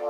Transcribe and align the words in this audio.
All 0.00 0.06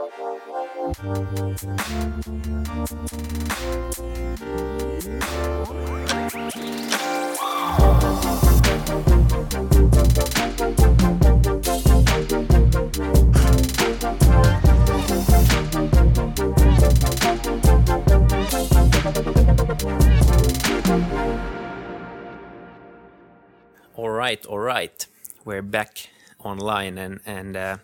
right, 24.10 24.44
all 24.44 24.58
right. 24.58 25.06
We're 25.46 25.62
back 25.62 26.10
online 26.44 26.98
and 26.98 27.20
and 27.24 27.56
uh, 27.56 27.76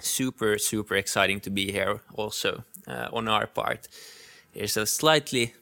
super 0.00 0.58
super 0.58 0.96
exciting 0.96 1.40
to 1.40 1.50
be 1.50 1.72
here 1.72 2.00
also 2.14 2.64
uh, 2.86 3.08
on 3.12 3.28
our 3.28 3.46
part. 3.46 3.88
There's 4.54 4.76
a 4.76 4.86
slightly 4.86 5.54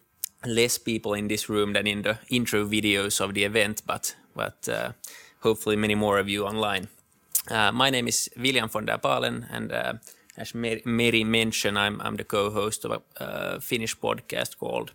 less 0.47 0.78
people 0.78 1.14
in 1.14 1.28
this 1.28 1.48
room 1.48 1.73
than 1.73 1.87
in 1.87 2.02
the 2.02 2.19
intro 2.30 2.64
videos 2.66 3.20
of 3.20 3.34
the 3.34 3.45
event, 3.45 3.83
but 3.87 4.16
but 4.34 4.69
uh, 4.69 4.92
hopefully 5.41 5.77
many 5.77 5.95
more 5.95 6.19
of 6.19 6.28
you 6.28 6.47
online. 6.47 6.88
Uh, 7.51 7.73
my 7.73 7.91
name 7.91 8.09
is 8.09 8.30
William 8.37 8.69
von 8.69 8.87
der 8.87 8.98
Palen, 8.98 9.47
and 9.51 9.73
uh, 9.73 9.95
as 10.37 10.55
Mary 10.55 11.25
mentioned, 11.25 11.78
I'm 11.78 12.00
I'm 12.00 12.16
the 12.16 12.25
co-host 12.25 12.84
of 12.84 13.02
a 13.16 13.61
Finnish 13.61 13.98
podcast 13.98 14.59
called 14.59 14.92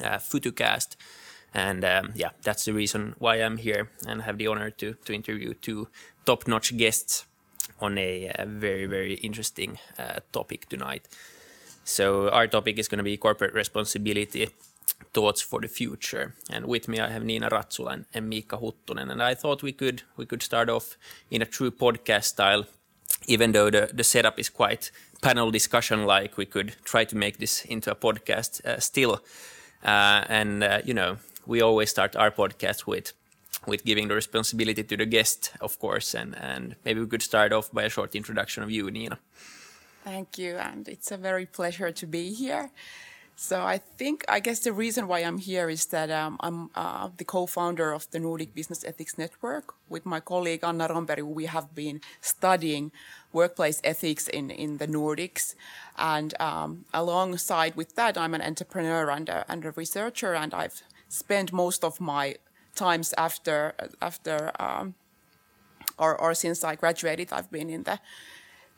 uh, 0.00 0.18
FutuCast 0.18 0.96
and 1.54 1.84
um, 1.84 2.12
yeah, 2.14 2.30
that's 2.42 2.64
the 2.64 2.72
reason 2.72 3.14
why 3.18 3.36
I'm 3.36 3.56
here 3.56 3.90
and 4.06 4.22
have 4.22 4.38
the 4.38 4.46
honor 4.46 4.70
to 4.70 4.94
to 5.04 5.14
interview 5.14 5.54
two 5.54 5.88
top-notch 6.26 6.76
guests 6.76 7.24
on 7.80 7.98
a, 7.98 8.30
a 8.34 8.46
very 8.46 8.86
very 8.86 9.14
interesting 9.14 9.78
uh, 9.98 10.20
topic 10.32 10.68
tonight. 10.68 11.08
So 11.84 12.28
our 12.28 12.46
topic 12.46 12.78
is 12.78 12.88
going 12.88 12.98
to 12.98 13.04
be 13.04 13.16
corporate 13.16 13.54
responsibility 13.54 14.48
thoughts 15.12 15.40
for 15.40 15.60
the 15.60 15.68
future. 15.68 16.34
And 16.50 16.66
with 16.66 16.88
me 16.88 17.00
I 17.00 17.10
have 17.10 17.24
Nina 17.24 17.48
Ratsula 17.50 17.92
and, 17.94 18.04
and 18.12 18.32
Miika 18.32 18.60
Huttunen. 18.60 19.10
And 19.10 19.22
I 19.22 19.34
thought 19.34 19.62
we 19.62 19.72
could 19.72 20.02
we 20.16 20.26
could 20.26 20.42
start 20.42 20.68
off 20.68 20.96
in 21.30 21.42
a 21.42 21.46
true 21.46 21.70
podcast 21.70 22.24
style, 22.24 22.66
even 23.26 23.52
though 23.52 23.70
the, 23.70 23.90
the 23.92 24.04
setup 24.04 24.38
is 24.38 24.48
quite 24.48 24.90
panel 25.22 25.50
discussion 25.50 26.04
like. 26.04 26.36
We 26.36 26.46
could 26.46 26.76
try 26.84 27.04
to 27.04 27.16
make 27.16 27.38
this 27.38 27.64
into 27.64 27.90
a 27.90 27.94
podcast 27.94 28.64
uh, 28.64 28.80
still. 28.80 29.20
Uh, 29.84 30.24
and 30.28 30.64
uh, 30.64 30.80
you 30.84 30.94
know, 30.94 31.18
we 31.46 31.62
always 31.62 31.90
start 31.90 32.16
our 32.16 32.30
podcast 32.30 32.86
with 32.86 33.12
with 33.66 33.84
giving 33.84 34.08
the 34.08 34.14
responsibility 34.14 34.82
to 34.82 34.96
the 34.96 35.06
guest, 35.06 35.52
of 35.60 35.78
course, 35.78 36.14
and 36.14 36.34
and 36.36 36.76
maybe 36.84 37.00
we 37.00 37.06
could 37.06 37.22
start 37.22 37.52
off 37.52 37.70
by 37.72 37.84
a 37.84 37.88
short 37.88 38.14
introduction 38.14 38.62
of 38.62 38.70
you, 38.70 38.90
Nina. 38.90 39.18
Thank 40.04 40.38
you, 40.38 40.56
and 40.56 40.88
it's 40.88 41.10
a 41.10 41.16
very 41.16 41.46
pleasure 41.46 41.90
to 41.90 42.06
be 42.06 42.32
here. 42.32 42.70
So 43.40 43.62
I 43.62 43.78
think 43.78 44.24
I 44.28 44.40
guess 44.40 44.58
the 44.58 44.72
reason 44.72 45.06
why 45.06 45.20
I'm 45.20 45.38
here 45.38 45.70
is 45.70 45.86
that 45.86 46.10
um, 46.10 46.38
I'm 46.40 46.70
uh, 46.74 47.10
the 47.16 47.24
co-founder 47.24 47.92
of 47.92 48.10
the 48.10 48.18
Nordic 48.18 48.52
Business 48.52 48.84
Ethics 48.84 49.16
Network 49.16 49.74
with 49.88 50.04
my 50.04 50.18
colleague 50.18 50.64
Anna 50.64 50.88
Romberg. 50.88 51.22
We 51.22 51.46
have 51.46 51.72
been 51.72 52.00
studying 52.20 52.90
workplace 53.32 53.80
ethics 53.84 54.26
in 54.26 54.50
in 54.50 54.78
the 54.78 54.88
Nordics, 54.88 55.54
and 55.96 56.34
um, 56.40 56.84
alongside 56.92 57.76
with 57.76 57.94
that, 57.94 58.18
I'm 58.18 58.34
an 58.34 58.42
entrepreneur 58.42 59.08
and 59.08 59.28
a, 59.28 59.44
and 59.48 59.64
a 59.64 59.70
researcher, 59.70 60.34
and 60.34 60.52
I've 60.52 60.82
spent 61.08 61.52
most 61.52 61.84
of 61.84 62.00
my 62.00 62.36
times 62.78 63.14
after 63.16 63.74
after 64.00 64.36
um, 64.60 64.94
or 65.98 66.12
or 66.20 66.34
since 66.34 66.58
I 66.64 66.74
graduated, 66.76 67.28
I've 67.32 67.50
been 67.50 67.70
in 67.70 67.82
the 67.82 67.98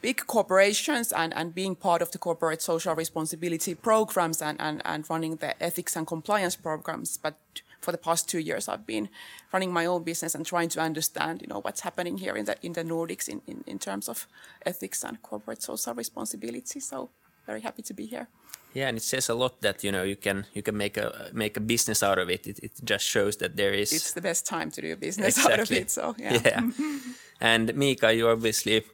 big 0.01 0.27
corporations 0.27 1.13
and, 1.13 1.35
and 1.35 1.55
being 1.55 1.77
part 1.77 2.03
of 2.03 2.11
the 2.11 2.19
corporate 2.19 2.63
social 2.63 2.95
responsibility 2.95 3.75
programs 3.75 4.41
and, 4.43 4.61
and, 4.61 4.81
and 4.85 5.05
running 5.11 5.37
the 5.37 5.63
ethics 5.63 5.97
and 5.97 6.07
compliance 6.07 6.57
programs. 6.57 7.19
But 7.19 7.35
for 7.81 7.93
the 7.93 7.99
past 7.99 8.29
two 8.29 8.39
years, 8.39 8.69
I've 8.69 8.87
been 8.87 9.09
running 9.53 9.73
my 9.73 9.87
own 9.87 10.03
business 10.03 10.35
and 10.35 10.45
trying 10.47 10.71
to 10.71 10.81
understand, 10.81 11.43
you 11.43 11.49
know, 11.49 11.61
what's 11.61 11.81
happening 11.81 12.19
here 12.19 12.37
in 12.37 12.45
the 12.47 12.57
in 12.63 12.73
the 12.73 12.85
Nordics 12.85 13.29
in, 13.29 13.43
in, 13.47 13.65
in 13.67 13.79
terms 13.79 14.09
of 14.09 14.27
ethics 14.65 15.05
and 15.05 15.21
corporate 15.23 15.63
social 15.63 15.95
responsibility. 15.95 16.81
So 16.81 17.11
very 17.47 17.61
happy 17.61 17.83
to 17.83 17.95
be 17.95 18.07
here. 18.07 18.29
Yeah, 18.73 18.89
and 18.89 18.97
it 18.97 19.03
says 19.03 19.29
a 19.29 19.35
lot 19.35 19.61
that 19.63 19.83
you 19.83 19.91
know 19.91 20.05
you 20.05 20.17
can 20.17 20.47
you 20.55 20.63
can 20.63 20.77
make 20.77 20.97
a 20.97 21.31
make 21.33 21.57
a 21.57 21.61
business 21.61 22.03
out 22.03 22.19
of 22.19 22.31
it. 22.31 22.47
It, 22.47 22.59
it 22.63 22.73
just 22.85 23.05
shows 23.05 23.37
that 23.39 23.57
there 23.57 23.73
is. 23.73 23.93
It's 23.93 24.13
the 24.13 24.21
best 24.21 24.47
time 24.47 24.71
to 24.71 24.81
do 24.81 24.93
a 24.93 24.97
business 24.97 25.37
exactly. 25.37 25.53
out 25.53 25.61
of 25.61 25.73
it. 25.73 25.91
So 25.91 26.15
yeah. 26.19 26.39
Yeah, 26.45 26.71
and 27.41 27.71
Miika, 27.71 28.17
you 28.17 28.29
obviously, 28.29 28.85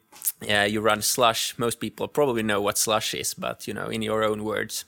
yeah, 0.40 0.64
you 0.64 0.80
run 0.80 1.02
Slush. 1.02 1.58
Most 1.58 1.78
people 1.78 2.08
probably 2.08 2.42
know 2.42 2.60
what 2.62 2.78
Slush 2.78 3.12
is, 3.12 3.34
but 3.34 3.68
you 3.68 3.74
know, 3.74 3.88
in 3.88 4.00
your 4.00 4.24
own 4.24 4.44
words. 4.44 4.86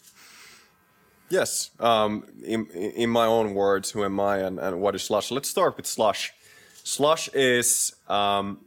Yes, 1.28 1.70
um, 1.80 2.24
in 2.42 2.66
in 2.70 3.10
my 3.10 3.26
own 3.26 3.54
words, 3.54 3.90
who 3.90 4.04
am 4.04 4.18
I 4.18 4.38
and, 4.38 4.58
and 4.58 4.80
what 4.80 4.94
is 4.94 5.02
Slush? 5.02 5.30
Let's 5.30 5.50
start 5.50 5.76
with 5.76 5.86
Slush. 5.86 6.32
Slush 6.82 7.28
is 7.34 7.94
um, 8.08 8.64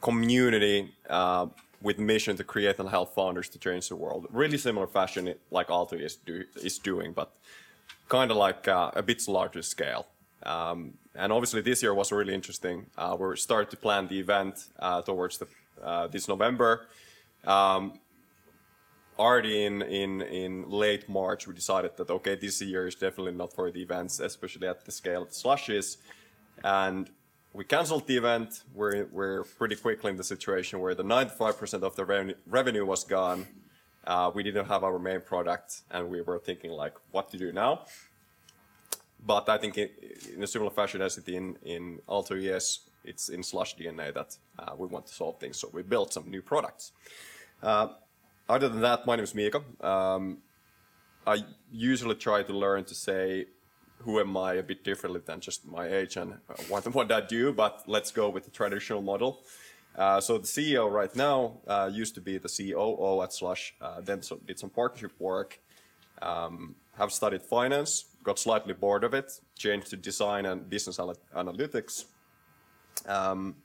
community. 0.00 0.94
Uh, 1.08 1.48
with 1.82 1.98
mission 1.98 2.36
to 2.36 2.44
create 2.44 2.78
and 2.78 2.88
help 2.88 3.14
founders 3.14 3.48
to 3.48 3.58
change 3.58 3.88
the 3.88 3.96
world. 3.96 4.26
Really 4.30 4.58
similar 4.58 4.86
fashion 4.86 5.34
like 5.50 5.68
Aalto 5.68 6.00
is, 6.00 6.16
do, 6.16 6.44
is 6.62 6.78
doing, 6.78 7.12
but 7.12 7.32
kind 8.08 8.30
of 8.30 8.36
like 8.36 8.68
uh, 8.68 8.90
a 8.94 9.02
bit 9.02 9.26
larger 9.28 9.62
scale. 9.62 10.06
Um, 10.42 10.94
and 11.14 11.32
obviously 11.32 11.60
this 11.60 11.82
year 11.82 11.94
was 11.94 12.12
really 12.12 12.34
interesting. 12.34 12.86
Uh, 12.96 13.16
we 13.18 13.36
started 13.36 13.70
to 13.70 13.76
plan 13.76 14.08
the 14.08 14.18
event 14.18 14.68
uh, 14.78 15.02
towards 15.02 15.38
the, 15.38 15.46
uh, 15.82 16.06
this 16.08 16.28
November. 16.28 16.86
Um, 17.44 17.98
already 19.18 19.64
in, 19.64 19.82
in, 19.82 20.22
in 20.22 20.68
late 20.68 21.08
March, 21.08 21.46
we 21.46 21.54
decided 21.54 21.96
that, 21.96 22.10
okay, 22.10 22.36
this 22.36 22.60
year 22.62 22.86
is 22.86 22.94
definitely 22.94 23.32
not 23.32 23.52
for 23.52 23.70
the 23.70 23.82
events, 23.82 24.20
especially 24.20 24.68
at 24.68 24.84
the 24.84 24.92
scale 24.92 25.22
of 25.22 25.28
the 25.28 25.34
slushes. 25.34 25.98
And 26.62 27.10
we 27.52 27.64
canceled 27.64 28.06
the 28.06 28.16
event. 28.16 28.62
We're, 28.74 29.06
we're 29.10 29.44
pretty 29.44 29.76
quickly 29.76 30.10
in 30.10 30.16
the 30.16 30.24
situation 30.24 30.80
where 30.80 30.94
the 30.94 31.02
95% 31.02 31.82
of 31.82 31.96
the 31.96 32.04
revenue, 32.04 32.34
revenue 32.46 32.86
was 32.86 33.04
gone. 33.04 33.46
Uh, 34.06 34.30
we 34.34 34.42
didn't 34.42 34.66
have 34.66 34.84
our 34.84 34.98
main 34.98 35.20
product, 35.20 35.82
and 35.90 36.08
we 36.08 36.22
were 36.22 36.38
thinking 36.38 36.70
like, 36.70 36.94
what 37.10 37.30
to 37.30 37.36
do 37.36 37.52
now? 37.52 37.84
But 39.24 39.48
I 39.48 39.58
think 39.58 39.76
in, 39.76 40.42
a 40.42 40.46
similar 40.46 40.70
fashion 40.70 41.02
as 41.02 41.18
it 41.18 41.28
in 41.28 41.56
in 41.62 42.00
Aalto 42.08 42.42
ES, 42.42 42.88
it's 43.04 43.28
in 43.28 43.42
Slush 43.42 43.76
DNA 43.76 44.14
that 44.14 44.36
uh, 44.58 44.72
we 44.78 44.86
want 44.86 45.06
to 45.06 45.14
solve 45.14 45.38
things. 45.38 45.58
So 45.58 45.68
we 45.72 45.82
built 45.82 46.14
some 46.14 46.30
new 46.30 46.40
products. 46.40 46.92
Uh, 47.62 47.88
other 48.48 48.68
than 48.70 48.80
that, 48.80 49.06
my 49.06 49.16
name 49.16 49.24
is 49.24 49.34
Miika. 49.34 49.62
Um, 49.84 50.38
I 51.26 51.44
usually 51.70 52.14
try 52.14 52.42
to 52.42 52.52
learn 52.52 52.84
to 52.84 52.94
say 52.94 53.46
who 54.02 54.18
am 54.18 54.36
I 54.36 54.54
a 54.54 54.62
bit 54.62 54.82
differently 54.84 55.20
than 55.24 55.40
just 55.40 55.66
my 55.66 55.86
age 55.86 56.16
and 56.16 56.34
what, 56.68 56.92
what 56.94 57.12
I 57.12 57.20
do, 57.20 57.52
but 57.52 57.82
let's 57.86 58.10
go 58.10 58.28
with 58.28 58.44
the 58.44 58.50
traditional 58.50 59.02
model. 59.02 59.42
Uh, 59.96 60.20
so 60.20 60.38
the 60.38 60.46
CEO 60.46 60.90
right 60.90 61.14
now 61.16 61.58
uh, 61.66 61.90
used 61.92 62.14
to 62.14 62.20
be 62.20 62.38
the 62.38 62.48
COO 62.48 63.22
at 63.22 63.32
Slush, 63.32 63.74
uh, 63.80 64.00
then 64.00 64.22
so 64.22 64.36
did 64.46 64.58
some 64.58 64.70
partnership 64.70 65.12
work, 65.18 65.60
um, 66.22 66.76
have 66.96 67.12
studied 67.12 67.42
finance, 67.42 68.06
got 68.22 68.38
slightly 68.38 68.72
bored 68.72 69.04
of 69.04 69.14
it, 69.14 69.32
changed 69.58 69.88
to 69.88 69.96
design 69.96 70.46
and 70.46 70.70
business 70.70 70.98
analytics. 70.98 72.04
Um, 73.06 73.56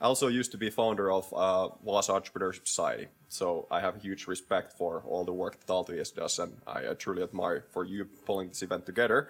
also 0.00 0.28
used 0.28 0.52
to 0.52 0.58
be 0.58 0.70
founder 0.70 1.10
of 1.10 1.32
uh, 1.34 1.68
Vaasa 1.84 2.10
Entrepreneurship 2.20 2.68
Society, 2.68 3.08
so 3.28 3.66
I 3.68 3.80
have 3.80 4.00
huge 4.00 4.28
respect 4.28 4.72
for 4.74 5.02
all 5.04 5.24
the 5.24 5.32
work 5.32 5.58
that 5.58 5.66
Aalto 5.66 6.14
does, 6.14 6.38
and 6.38 6.56
I 6.68 6.94
truly 6.94 7.24
admire 7.24 7.64
for 7.70 7.84
you 7.84 8.04
pulling 8.24 8.48
this 8.48 8.62
event 8.62 8.86
together. 8.86 9.28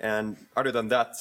And 0.00 0.36
other 0.56 0.72
than 0.72 0.88
that, 0.88 1.14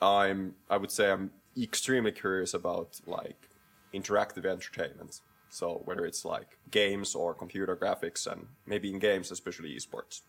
I'm 0.00 0.54
I 0.70 0.76
would 0.76 0.90
say 0.90 1.10
I'm 1.10 1.30
extremely 1.60 2.12
curious 2.12 2.54
about 2.54 3.00
like 3.06 3.48
interactive 3.92 4.46
entertainment. 4.46 5.20
So 5.50 5.82
whether 5.84 6.06
it's 6.06 6.24
like 6.24 6.58
games 6.70 7.14
or 7.14 7.34
computer 7.34 7.76
graphics 7.76 8.26
and 8.26 8.46
maybe 8.66 8.92
in 8.92 9.00
games, 9.00 9.30
especially 9.32 9.76
esports. 9.76 10.22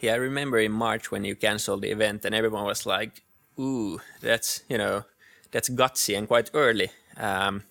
Yeah, 0.00 0.14
I 0.14 0.16
remember 0.16 0.58
in 0.58 0.72
March 0.72 1.10
when 1.10 1.24
you 1.24 1.36
canceled 1.36 1.82
the 1.82 1.90
event 1.90 2.24
and 2.24 2.34
everyone 2.34 2.64
was 2.64 2.86
like, 2.86 3.22
ooh, 3.58 4.00
that's, 4.22 4.62
you 4.70 4.78
know, 4.78 5.04
that's 5.50 5.68
gutsy 5.68 6.16
and 6.16 6.26
quite 6.26 6.50
early. 6.54 6.90
Um, 7.18 7.64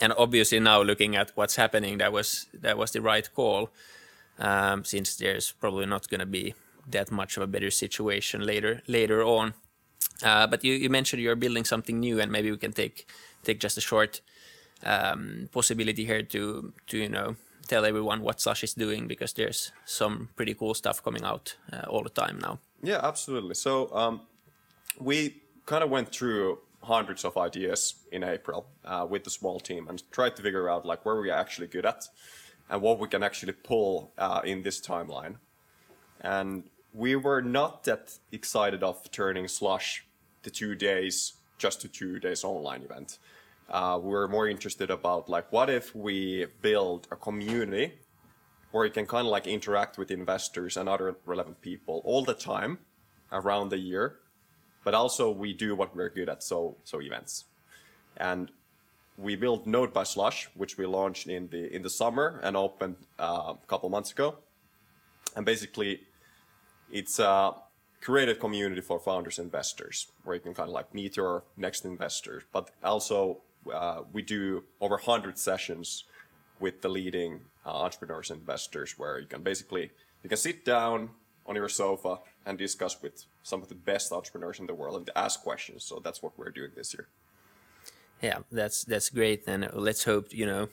and 0.00 0.14
obviously 0.16 0.58
now 0.60 0.80
looking 0.80 1.14
at 1.16 1.32
what's 1.34 1.56
happening, 1.56 1.98
that 1.98 2.12
was 2.12 2.46
that 2.54 2.78
was 2.78 2.92
the 2.92 3.02
right 3.02 3.28
call, 3.34 3.68
um, 4.38 4.84
since 4.84 5.16
there's 5.16 5.52
probably 5.52 5.84
not 5.84 6.08
going 6.08 6.20
to 6.20 6.26
be 6.26 6.54
that 6.90 7.10
much 7.10 7.36
of 7.36 7.42
a 7.42 7.46
better 7.46 7.70
situation 7.70 8.40
later 8.44 8.82
later 8.86 9.22
on. 9.22 9.54
Uh, 10.22 10.46
but 10.46 10.64
you, 10.64 10.72
you 10.72 10.90
mentioned 10.90 11.22
you're 11.22 11.36
building 11.36 11.64
something 11.64 12.00
new, 12.00 12.20
and 12.20 12.32
maybe 12.32 12.50
we 12.50 12.56
can 12.56 12.72
take 12.72 13.08
take 13.42 13.60
just 13.60 13.78
a 13.78 13.80
short 13.80 14.20
um, 14.84 15.48
possibility 15.52 16.04
here 16.04 16.22
to 16.22 16.72
to 16.86 16.98
you 16.98 17.08
know 17.08 17.36
tell 17.68 17.84
everyone 17.84 18.22
what 18.22 18.40
Slush 18.40 18.64
is 18.64 18.74
doing 18.74 19.06
because 19.06 19.34
there's 19.34 19.72
some 19.84 20.28
pretty 20.36 20.54
cool 20.54 20.74
stuff 20.74 21.02
coming 21.02 21.24
out 21.24 21.56
uh, 21.72 21.84
all 21.88 22.02
the 22.02 22.10
time 22.10 22.38
now. 22.40 22.58
Yeah, 22.82 23.00
absolutely. 23.02 23.54
So 23.54 23.94
um, 23.94 24.22
we 24.98 25.42
kind 25.66 25.84
of 25.84 25.90
went 25.90 26.10
through 26.10 26.58
hundreds 26.82 27.24
of 27.24 27.36
ideas 27.36 27.94
in 28.12 28.24
April 28.24 28.66
uh, 28.84 29.06
with 29.08 29.24
the 29.24 29.30
small 29.30 29.60
team 29.60 29.86
and 29.88 30.02
tried 30.10 30.34
to 30.36 30.42
figure 30.42 30.68
out 30.70 30.86
like 30.86 31.04
where 31.04 31.20
we 31.20 31.30
are 31.30 31.38
actually 31.38 31.66
good 31.66 31.84
at 31.84 32.04
and 32.70 32.80
what 32.80 32.98
we 32.98 33.08
can 33.08 33.22
actually 33.22 33.52
pull 33.52 34.12
uh, 34.16 34.40
in 34.44 34.62
this 34.62 34.80
timeline. 34.80 35.36
And 36.20 36.64
we 36.92 37.16
were 37.16 37.42
not 37.42 37.84
that 37.84 38.18
excited 38.32 38.82
of 38.82 39.10
turning 39.10 39.48
Slush 39.48 40.06
the 40.42 40.50
two 40.50 40.74
days 40.74 41.34
just 41.58 41.80
to 41.82 41.88
two 41.88 42.18
days 42.18 42.44
online 42.44 42.82
event. 42.82 43.18
Uh, 43.68 43.98
we 44.02 44.10
were 44.10 44.28
more 44.28 44.48
interested 44.48 44.90
about 44.90 45.28
like 45.28 45.52
what 45.52 45.68
if 45.68 45.94
we 45.94 46.46
build 46.62 47.06
a 47.10 47.16
community 47.16 47.92
where 48.70 48.84
you 48.84 48.90
can 48.90 49.06
kind 49.06 49.26
of 49.26 49.30
like 49.30 49.46
interact 49.46 49.98
with 49.98 50.10
investors 50.10 50.76
and 50.76 50.88
other 50.88 51.16
relevant 51.26 51.60
people 51.60 52.02
all 52.04 52.24
the 52.24 52.34
time 52.34 52.78
around 53.32 53.68
the 53.70 53.78
year, 53.78 54.16
but 54.84 54.94
also 54.94 55.30
we 55.30 55.52
do 55.52 55.74
what 55.74 55.94
we're 55.94 56.08
good 56.08 56.28
at, 56.28 56.42
so 56.42 56.76
so 56.84 57.00
events. 57.00 57.44
And 58.16 58.50
we 59.16 59.36
built 59.36 59.66
Node 59.66 59.92
by 59.92 60.04
Slush, 60.04 60.48
which 60.54 60.78
we 60.78 60.86
launched 60.86 61.26
in 61.28 61.48
the 61.48 61.74
in 61.74 61.82
the 61.82 61.90
summer 61.90 62.40
and 62.42 62.56
opened 62.56 62.96
uh, 63.18 63.54
a 63.62 63.66
couple 63.66 63.88
months 63.90 64.12
ago. 64.12 64.36
And 65.36 65.44
basically, 65.44 66.00
it's 66.90 67.18
a 67.18 67.54
created 68.00 68.38
community 68.40 68.80
for 68.80 68.98
founders 68.98 69.38
and 69.38 69.46
investors 69.46 70.08
where 70.24 70.36
you 70.36 70.40
can 70.40 70.54
kind 70.54 70.68
of 70.68 70.74
like 70.74 70.94
meet 70.94 71.16
your 71.16 71.44
next 71.56 71.84
investor. 71.84 72.42
But 72.52 72.70
also, 72.82 73.38
uh, 73.72 74.02
we 74.12 74.22
do 74.22 74.64
over 74.80 74.94
100 74.94 75.38
sessions 75.38 76.04
with 76.60 76.80
the 76.80 76.88
leading 76.88 77.40
uh, 77.66 77.70
entrepreneurs 77.70 78.30
and 78.30 78.40
investors 78.40 78.98
where 78.98 79.18
you 79.18 79.26
can 79.26 79.42
basically 79.42 79.90
you 80.22 80.28
can 80.28 80.38
sit 80.38 80.64
down 80.64 81.10
on 81.46 81.54
your 81.54 81.68
sofa 81.68 82.18
and 82.44 82.58
discuss 82.58 83.00
with 83.02 83.24
some 83.42 83.62
of 83.62 83.68
the 83.68 83.74
best 83.74 84.12
entrepreneurs 84.12 84.58
in 84.58 84.66
the 84.66 84.74
world 84.74 84.96
and 84.96 85.10
ask 85.16 85.42
questions. 85.42 85.84
So 85.84 86.00
that's 86.02 86.22
what 86.22 86.38
we're 86.38 86.50
doing 86.50 86.70
this 86.74 86.94
year. 86.94 87.08
Yeah, 88.22 88.38
that's 88.50 88.84
that's 88.84 89.10
great, 89.10 89.44
and 89.46 89.68
let's 89.72 90.02
hope 90.02 90.32
you 90.32 90.44
know 90.44 90.68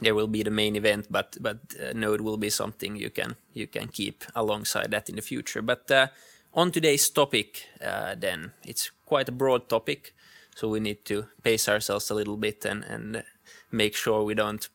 there 0.00 0.14
will 0.14 0.26
be 0.26 0.42
the 0.42 0.50
main 0.50 0.76
event, 0.76 1.06
but 1.10 1.36
but 1.40 1.58
uh, 1.80 1.92
Node 1.94 2.20
will 2.20 2.36
be 2.36 2.50
something 2.50 2.96
you 2.96 3.10
can 3.10 3.36
you 3.54 3.66
can 3.66 3.88
keep 3.88 4.24
alongside 4.34 4.90
that 4.90 5.08
in 5.08 5.16
the 5.16 5.22
future. 5.22 5.62
But 5.62 5.90
uh, 5.90 6.08
on 6.52 6.70
today's 6.70 7.10
topic, 7.10 7.66
uh, 7.84 8.14
then 8.14 8.52
it's 8.64 8.90
quite 9.06 9.28
a 9.28 9.32
broad 9.32 9.68
topic, 9.68 10.14
so 10.54 10.68
we 10.68 10.80
need 10.80 11.04
to 11.04 11.26
pace 11.42 11.68
ourselves 11.68 12.10
a 12.10 12.14
little 12.14 12.36
bit 12.36 12.64
and 12.64 12.84
and 12.84 13.24
make 13.70 13.96
sure 13.96 14.22
we 14.22 14.34
don't 14.34 14.68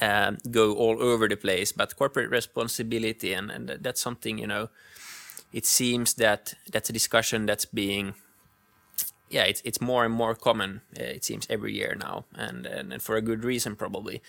um, 0.00 0.38
go 0.50 0.74
all 0.74 1.02
over 1.02 1.28
the 1.28 1.36
place. 1.36 1.72
But 1.72 1.96
corporate 1.96 2.30
responsibility 2.30 3.34
and 3.34 3.50
and 3.50 3.68
that's 3.82 4.00
something 4.00 4.38
you 4.38 4.46
know. 4.46 4.68
It 5.52 5.64
seems 5.64 6.14
that 6.14 6.54
that's 6.72 6.90
a 6.90 6.92
discussion 6.92 7.46
that's 7.46 7.64
being 7.64 8.14
yeah, 9.28 9.44
it's 9.44 9.62
it's 9.64 9.80
more 9.80 10.04
and 10.04 10.14
more 10.14 10.34
common. 10.34 10.82
Uh, 10.98 11.04
it 11.04 11.24
seems 11.24 11.46
every 11.50 11.74
year 11.74 11.96
now, 11.98 12.24
and 12.34 12.66
and, 12.66 12.92
and 12.92 13.02
for 13.02 13.16
a 13.16 13.20
good 13.22 13.44
reason 13.44 13.76
probably. 13.76 14.22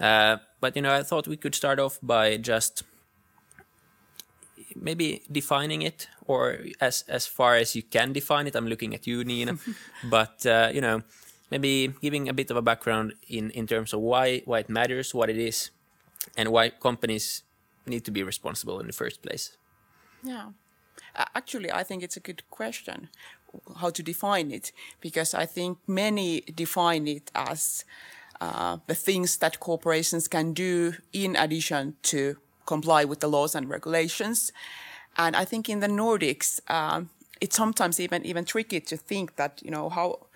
Uh, 0.00 0.36
but 0.60 0.76
you 0.76 0.82
know, 0.82 0.94
I 0.94 1.02
thought 1.02 1.26
we 1.26 1.36
could 1.36 1.54
start 1.54 1.80
off 1.80 1.98
by 2.02 2.36
just 2.36 2.84
maybe 4.76 5.22
defining 5.30 5.82
it, 5.82 6.08
or 6.26 6.58
as 6.80 7.04
as 7.08 7.26
far 7.26 7.56
as 7.56 7.74
you 7.74 7.82
can 7.82 8.12
define 8.12 8.46
it. 8.46 8.54
I'm 8.54 8.68
looking 8.68 8.94
at 8.94 9.06
you, 9.06 9.24
Nina, 9.24 9.58
but 10.04 10.46
uh, 10.46 10.70
you 10.72 10.80
know, 10.80 11.02
maybe 11.50 11.94
giving 12.00 12.28
a 12.28 12.32
bit 12.32 12.50
of 12.50 12.56
a 12.56 12.62
background 12.62 13.14
in 13.28 13.50
in 13.50 13.66
terms 13.66 13.92
of 13.92 14.00
why 14.00 14.42
why 14.44 14.60
it 14.60 14.68
matters, 14.68 15.14
what 15.14 15.30
it 15.30 15.38
is, 15.38 15.70
and 16.36 16.50
why 16.50 16.70
companies 16.70 17.42
need 17.86 18.04
to 18.04 18.10
be 18.10 18.22
responsible 18.22 18.78
in 18.78 18.86
the 18.86 18.92
first 18.92 19.22
place. 19.22 19.56
Yeah. 20.22 20.50
Actually, 21.34 21.72
I 21.72 21.84
think 21.84 22.02
it's 22.02 22.16
a 22.16 22.20
good 22.20 22.42
question 22.50 23.08
how 23.76 23.90
to 23.90 24.02
define 24.02 24.50
it 24.50 24.72
because 25.00 25.34
I 25.34 25.46
think 25.46 25.78
many 25.86 26.40
define 26.40 27.06
it 27.08 27.30
as 27.34 27.84
uh, 28.40 28.78
the 28.86 28.94
things 28.94 29.38
that 29.38 29.60
corporations 29.60 30.28
can 30.28 30.52
do 30.52 30.94
in 31.12 31.36
addition 31.36 31.96
to 32.04 32.36
comply 32.66 33.04
with 33.04 33.20
the 33.20 33.28
laws 33.28 33.54
and 33.54 33.68
regulations. 33.68 34.52
And 35.16 35.34
I 35.34 35.44
think 35.44 35.68
in 35.68 35.80
the 35.80 35.88
Nordics, 35.88 36.60
um, 36.70 37.10
it's 37.40 37.56
sometimes 37.56 37.98
even 38.00 38.24
even 38.24 38.44
tricky 38.44 38.80
to 38.80 38.96
think 38.96 39.36
that 39.36 39.60
you 39.64 39.70
know 39.70 39.88
how 39.88 40.26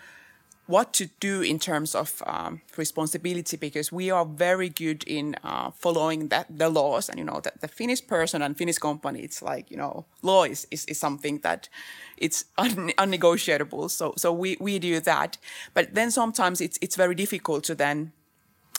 what 0.72 0.94
to 0.94 1.10
do 1.20 1.42
in 1.42 1.58
terms 1.58 1.94
of 1.94 2.22
um, 2.26 2.62
responsibility 2.78 3.58
because 3.58 3.92
we 3.92 4.10
are 4.10 4.24
very 4.24 4.70
good 4.70 5.04
in 5.04 5.36
uh, 5.44 5.70
following 5.70 6.28
that, 6.28 6.46
the 6.48 6.70
laws. 6.70 7.10
And 7.10 7.18
you 7.18 7.24
know 7.24 7.40
that 7.40 7.60
the 7.60 7.68
Finnish 7.68 8.06
person 8.06 8.40
and 8.40 8.56
Finnish 8.56 8.78
company 8.78 9.20
it's 9.20 9.42
like 9.42 9.70
you 9.70 9.76
know 9.76 10.06
law 10.22 10.44
is, 10.44 10.66
is, 10.70 10.86
is 10.86 10.98
something 10.98 11.40
that 11.40 11.68
it's 12.16 12.46
un, 12.56 12.90
unnegotiable. 12.98 13.90
So 13.90 14.14
so 14.16 14.32
we, 14.32 14.56
we 14.60 14.78
do 14.78 14.98
that. 15.00 15.36
But 15.74 15.94
then 15.94 16.10
sometimes 16.10 16.60
it's 16.62 16.78
it's 16.80 16.96
very 16.96 17.14
difficult 17.14 17.64
to 17.64 17.74
then 17.74 18.12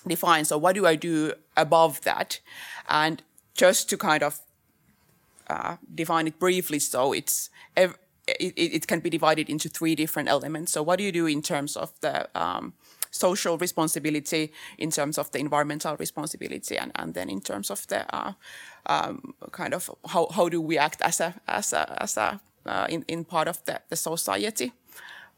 define 0.07 0.45
so 0.45 0.57
what 0.57 0.73
do 0.75 0.87
I 0.87 0.95
do 0.95 1.33
above 1.55 2.01
that? 2.01 2.39
And 2.89 3.21
just 3.53 3.87
to 3.89 3.97
kind 3.97 4.23
of 4.23 4.39
uh, 5.47 5.75
define 5.93 6.25
it 6.25 6.39
briefly 6.39 6.79
so 6.79 7.13
it's 7.13 7.49
it, 8.27 8.53
it, 8.57 8.87
can 8.87 8.99
be 8.99 9.09
divided 9.09 9.49
into 9.49 9.69
three 9.69 9.95
different 9.95 10.29
elements. 10.29 10.71
So 10.71 10.83
what 10.83 10.97
do 10.97 11.03
you 11.03 11.11
do 11.11 11.25
in 11.25 11.41
terms 11.41 11.75
of 11.75 11.91
the 12.01 12.29
um, 12.39 12.73
social 13.11 13.57
responsibility, 13.57 14.51
in 14.77 14.91
terms 14.91 15.17
of 15.17 15.31
the 15.31 15.39
environmental 15.39 15.95
responsibility, 15.97 16.77
and, 16.77 16.91
and 16.95 17.13
then 17.13 17.29
in 17.29 17.41
terms 17.41 17.69
of 17.69 17.85
the 17.87 18.05
uh, 18.15 18.33
um, 18.85 19.33
kind 19.51 19.73
of 19.73 19.89
how, 20.07 20.27
how 20.31 20.49
do 20.49 20.61
we 20.61 20.77
act 20.77 21.01
as 21.01 21.19
a 21.19 21.35
as 21.47 21.73
a 21.73 22.01
as 22.01 22.17
a 22.17 22.39
uh, 22.65 22.87
in, 22.89 23.03
in 23.07 23.25
part 23.25 23.47
of 23.47 23.63
the, 23.65 23.81
the 23.89 23.95
society. 23.95 24.71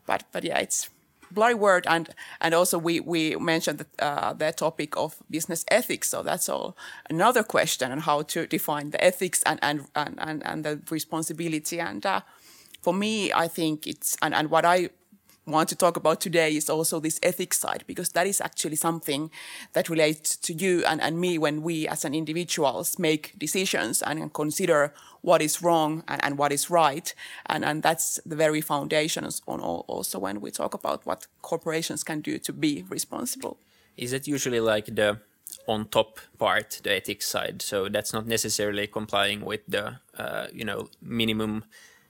But 0.05 0.23
but 0.31 0.43
yeah, 0.43 0.59
it's 0.59 0.89
blurry 1.31 1.55
word 1.55 1.85
and 1.89 2.09
and 2.39 2.53
also 2.53 2.77
we 2.77 2.99
we 2.99 3.35
mentioned 3.35 3.79
the, 3.79 3.87
uh, 4.03 4.33
the 4.33 4.51
topic 4.51 4.95
of 4.95 5.15
business 5.29 5.65
ethics 5.69 6.09
so 6.09 6.21
that's 6.21 6.47
all 6.47 6.77
another 7.09 7.43
question 7.43 7.91
on 7.91 7.99
how 7.99 8.21
to 8.21 8.45
define 8.45 8.91
the 8.91 9.03
ethics 9.03 9.41
and 9.43 9.59
and 9.61 9.87
and 9.95 10.15
and, 10.19 10.45
and 10.45 10.63
the 10.63 10.79
responsibility 10.89 11.79
and 11.79 12.05
uh, 12.05 12.21
for 12.81 12.93
me, 12.93 13.31
I 13.33 13.47
think 13.47 13.87
it's, 13.87 14.17
and, 14.21 14.33
and 14.33 14.49
what 14.49 14.65
I 14.65 14.89
want 15.47 15.69
to 15.69 15.75
talk 15.75 15.95
about 15.95 16.19
today 16.19 16.55
is 16.55 16.69
also 16.69 16.99
this 16.99 17.19
ethics 17.21 17.59
side, 17.59 17.83
because 17.85 18.09
that 18.09 18.25
is 18.25 18.41
actually 18.41 18.75
something 18.75 19.29
that 19.73 19.89
relates 19.89 20.35
to 20.37 20.53
you 20.53 20.83
and, 20.85 20.99
and 21.01 21.19
me 21.19 21.37
when 21.37 21.61
we 21.61 21.87
as 21.87 22.03
an 22.03 22.15
individuals 22.15 22.97
make 22.97 23.37
decisions 23.37 24.01
and 24.01 24.33
consider 24.33 24.91
what 25.21 25.41
is 25.41 25.61
wrong 25.61 26.03
and, 26.07 26.23
and 26.23 26.37
what 26.37 26.51
is 26.51 26.69
right. 26.69 27.13
And, 27.45 27.63
and 27.63 27.83
that's 27.83 28.19
the 28.25 28.35
very 28.35 28.61
foundations 28.61 29.41
on 29.47 29.59
all, 29.59 29.85
also 29.87 30.17
when 30.17 30.41
we 30.41 30.49
talk 30.49 30.73
about 30.73 31.05
what 31.05 31.27
corporations 31.43 32.03
can 32.03 32.21
do 32.21 32.39
to 32.39 32.53
be 32.53 32.83
responsible. 32.89 33.57
Is 33.97 34.13
it 34.13 34.27
usually 34.27 34.59
like 34.59 34.95
the 34.95 35.19
on 35.67 35.87
top 35.89 36.19
part, 36.39 36.81
the 36.83 36.95
ethics 36.95 37.27
side? 37.27 37.61
So 37.61 37.87
that's 37.87 38.13
not 38.13 38.25
necessarily 38.25 38.87
complying 38.87 39.45
with 39.45 39.61
the, 39.67 39.97
uh, 40.17 40.47
you 40.51 40.65
know, 40.65 40.89
minimum 41.01 41.65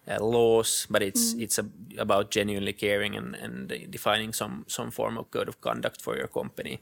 uh, 0.08 0.24
laws, 0.24 0.88
but 0.90 1.02
it's 1.02 1.34
mm. 1.34 1.42
it's 1.42 1.58
a, 1.58 1.66
about 1.98 2.32
genuinely 2.32 2.74
caring 2.74 3.16
and, 3.16 3.36
and 3.36 3.92
defining 3.92 4.34
some 4.34 4.66
some 4.68 4.92
form 4.92 5.18
of 5.18 5.32
code 5.32 5.48
of 5.48 5.62
conduct 5.62 6.02
for 6.02 6.18
your 6.18 6.28
company, 6.28 6.82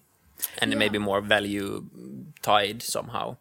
and 0.60 0.72
yeah. 0.72 0.78
maybe 0.78 0.98
more 0.98 1.22
value 1.22 1.86
tied 2.42 2.82
somehow. 2.82 3.38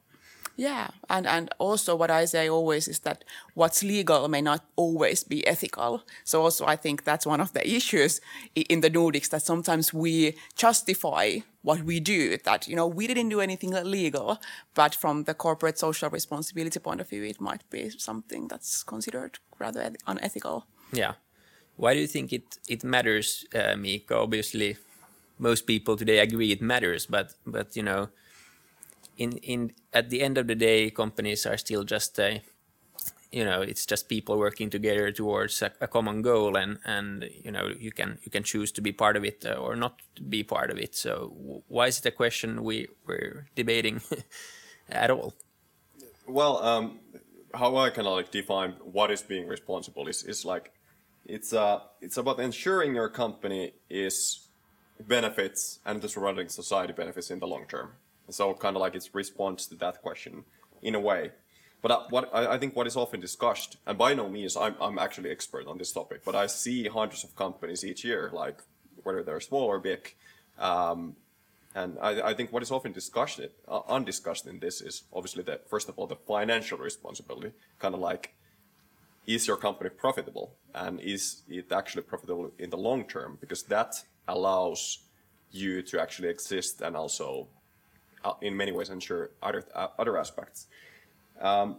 Yeah, 0.57 0.89
and 1.09 1.27
and 1.27 1.49
also 1.59 1.97
what 1.97 2.11
I 2.11 2.27
say 2.27 2.49
always 2.49 2.87
is 2.87 3.01
that 3.01 3.25
what's 3.55 3.83
legal 3.83 4.29
may 4.29 4.43
not 4.43 4.65
always 4.77 5.25
be 5.25 5.47
ethical. 5.47 6.03
So 6.25 6.43
also 6.43 6.67
I 6.67 6.77
think 6.77 7.05
that's 7.05 7.27
one 7.27 7.41
of 7.41 7.53
the 7.53 7.67
issues 7.67 8.21
in 8.55 8.81
the 8.83 8.91
Nordics 8.91 9.31
that 9.31 9.43
sometimes 9.43 9.95
we 9.95 10.37
justify 10.55 11.39
what 11.63 11.83
we 11.83 12.01
do. 12.01 12.37
That 12.39 12.69
you 12.69 12.77
know 12.77 12.87
we 12.87 13.07
didn't 13.07 13.29
do 13.29 13.41
anything 13.41 13.73
illegal, 13.73 14.41
but 14.75 14.95
from 14.95 15.25
the 15.25 15.35
corporate 15.35 15.79
social 15.79 16.11
responsibility 16.11 16.79
point 16.81 17.01
of 17.01 17.09
view, 17.09 17.25
it 17.25 17.41
might 17.41 17.69
be 17.71 17.91
something 17.91 18.49
that's 18.49 18.83
considered 18.83 19.39
rather 19.59 19.93
unethical. 20.07 20.67
Yeah, 20.93 21.15
why 21.77 21.95
do 21.95 22.01
you 22.01 22.07
think 22.07 22.33
it 22.33 22.59
it 22.69 22.85
matters, 22.85 23.47
uh, 23.55 23.75
Miika? 23.77 24.13
Obviously, 24.13 24.77
most 25.39 25.67
people 25.67 25.97
today 25.97 26.19
agree 26.19 26.53
it 26.53 26.63
matters, 26.63 27.07
but 27.07 27.35
but 27.47 27.77
you 27.77 27.83
know 27.83 28.09
in 29.17 29.33
in 29.39 29.73
at 29.93 30.11
the 30.11 30.23
end 30.23 30.39
of 30.39 30.47
the 30.47 30.55
day, 30.55 30.91
companies 30.91 31.47
are 31.47 31.57
still 31.57 31.85
just 31.85 32.19
a 32.19 32.43
you 33.33 33.45
know 33.45 33.63
it's 33.63 33.87
just 33.87 34.09
people 34.09 34.39
working 34.39 34.71
together 34.71 35.11
towards 35.11 35.63
a, 35.63 35.73
a, 35.81 35.89
common 35.89 36.23
goal 36.23 36.57
and 36.57 36.79
and 36.85 37.29
you 37.45 37.51
know 37.51 37.73
you 37.79 37.91
can 37.91 38.19
you 38.23 38.31
can 38.31 38.43
choose 38.43 38.71
to 38.73 38.81
be 38.81 38.93
part 38.93 39.17
of 39.17 39.25
it 39.25 39.45
uh, 39.47 39.55
or 39.55 39.75
not 39.77 40.01
be 40.29 40.43
part 40.43 40.71
of 40.71 40.79
it. 40.79 40.95
So 40.95 41.63
why 41.69 41.87
is 41.87 41.99
it 41.99 42.07
a 42.07 42.11
question 42.11 42.63
we 42.63 42.89
we're 43.07 43.49
debating 43.55 44.01
at 44.89 45.11
all? 45.11 45.35
Well 46.27 46.63
um, 46.63 47.01
how 47.55 47.77
i 47.77 47.91
can 47.91 48.05
like 48.05 48.31
define 48.31 48.73
what 48.81 49.11
is 49.11 49.23
being 49.23 49.47
responsible 49.47 50.09
is 50.09 50.23
is 50.23 50.45
like 50.45 50.73
it's 51.27 51.53
uh 51.53 51.81
it's 52.01 52.17
about 52.17 52.41
ensuring 52.41 52.95
your 52.95 53.09
company 53.09 53.73
is 53.91 54.49
benefits 55.09 55.81
and 55.85 56.01
the 56.01 56.09
surrounding 56.09 56.49
society 56.49 56.93
benefits 56.93 57.31
in 57.31 57.39
the 57.39 57.47
long 57.47 57.67
term. 57.67 57.93
So 58.31 58.55
kind 58.55 58.77
of 58.77 58.81
like 58.81 58.95
its 58.95 59.15
response 59.15 59.67
to 59.67 59.75
that 59.77 60.01
question 60.03 60.45
in 60.83 60.95
a 60.95 61.01
way. 61.01 61.33
But 61.83 62.11
what 62.11 62.31
I, 62.33 62.55
I 62.55 62.59
think 62.59 62.77
what 62.77 62.87
is 62.87 62.97
often 62.97 63.21
discussed, 63.21 63.77
and 63.87 63.99
by 63.99 64.15
no 64.15 64.29
means 64.29 64.57
I'm 64.57 64.77
I'm 64.81 64.99
actually 64.99 65.31
expert 65.31 65.67
on 65.67 65.79
this 65.79 65.93
topic, 65.93 66.23
but 66.25 66.35
I 66.35 66.47
see 66.47 66.89
hundreds 66.89 67.25
of 67.25 67.35
companies 67.37 67.85
each 67.85 68.05
year, 68.05 68.31
like 68.33 68.59
whether 69.03 69.23
they're 69.23 69.41
small 69.41 69.65
or 69.65 69.81
big. 69.81 70.15
Um, 70.59 71.17
and 71.75 71.99
I, 72.01 72.31
I, 72.31 72.35
think 72.35 72.53
what 72.53 72.63
is 72.63 72.71
often 72.71 72.93
discussed, 72.93 73.41
uh, 73.67 73.81
undiscussed 73.89 74.47
in 74.47 74.59
this 74.59 74.83
is 74.83 75.05
obviously 75.11 75.43
that 75.45 75.71
first 75.71 75.89
of 75.89 75.99
all 75.99 76.07
the 76.07 76.17
financial 76.17 76.77
responsibility, 76.77 77.53
kind 77.79 77.95
of 77.95 78.01
like 78.01 78.35
is 79.27 79.47
your 79.47 79.57
company 79.57 79.89
profitable 79.89 80.55
and 80.75 81.01
is 81.01 81.43
it 81.49 81.71
actually 81.73 82.03
profitable 82.03 82.53
in 82.59 82.71
the 82.71 82.77
long 82.77 83.05
term 83.05 83.39
because 83.41 83.63
that 83.65 83.95
allows 84.29 84.99
you 85.51 85.83
to 85.83 86.01
actually 86.01 86.29
exist 86.29 86.81
and 86.81 86.97
also 86.97 87.47
uh, 88.25 88.33
in 88.41 88.57
many 88.57 88.73
ways 88.73 88.91
ensure 88.91 89.31
other 89.43 89.65
uh, 89.75 89.89
other 89.99 90.19
aspects 90.19 90.67
um, 91.43 91.77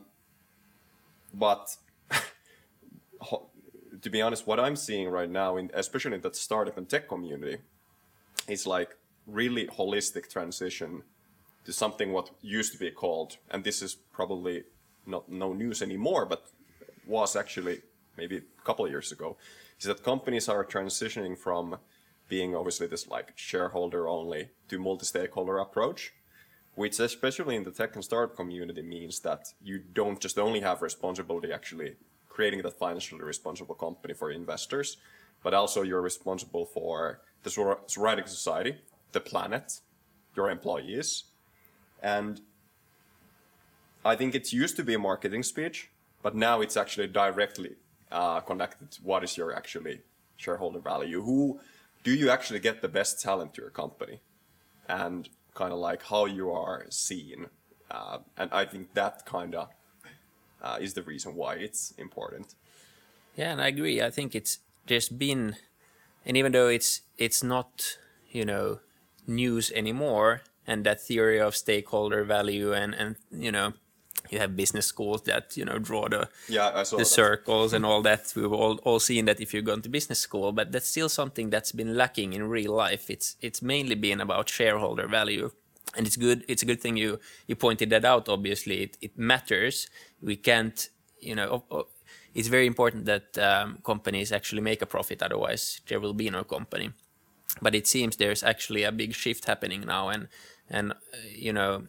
but 1.34 1.76
to 4.02 4.10
be 4.10 4.22
honest 4.22 4.46
what 4.46 4.60
i'm 4.60 4.76
seeing 4.76 5.10
right 5.10 5.30
now 5.30 5.58
in, 5.58 5.72
especially 5.74 6.14
in 6.14 6.22
the 6.22 6.34
startup 6.34 6.78
and 6.78 6.88
tech 6.90 7.08
community 7.08 7.58
is 8.48 8.68
like 8.68 8.96
really 9.26 9.66
holistic 9.68 10.30
transition 10.30 11.02
to 11.66 11.74
something 11.74 12.12
what 12.12 12.30
used 12.42 12.72
to 12.74 12.78
be 12.78 12.92
called 12.92 13.38
and 13.50 13.64
this 13.64 13.82
is 13.82 13.96
probably 13.96 14.64
not 15.08 15.28
no 15.30 15.54
news 15.54 15.82
anymore 15.82 16.26
but 16.26 16.46
was 17.08 17.36
actually 17.36 17.82
maybe 18.18 18.38
a 18.38 18.62
couple 18.64 18.86
of 18.86 18.92
years 18.92 19.12
ago, 19.12 19.38
is 19.80 19.86
that 19.86 20.04
companies 20.04 20.50
are 20.50 20.66
transitioning 20.66 21.38
from 21.38 21.78
being 22.30 22.56
obviously 22.56 22.88
this 22.88 23.08
like 23.08 23.34
shareholder 23.36 24.08
only 24.08 24.50
to 24.70 24.80
multi-stakeholder 24.80 25.58
approach, 25.58 26.14
which 26.76 27.00
especially 27.00 27.56
in 27.56 27.64
the 27.64 27.72
tech 27.72 27.96
and 27.96 28.04
startup 28.04 28.36
community 28.36 28.82
means 28.82 29.20
that 29.22 29.48
you 29.62 29.80
don't 29.80 30.20
just 30.20 30.40
only 30.40 30.62
have 30.62 30.82
responsibility 30.82 31.52
actually 31.52 31.96
creating 32.30 32.62
that 32.64 32.74
financially 32.74 33.22
responsible 33.22 33.76
company 33.76 34.14
for 34.14 34.32
investors, 34.32 34.98
but 35.44 35.54
also 35.54 35.84
you're 35.84 36.02
responsible 36.02 36.66
for 36.66 37.22
the 37.44 37.50
surrounding 37.88 38.26
society, 38.26 38.76
the 39.12 39.20
planet, 39.20 39.82
your 40.36 40.50
employees. 40.50 41.26
And 42.02 42.42
I 44.04 44.16
think 44.16 44.34
it 44.34 44.52
used 44.52 44.76
to 44.78 44.84
be 44.84 44.96
a 44.96 45.00
marketing 45.00 45.44
speech, 45.44 45.92
but 46.24 46.36
now 46.36 46.62
it's 46.62 46.76
actually 46.76 47.08
directly 47.08 47.76
uh, 48.12 48.40
connected 48.40 48.92
to 48.92 49.02
what 49.04 49.24
is 49.24 49.38
your 49.38 49.56
actually 49.56 50.02
shareholder 50.38 50.80
value. 50.80 51.22
Who 51.22 51.60
do 52.04 52.12
you 52.14 52.30
actually 52.30 52.60
get 52.60 52.82
the 52.82 52.90
best 52.90 53.22
talent 53.22 53.54
to 53.54 53.62
your 53.62 53.70
company, 53.70 54.20
and 54.88 55.30
kind 55.54 55.74
of 55.74 55.80
like 55.80 56.04
how 56.04 56.26
you 56.26 56.52
are 56.52 56.86
seen. 56.90 57.48
Uh, 57.90 58.20
and 58.38 58.50
I 58.52 58.66
think 58.66 58.94
that 58.94 59.26
kind 59.26 59.56
of 59.56 59.70
uh, 60.62 60.78
is 60.80 60.94
the 60.94 61.04
reason 61.04 61.36
why 61.36 61.56
it's 61.56 61.92
important. 61.98 62.56
Yeah, 63.36 63.52
and 63.52 63.62
I 63.62 63.68
agree. 63.68 64.02
I 64.02 64.10
think 64.10 64.36
it's 64.36 64.60
just 64.86 65.18
been, 65.18 65.56
and 66.26 66.38
even 66.38 66.52
though 66.52 66.68
it's 66.68 67.02
it's 67.18 67.44
not 67.44 67.98
you 68.30 68.46
know 68.46 68.80
news 69.28 69.72
anymore, 69.72 70.42
and 70.66 70.86
that 70.86 71.02
theory 71.02 71.40
of 71.40 71.56
stakeholder 71.56 72.24
value 72.24 72.74
and 72.74 72.94
and 72.96 73.16
you 73.32 73.52
know 73.52 73.74
you 74.30 74.40
have 74.40 74.56
business 74.56 74.86
schools 74.86 75.24
that 75.24 75.58
you 75.58 75.66
know 75.66 75.80
draw 75.80 76.08
the 76.08 76.30
yeah, 76.48 76.84
the 76.98 77.06
circles 77.06 77.74
and 77.74 77.86
all 77.86 78.02
that. 78.04 78.32
We've 78.36 78.52
all, 78.52 78.80
all 78.84 79.00
seen 79.00 79.26
that 79.26 79.42
if 79.42 79.54
you've 79.54 79.66
gone 79.66 79.82
to 79.82 79.90
business 79.90 80.20
school, 80.20 80.52
but 80.52 80.72
that's 80.72 80.88
still 80.88 81.10
something 81.10 81.50
that's 81.50 81.72
been 81.72 81.96
lacking 81.96 82.34
in 82.34 82.48
real 82.48 82.74
life. 82.74 83.10
It's 83.10 83.36
it's 83.42 83.62
mainly 83.62 83.96
been 83.96 84.22
about 84.22 84.50
shareholder 84.50 85.08
value, 85.08 85.52
and 85.96 86.08
it's 86.08 86.18
good. 86.18 86.44
It's 86.48 86.64
a 86.64 86.66
good 86.66 86.82
thing 86.82 86.98
you 86.98 87.20
you 87.48 87.56
pointed 87.56 87.90
that 87.90 88.06
out. 88.06 88.30
Obviously, 88.30 88.84
it, 88.84 88.98
it 89.02 89.18
matters. 89.18 89.90
We 90.22 90.36
can't 90.36 90.90
you 91.20 91.36
know. 91.36 91.64
It's 92.34 92.48
very 92.48 92.66
important 92.66 93.06
that 93.06 93.38
um, 93.38 93.78
companies 93.84 94.32
actually 94.32 94.62
make 94.62 94.82
a 94.82 94.88
profit. 94.88 95.22
Otherwise, 95.22 95.82
there 95.88 96.00
will 96.00 96.14
be 96.14 96.32
no 96.32 96.44
company. 96.44 96.92
But 97.62 97.76
it 97.76 97.86
seems 97.86 98.16
there's 98.16 98.42
actually 98.42 98.84
a 98.84 98.92
big 98.92 99.14
shift 99.14 99.46
happening 99.46 99.82
now, 99.82 100.10
and 100.10 100.28
and 100.70 100.94
uh, 100.94 100.96
you 101.30 101.54
know 101.54 101.84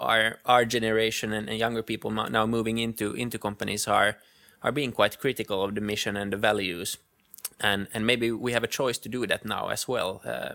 our 0.00 0.38
our 0.46 0.64
generation 0.64 1.32
and, 1.32 1.48
and, 1.48 1.58
younger 1.58 1.82
people 1.82 2.10
now 2.10 2.46
moving 2.46 2.78
into 2.78 3.12
into 3.12 3.38
companies 3.38 3.86
are 3.86 4.16
are 4.62 4.72
being 4.72 4.92
quite 4.92 5.18
critical 5.18 5.62
of 5.62 5.74
the 5.74 5.80
mission 5.80 6.16
and 6.16 6.32
the 6.32 6.36
values, 6.36 6.98
and 7.60 7.88
and 7.94 8.06
maybe 8.06 8.30
we 8.30 8.52
have 8.52 8.64
a 8.64 8.68
choice 8.68 8.98
to 8.98 9.08
do 9.08 9.26
that 9.26 9.44
now 9.44 9.68
as 9.68 9.86
well. 9.86 10.20
Uh, 10.24 10.54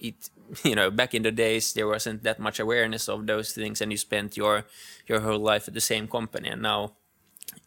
it 0.00 0.30
you 0.64 0.74
know 0.74 0.90
back 0.90 1.14
in 1.14 1.22
the 1.22 1.32
days 1.32 1.72
there 1.72 1.86
wasn't 1.86 2.22
that 2.22 2.38
much 2.38 2.60
awareness 2.60 3.08
of 3.08 3.26
those 3.26 3.52
things, 3.52 3.80
and 3.80 3.92
you 3.92 3.98
spent 3.98 4.36
your 4.36 4.64
your 5.06 5.20
whole 5.20 5.38
life 5.38 5.68
at 5.68 5.74
the 5.74 5.80
same 5.80 6.08
company, 6.08 6.48
and 6.48 6.62
now 6.62 6.92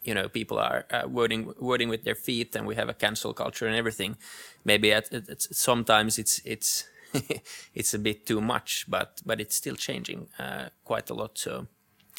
you 0.03 0.13
know 0.13 0.29
people 0.29 0.57
are 0.57 0.86
uh, 0.91 1.07
wording 1.07 1.53
wording 1.59 1.89
with 1.89 2.03
their 2.03 2.15
feet, 2.15 2.55
and 2.55 2.67
we 2.67 2.75
have 2.75 2.89
a 2.89 2.93
cancel 2.93 3.33
culture 3.33 3.67
and 3.67 3.75
everything. 3.75 4.17
Maybe 4.65 4.91
at, 4.91 5.13
at 5.13 5.41
sometimes 5.41 6.17
it's 6.17 6.41
it's 6.45 6.86
it's 7.74 7.94
a 7.94 8.00
bit 8.00 8.25
too 8.25 8.42
much, 8.42 8.86
but 8.88 9.22
but 9.25 9.39
it's 9.39 9.56
still 9.56 9.75
changing 9.75 10.28
uh, 10.38 10.70
quite 10.84 11.10
a 11.10 11.13
lot. 11.13 11.38
So 11.38 11.68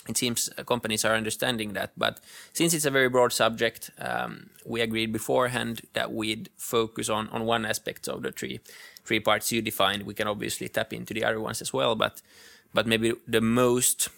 it 0.09 0.17
seems 0.17 0.49
uh, 0.57 0.65
companies 0.65 1.05
are 1.05 1.15
understanding 1.15 1.75
that. 1.75 1.93
But 1.97 2.21
since 2.53 2.75
it's 2.75 2.87
a 2.87 2.91
very 2.91 3.09
broad 3.09 3.33
subject, 3.33 3.91
um, 3.99 4.51
we 4.65 4.81
agreed 4.81 5.13
beforehand 5.13 5.83
that 5.93 6.13
we'd 6.13 6.49
focus 6.57 7.09
on 7.09 7.29
on 7.29 7.45
one 7.45 7.65
aspect 7.67 8.09
of 8.09 8.23
the 8.23 8.33
three 8.33 8.61
three 9.05 9.21
parts 9.21 9.53
you 9.53 9.63
defined. 9.63 10.05
We 10.05 10.15
can 10.15 10.29
obviously 10.29 10.69
tap 10.69 10.93
into 10.93 11.15
the 11.15 11.25
other 11.25 11.41
ones 11.41 11.61
as 11.63 11.73
well, 11.73 11.95
but 11.95 12.23
but 12.73 12.87
maybe 12.87 13.13
the 13.27 13.41
most 13.41 14.09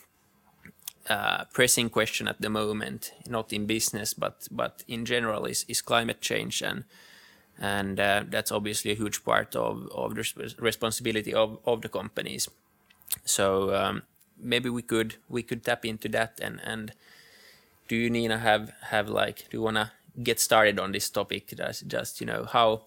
uh, 1.08 1.44
pressing 1.52 1.90
question 1.90 2.28
at 2.28 2.40
the 2.40 2.48
moment, 2.48 3.12
not 3.26 3.52
in 3.52 3.66
business 3.66 4.14
but 4.14 4.48
but 4.50 4.84
in 4.86 5.04
general, 5.04 5.46
is 5.46 5.64
is 5.68 5.82
climate 5.82 6.20
change 6.20 6.62
and 6.62 6.84
and 7.62 8.00
uh, 8.00 8.24
that's 8.28 8.50
obviously 8.50 8.90
a 8.90 8.94
huge 8.94 9.24
part 9.24 9.54
of, 9.54 9.88
of 9.94 10.16
the 10.16 10.54
responsibility 10.58 11.32
of, 11.32 11.58
of 11.64 11.80
the 11.80 11.88
companies. 11.88 12.48
So 13.24 13.72
um, 13.74 14.02
maybe 14.36 14.68
we 14.68 14.82
could 14.82 15.14
we 15.28 15.44
could 15.44 15.64
tap 15.64 15.84
into 15.86 16.08
that 16.08 16.40
and 16.42 16.60
and 16.64 16.92
do 17.86 17.94
you 17.94 18.10
Nina 18.10 18.38
have 18.38 18.72
have 18.90 19.08
like 19.08 19.48
do 19.48 19.58
you 19.58 19.62
wanna 19.62 19.92
get 20.22 20.40
started 20.40 20.80
on 20.80 20.90
this 20.90 21.08
topic? 21.08 21.54
Just 21.56 21.86
just 21.86 22.20
you 22.20 22.26
know 22.26 22.44
how 22.44 22.82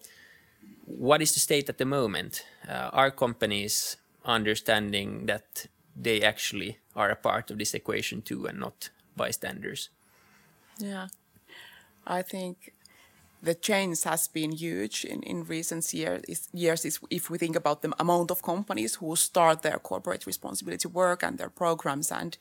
what 0.84 1.22
is 1.22 1.32
the 1.32 1.40
state 1.40 1.70
at 1.70 1.78
the 1.78 1.86
moment? 1.86 2.44
Uh, 2.68 2.90
are 2.92 3.10
companies 3.10 3.96
understanding 4.26 5.26
that 5.26 5.66
they 5.96 6.20
actually 6.20 6.76
are 6.94 7.10
a 7.10 7.16
part 7.16 7.50
of 7.50 7.56
this 7.58 7.72
equation 7.72 8.20
too 8.20 8.46
and 8.46 8.60
not 8.60 8.90
bystanders? 9.16 9.88
Yeah, 10.78 11.06
I 12.06 12.20
think 12.20 12.74
the 13.46 13.54
change 13.54 14.02
has 14.02 14.28
been 14.28 14.52
huge 14.52 15.04
in, 15.04 15.22
in 15.22 15.44
recent 15.44 15.94
year, 15.94 16.20
years 16.52 16.84
if 17.10 17.30
we 17.30 17.38
think 17.38 17.56
about 17.56 17.80
the 17.82 17.92
amount 17.98 18.30
of 18.30 18.42
companies 18.42 18.96
who 18.96 19.16
start 19.16 19.62
their 19.62 19.78
corporate 19.78 20.26
responsibility 20.26 20.88
work 20.88 21.22
and 21.22 21.38
their 21.38 21.48
programs 21.48 22.12
and 22.12 22.36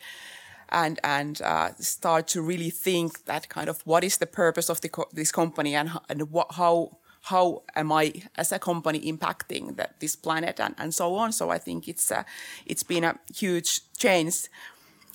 and 0.70 1.00
and 1.04 1.42
uh, 1.44 1.70
start 1.80 2.28
to 2.28 2.42
really 2.42 2.72
think 2.72 3.26
that 3.26 3.50
kind 3.50 3.70
of 3.70 3.82
what 3.86 4.04
is 4.04 4.18
the 4.18 4.26
purpose 4.26 4.68
of 4.68 4.82
the 4.82 4.90
co 4.90 5.06
this 5.14 5.32
company 5.32 5.76
and, 5.76 5.92
and 6.10 6.32
what, 6.32 6.48
how 6.54 6.98
how 7.22 7.64
am 7.76 7.92
I 7.92 8.14
as 8.36 8.52
a 8.52 8.60
company 8.60 9.00
impacting 9.12 9.76
that 9.78 10.00
this 10.00 10.16
planet 10.16 10.60
and, 10.60 10.76
and 10.78 10.94
so 10.94 11.16
on. 11.16 11.32
So 11.32 11.50
I 11.50 11.60
think 11.60 11.88
it's 11.88 12.12
uh, 12.12 12.24
it's 12.66 12.84
been 12.84 13.04
a 13.04 13.20
huge 13.34 13.82
change. 13.98 14.48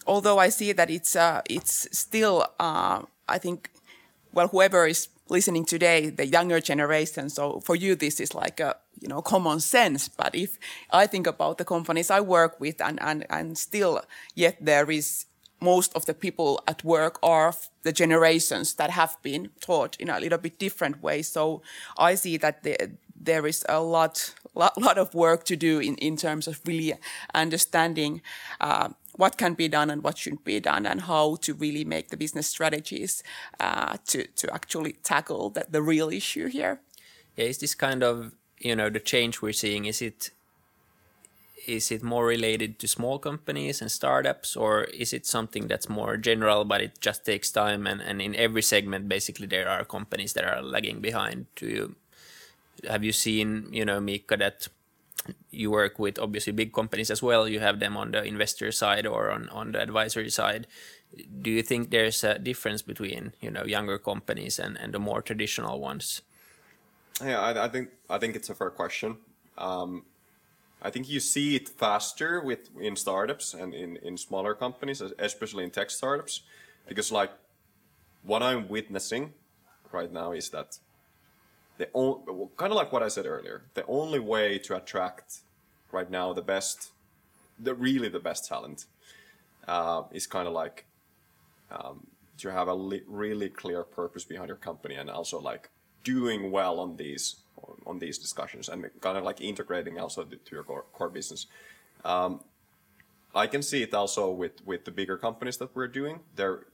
Although 0.06 0.38
I 0.38 0.50
see 0.50 0.72
that 0.72 0.88
it's 0.88 1.16
uh, 1.16 1.42
it's 1.50 1.88
still 1.92 2.46
uh, 2.60 3.02
I 3.28 3.38
think 3.38 3.70
well 4.32 4.48
whoever 4.48 4.86
is 4.86 5.08
listening 5.30 5.64
today, 5.64 6.10
the 6.10 6.26
younger 6.26 6.60
generation. 6.60 7.30
So 7.30 7.60
for 7.60 7.76
you, 7.76 7.94
this 7.94 8.20
is 8.20 8.34
like 8.34 8.60
a 8.60 8.76
you 9.00 9.08
know 9.08 9.22
common 9.22 9.60
sense. 9.60 10.08
But 10.08 10.34
if 10.34 10.58
I 10.90 11.06
think 11.06 11.26
about 11.26 11.58
the 11.58 11.64
companies 11.64 12.10
I 12.10 12.20
work 12.20 12.60
with, 12.60 12.80
and 12.80 13.00
and 13.02 13.24
and 13.30 13.56
still, 13.56 14.02
yet 14.34 14.56
there 14.60 14.90
is 14.90 15.26
most 15.60 15.94
of 15.94 16.06
the 16.06 16.14
people 16.14 16.62
at 16.66 16.82
work 16.84 17.18
are 17.22 17.54
the 17.82 17.92
generations 17.92 18.74
that 18.74 18.90
have 18.90 19.16
been 19.22 19.50
taught 19.60 19.96
in 20.00 20.08
a 20.08 20.18
little 20.18 20.38
bit 20.38 20.58
different 20.58 21.02
way. 21.02 21.22
So 21.22 21.62
I 21.98 22.14
see 22.14 22.36
that 22.38 22.62
the, 22.62 22.92
there 23.14 23.46
is 23.46 23.64
a 23.68 23.80
lot, 23.80 24.34
lot, 24.54 24.80
lot 24.80 24.98
of 24.98 25.14
work 25.14 25.44
to 25.44 25.56
do 25.56 25.78
in, 25.78 25.96
in 25.96 26.16
terms 26.16 26.48
of 26.48 26.60
really 26.66 26.94
understanding 27.34 28.22
uh, 28.60 28.88
what 29.16 29.36
can 29.36 29.54
be 29.54 29.68
done 29.68 29.90
and 29.90 30.02
what 30.02 30.18
shouldn't 30.18 30.44
be 30.44 30.60
done 30.60 30.86
and 30.86 31.02
how 31.02 31.36
to 31.36 31.54
really 31.54 31.84
make 31.84 32.08
the 32.08 32.16
business 32.16 32.46
strategies 32.46 33.22
uh, 33.58 33.96
to, 34.06 34.26
to 34.36 34.52
actually 34.52 34.92
tackle 35.02 35.50
the, 35.50 35.66
the 35.68 35.82
real 35.82 36.08
issue 36.10 36.46
here. 36.46 36.80
Yeah, 37.36 37.46
is 37.46 37.58
this 37.58 37.74
kind 37.74 38.02
of, 38.02 38.32
you 38.58 38.76
know, 38.76 38.90
the 38.90 39.00
change 39.00 39.42
we're 39.42 39.52
seeing, 39.52 39.84
is 39.84 40.02
it 40.02 40.30
is 41.66 41.90
it 41.90 42.02
more 42.02 42.26
related 42.26 42.78
to 42.78 42.88
small 42.88 43.18
companies 43.18 43.80
and 43.80 43.90
startups 43.90 44.56
or 44.56 44.84
is 44.84 45.12
it 45.12 45.26
something 45.26 45.68
that's 45.68 45.88
more 45.88 46.16
general 46.16 46.64
but 46.64 46.80
it 46.80 47.00
just 47.00 47.24
takes 47.24 47.50
time 47.50 47.86
and, 47.86 48.00
and 48.00 48.22
in 48.22 48.34
every 48.34 48.62
segment 48.62 49.08
basically 49.08 49.46
there 49.46 49.68
are 49.68 49.84
companies 49.84 50.32
that 50.32 50.44
are 50.44 50.62
lagging 50.62 51.00
behind 51.00 51.46
do 51.56 51.66
you 51.66 51.94
have 52.88 53.04
you 53.04 53.12
seen 53.12 53.68
you 53.70 53.84
know 53.84 54.00
miika 54.00 54.38
that 54.38 54.68
you 55.50 55.70
work 55.70 55.98
with 55.98 56.18
obviously 56.18 56.52
big 56.52 56.72
companies 56.72 57.10
as 57.10 57.22
well. 57.22 57.48
You 57.48 57.60
have 57.60 57.80
them 57.80 57.96
on 57.96 58.12
the 58.12 58.22
investor 58.24 58.72
side 58.72 59.06
or 59.06 59.30
on, 59.30 59.48
on 59.50 59.72
the 59.72 59.82
advisory 59.82 60.30
side. 60.30 60.66
do 61.42 61.50
you 61.50 61.62
think 61.62 61.90
there's 61.90 62.22
a 62.24 62.38
difference 62.38 62.82
between 62.82 63.32
you 63.40 63.50
know 63.50 63.64
younger 63.64 63.98
companies 63.98 64.58
and, 64.58 64.76
and 64.78 64.94
the 64.94 64.98
more 64.98 65.22
traditional 65.22 65.80
ones? 65.80 66.22
Yeah, 67.22 67.40
I, 67.40 67.64
I 67.64 67.68
think 67.68 67.90
I 68.08 68.18
think 68.18 68.36
it's 68.36 68.50
a 68.50 68.54
fair 68.54 68.70
question. 68.70 69.18
Um, 69.58 70.04
I 70.82 70.90
think 70.90 71.08
you 71.08 71.20
see 71.20 71.56
it 71.56 71.68
faster 71.68 72.40
with 72.40 72.70
in 72.80 72.96
startups 72.96 73.54
and 73.54 73.74
in, 73.74 73.96
in 73.98 74.16
smaller 74.16 74.54
companies, 74.54 75.02
especially 75.18 75.64
in 75.64 75.70
tech 75.70 75.90
startups, 75.90 76.42
because 76.88 77.12
like 77.12 77.30
what 78.22 78.42
I'm 78.42 78.68
witnessing 78.68 79.32
right 79.92 80.10
now 80.10 80.32
is 80.32 80.50
that 80.50 80.78
the 81.80 81.88
only, 81.94 82.20
kind 82.58 82.70
of 82.72 82.76
like 82.76 82.92
what 82.92 83.02
I 83.02 83.08
said 83.08 83.24
earlier, 83.24 83.62
the 83.72 83.86
only 83.86 84.18
way 84.18 84.58
to 84.58 84.76
attract 84.76 85.38
right 85.90 86.10
now 86.10 86.34
the 86.34 86.42
best, 86.42 86.90
the 87.58 87.74
really 87.74 88.10
the 88.10 88.20
best 88.20 88.46
talent, 88.46 88.84
uh, 89.66 90.02
is 90.12 90.26
kind 90.26 90.46
of 90.46 90.52
like 90.52 90.84
um, 91.70 92.06
to 92.36 92.52
have 92.52 92.68
a 92.68 92.74
li- 92.74 93.02
really 93.06 93.48
clear 93.48 93.82
purpose 93.82 94.24
behind 94.24 94.48
your 94.48 94.58
company 94.58 94.96
and 94.96 95.08
also 95.08 95.40
like 95.40 95.70
doing 96.04 96.50
well 96.50 96.78
on 96.80 96.96
these 96.96 97.36
on 97.86 97.98
these 97.98 98.18
discussions 98.18 98.68
and 98.68 98.90
kind 99.00 99.16
of 99.16 99.24
like 99.24 99.40
integrating 99.40 99.98
also 99.98 100.24
to 100.24 100.50
your 100.52 100.64
core, 100.64 100.84
core 100.92 101.08
business. 101.08 101.46
Um, 102.04 102.40
I 103.34 103.46
can 103.46 103.62
see 103.62 103.82
it 103.82 103.94
also 103.94 104.30
with 104.30 104.56
with 104.66 104.84
the 104.84 104.90
bigger 104.90 105.16
companies 105.16 105.56
that 105.58 105.74
we're 105.74 105.88
doing. 106.00 106.20
They're 106.36 106.66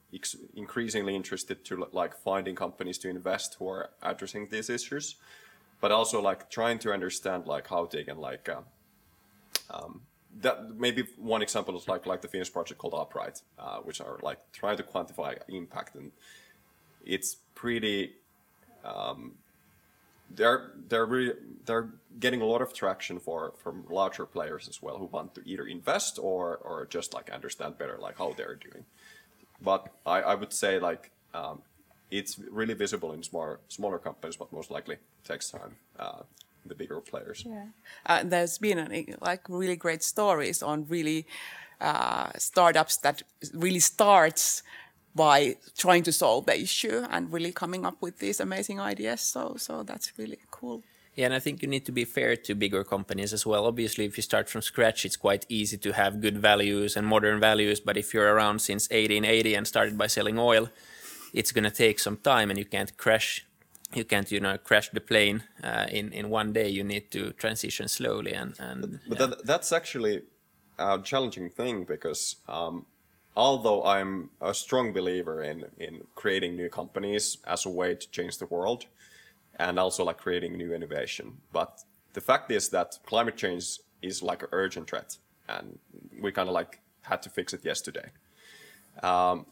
increasingly 0.55 1.15
interested 1.15 1.65
to 1.65 1.87
like 1.93 2.17
finding 2.17 2.55
companies 2.55 2.99
to 2.99 3.09
invest 3.09 3.57
who 3.59 3.69
are 3.69 3.91
addressing 4.03 4.49
these 4.49 4.71
issues, 4.71 5.17
but 5.81 5.93
also 5.93 6.21
like 6.21 6.51
trying 6.51 6.79
to 6.79 6.93
understand 6.93 7.47
like 7.47 7.69
how 7.69 7.87
they 7.87 8.05
can 8.05 8.19
like 8.19 8.49
uh, 8.49 8.61
um, 9.71 10.03
that 10.41 10.77
maybe 10.77 11.05
one 11.19 11.43
example 11.43 11.77
is 11.77 11.89
like 11.89 12.07
like 12.07 12.21
the 12.21 12.29
Finnish 12.29 12.53
project 12.53 12.79
called 12.79 12.95
Upright, 12.95 13.43
uh, 13.59 13.79
which 13.79 14.01
are 14.01 14.19
like 14.23 14.39
trying 14.53 14.77
to 14.77 14.83
quantify 14.83 15.37
impact, 15.49 15.95
and 15.97 16.13
it's 17.05 17.37
pretty. 17.55 18.13
Um, 18.85 19.33
they're 20.31 20.73
they're 20.89 21.07
really 21.07 21.33
they're 21.65 21.91
getting 22.19 22.43
a 22.43 22.45
lot 22.45 22.61
of 22.61 22.75
traction 22.75 23.21
for 23.21 23.53
from 23.63 23.85
larger 23.89 24.27
players 24.27 24.69
as 24.69 24.83
well 24.83 24.99
who 24.99 25.05
want 25.07 25.35
to 25.37 25.43
either 25.45 25.65
invest 25.67 26.19
or 26.21 26.57
or 26.57 26.87
just 26.87 27.15
like 27.15 27.31
understand 27.31 27.79
better 27.79 27.97
like 28.01 28.19
how 28.19 28.33
they're 28.37 28.57
doing. 28.57 28.85
But 29.63 29.89
I, 30.05 30.21
I 30.21 30.35
would 30.35 30.53
say 30.53 30.79
like 30.79 31.11
um, 31.35 31.63
it's 32.11 32.39
really 32.39 32.75
visible 32.75 33.13
in 33.13 33.23
smaller 33.23 33.61
smaller 33.69 33.99
companies, 33.99 34.37
but 34.37 34.53
most 34.53 34.71
likely 34.71 34.97
takes 35.25 35.51
time. 35.51 35.77
Uh, 35.99 36.23
the 36.69 36.75
bigger 36.75 37.01
players. 37.01 37.45
Yeah, 37.47 37.67
uh, 38.07 38.23
there's 38.25 38.59
been 38.59 39.17
like 39.21 39.49
really 39.49 39.77
great 39.77 40.03
stories 40.03 40.63
on 40.63 40.87
really 40.89 41.27
uh, 41.81 42.31
startups 42.39 42.97
that 42.99 43.23
really 43.55 43.81
starts 43.81 44.63
by 45.15 45.57
trying 45.79 46.03
to 46.03 46.13
solve 46.13 46.47
the 46.47 46.61
issue 46.61 47.05
and 47.11 47.33
really 47.33 47.53
coming 47.53 47.87
up 47.87 47.97
with 48.01 48.19
these 48.19 48.41
amazing 48.41 48.81
ideas. 48.81 49.21
So, 49.21 49.55
so 49.59 49.83
that's 49.83 50.13
really 50.19 50.39
cool. 50.51 50.83
Yeah, 51.17 51.25
and 51.25 51.35
I 51.35 51.39
think 51.39 51.63
you 51.63 51.69
need 51.69 51.87
to 51.87 51.93
be 51.93 52.05
fair 52.05 52.37
to 52.37 52.55
bigger 52.55 52.85
companies 52.85 53.33
as 53.33 53.47
well. 53.47 53.65
Obviously, 53.67 54.05
if 54.05 54.19
you 54.19 54.23
start 54.23 54.51
from 54.51 54.61
scratch, 54.61 55.07
it's 55.07 55.17
quite 55.17 55.47
easy 55.49 55.79
to 55.79 55.93
have 55.95 56.21
good 56.21 56.39
values 56.39 56.95
and 56.95 57.07
modern 57.07 57.41
values. 57.41 57.81
But 57.81 57.97
if 57.97 58.13
you're 58.13 58.35
around 58.35 58.61
since 58.61 58.85
1880 58.91 59.55
and 59.55 59.67
started 59.67 59.97
by 59.97 60.09
selling 60.09 60.39
oil, 60.39 60.69
it's 61.33 61.53
going 61.53 61.65
to 61.65 61.71
take 61.71 62.01
some 62.01 62.19
time, 62.19 62.51
and 62.51 62.59
you 62.59 62.67
can't 62.67 62.95
crash 62.99 63.47
you 63.95 64.05
can't 64.05 64.31
you 64.33 64.41
know 64.41 64.59
crash 64.59 64.91
the 64.91 65.01
plane 65.01 65.43
uh, 65.63 65.87
in 65.91 66.13
in 66.13 66.29
one 66.29 66.53
day 66.53 66.69
you 66.69 66.83
need 66.83 67.11
to 67.11 67.33
transition 67.33 67.89
slowly 67.89 68.33
and 68.33 68.55
and 68.59 69.01
but, 69.09 69.19
yeah. 69.21 69.27
that, 69.27 69.47
that's 69.47 69.73
actually 69.73 70.23
a 70.79 70.99
challenging 71.03 71.49
thing 71.49 71.85
because 71.85 72.37
um, 72.49 72.85
although 73.37 73.85
i'm 73.85 74.31
a 74.41 74.53
strong 74.53 74.93
believer 74.93 75.43
in 75.43 75.65
in 75.79 76.03
creating 76.15 76.57
new 76.57 76.69
companies 76.69 77.39
as 77.47 77.65
a 77.65 77.71
way 77.71 77.95
to 77.95 78.11
change 78.11 78.39
the 78.39 78.47
world 78.47 78.87
and 79.57 79.79
also 79.79 80.05
like 80.05 80.19
creating 80.19 80.57
new 80.57 80.73
innovation. 80.73 81.39
But 81.53 81.81
the 82.13 82.21
fact 82.21 82.51
is 82.51 82.69
that 82.71 82.99
climate 83.07 83.37
change 83.37 83.79
is 84.03 84.23
like 84.23 84.43
an 84.43 84.49
urgent 84.53 84.89
threat 84.91 85.17
and 85.49 85.79
we 86.21 86.33
kind 86.33 86.49
of 86.49 86.55
like 86.55 86.81
had 87.03 87.23
to 87.23 87.31
fix 87.31 87.53
it 87.55 87.65
yesterday. 87.65 88.11
Um, 89.03 89.47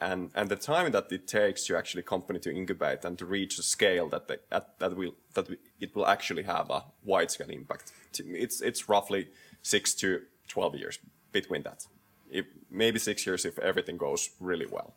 and 0.00 0.30
and 0.34 0.48
the 0.48 0.56
time 0.56 0.92
that 0.92 1.10
it 1.10 1.26
takes 1.26 1.64
to 1.66 1.76
actually 1.76 2.02
company 2.02 2.38
to 2.40 2.54
incubate 2.54 3.04
and 3.04 3.18
to 3.18 3.26
reach 3.26 3.58
a 3.58 3.62
scale 3.62 4.08
that 4.08 4.28
they, 4.28 4.36
at, 4.52 4.78
that 4.78 4.96
will 4.96 5.14
that 5.34 5.48
it 5.80 5.94
will 5.94 6.06
actually 6.06 6.44
have 6.44 6.70
a 6.70 6.84
wide 7.04 7.30
scale 7.30 7.50
impact 7.50 7.92
it's 8.16 8.60
it's 8.60 8.88
roughly 8.88 9.28
six 9.62 9.94
to 9.94 10.22
12 10.48 10.76
years 10.76 10.98
between 11.32 11.62
that. 11.62 11.86
If, 12.30 12.46
maybe 12.70 12.98
six 12.98 13.26
years 13.26 13.44
if 13.44 13.58
everything 13.58 13.96
goes 13.96 14.30
really 14.38 14.66
well 14.66 14.94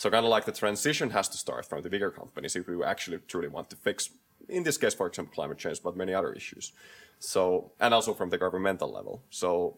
so 0.00 0.10
kind 0.10 0.24
of 0.24 0.30
like 0.30 0.46
the 0.46 0.52
transition 0.64 1.10
has 1.10 1.28
to 1.28 1.36
start 1.36 1.66
from 1.66 1.82
the 1.82 1.90
bigger 1.90 2.10
companies 2.10 2.56
if 2.56 2.66
we 2.66 2.82
actually 2.84 3.18
truly 3.28 3.48
want 3.48 3.68
to 3.70 3.76
fix 3.76 4.10
in 4.48 4.62
this 4.62 4.78
case 4.78 4.94
for 4.94 5.06
example 5.06 5.32
climate 5.34 5.58
change 5.58 5.82
but 5.82 5.96
many 5.96 6.14
other 6.14 6.32
issues 6.32 6.72
so 7.18 7.72
and 7.80 7.92
also 7.92 8.14
from 8.14 8.30
the 8.30 8.38
governmental 8.38 8.90
level 8.90 9.22
so 9.30 9.76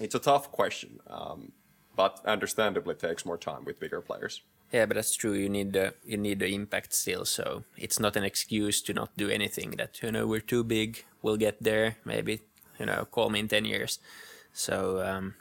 it's 0.00 0.14
a 0.14 0.18
tough 0.30 0.50
question 0.50 1.00
um, 1.08 1.52
but 1.96 2.20
understandably 2.26 2.94
takes 2.94 3.24
more 3.24 3.38
time 3.38 3.64
with 3.64 3.80
bigger 3.80 4.00
players. 4.00 4.42
Yeah, 4.72 4.86
but 4.86 4.94
that's 4.94 5.16
true. 5.16 5.32
You 5.32 5.48
need 5.48 5.72
the 5.72 5.94
you 6.04 6.18
need 6.18 6.40
the 6.40 6.54
impact 6.54 6.92
still. 6.92 7.24
So 7.24 7.64
it's 7.76 7.98
not 7.98 8.16
an 8.16 8.24
excuse 8.24 8.82
to 8.82 8.92
not 8.92 9.16
do 9.16 9.30
anything. 9.30 9.70
That 9.78 10.02
you 10.02 10.12
know 10.12 10.26
we're 10.26 10.40
too 10.40 10.64
big. 10.64 11.04
We'll 11.22 11.38
get 11.38 11.62
there. 11.62 11.96
Maybe 12.04 12.40
you 12.78 12.86
know 12.86 13.06
call 13.10 13.30
me 13.30 13.40
in 13.40 13.48
ten 13.48 13.64
years. 13.64 13.98
So. 14.52 15.02
Um, 15.02 15.34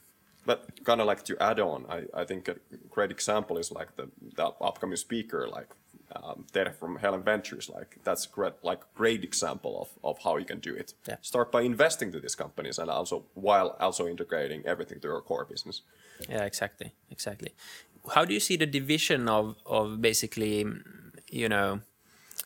but 0.45 0.84
kind 0.84 1.01
of 1.01 1.08
like 1.08 1.23
to 1.25 1.41
add 1.41 1.60
on, 1.60 1.86
I, 1.89 2.03
I 2.13 2.23
think 2.25 2.47
a 2.47 2.55
great 2.89 3.12
example 3.12 3.58
is 3.58 3.71
like 3.71 3.95
the, 3.95 4.10
the 4.36 4.45
upcoming 4.62 4.97
speaker, 4.97 5.47
like 5.47 5.69
um, 6.15 6.45
Tere 6.53 6.71
from 6.71 6.97
Helen 6.97 7.23
Ventures. 7.23 7.69
Like 7.69 7.97
that's 8.03 8.25
great, 8.25 8.53
like 8.63 8.81
great 8.93 9.23
example 9.23 9.81
of, 9.81 9.89
of 10.03 10.23
how 10.23 10.38
you 10.38 10.45
can 10.45 10.60
do 10.60 10.73
it. 10.75 10.93
Yeah. 11.08 11.17
Start 11.21 11.51
by 11.51 11.62
investing 11.62 12.12
to 12.12 12.19
these 12.19 12.36
companies 12.36 12.79
and 12.79 12.89
also 12.89 13.25
while 13.34 13.75
also 13.79 14.08
integrating 14.08 14.65
everything 14.65 14.99
to 14.99 15.08
your 15.08 15.21
core 15.21 15.45
business. 15.45 15.81
Yeah, 16.29 16.43
exactly, 16.43 16.93
exactly. 17.10 17.53
How 18.13 18.23
do 18.25 18.34
you 18.34 18.39
see 18.39 18.55
the 18.55 18.67
division 18.67 19.27
of 19.27 19.55
of 19.65 20.01
basically, 20.01 20.65
you 21.29 21.49
know, 21.49 21.81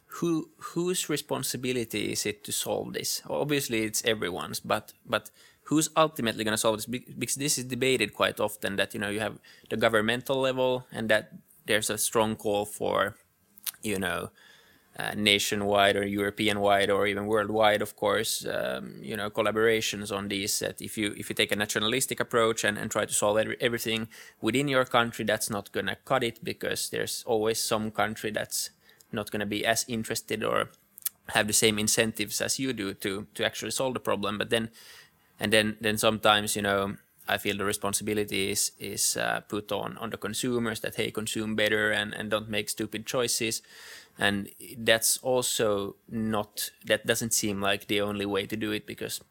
who 0.05 0.49
whose 0.57 1.09
responsibility 1.09 2.11
is 2.11 2.25
it 2.25 2.43
to 2.45 2.51
solve 2.51 2.93
this? 2.93 3.21
Obviously, 3.29 3.83
it's 3.83 4.03
everyone's, 4.05 4.59
but 4.59 4.93
but 5.05 5.29
who's 5.69 5.89
ultimately 5.95 6.43
going 6.43 6.53
to 6.53 6.57
solve 6.57 6.77
this? 6.77 6.85
Because 6.85 7.35
this 7.35 7.57
is 7.57 7.65
debated 7.65 8.13
quite 8.13 8.39
often. 8.39 8.75
That 8.75 8.93
you 8.93 8.99
know 8.99 9.09
you 9.09 9.19
have 9.19 9.37
the 9.69 9.77
governmental 9.77 10.37
level, 10.37 10.85
and 10.91 11.09
that 11.09 11.31
there's 11.65 11.89
a 11.89 11.97
strong 11.97 12.35
call 12.35 12.65
for, 12.65 13.15
you 13.83 13.99
know, 13.99 14.31
uh, 14.97 15.13
nationwide 15.15 15.95
or 15.95 16.05
European 16.05 16.59
wide 16.59 16.89
or 16.89 17.05
even 17.05 17.27
worldwide, 17.27 17.81
of 17.81 17.95
course, 17.95 18.45
um, 18.45 18.95
you 19.01 19.15
know, 19.15 19.29
collaborations 19.29 20.11
on 20.11 20.27
these. 20.27 20.57
That 20.59 20.81
if 20.81 20.97
you 20.97 21.13
if 21.15 21.29
you 21.29 21.35
take 21.35 21.51
a 21.51 21.55
nationalistic 21.55 22.19
approach 22.19 22.63
and, 22.63 22.77
and 22.77 22.89
try 22.89 23.05
to 23.05 23.13
solve 23.13 23.37
every, 23.37 23.55
everything 23.61 24.09
within 24.41 24.67
your 24.67 24.85
country, 24.85 25.23
that's 25.23 25.49
not 25.49 25.71
gonna 25.71 25.97
cut 26.03 26.23
it 26.23 26.43
because 26.43 26.89
there's 26.89 27.23
always 27.27 27.61
some 27.61 27.91
country 27.91 28.31
that's 28.31 28.71
not 29.11 29.31
gonna 29.31 29.45
be 29.45 29.65
as 29.65 29.85
interested 29.87 30.43
or 30.43 30.69
have 31.29 31.47
the 31.47 31.53
same 31.53 31.77
incentives 31.79 32.41
as 32.41 32.59
you 32.59 32.73
do 32.73 32.93
to 32.95 33.27
to 33.35 33.45
actually 33.45 33.71
solve 33.71 33.93
the 33.93 33.99
problem. 33.99 34.37
But 34.37 34.49
then, 34.49 34.69
and 35.39 35.51
then 35.53 35.77
then 35.81 35.97
sometimes 35.97 36.55
you 36.55 36.61
know. 36.61 36.95
I 37.31 37.37
feel 37.37 37.57
the 37.57 37.63
responsibility 37.65 38.49
is 38.49 38.71
is 38.79 39.15
uh, 39.15 39.41
put 39.47 39.71
on 39.71 39.97
on 39.99 40.09
the 40.09 40.17
consumers 40.17 40.79
that 40.79 40.95
hey 40.95 41.11
consume 41.11 41.55
better 41.55 41.91
and, 41.91 42.11
and 42.15 42.31
don't 42.31 42.49
make 42.49 42.69
stupid 42.69 43.05
choices. 43.05 43.61
And 44.17 44.49
that's 44.77 45.17
also 45.17 45.95
not 46.09 46.71
that 46.85 47.05
doesn't 47.05 47.33
seem 47.33 47.61
like 47.61 47.87
the 47.87 48.01
only 48.01 48.25
way 48.25 48.47
to 48.47 48.57
do 48.57 48.71
it 48.71 48.85
because 48.85 49.21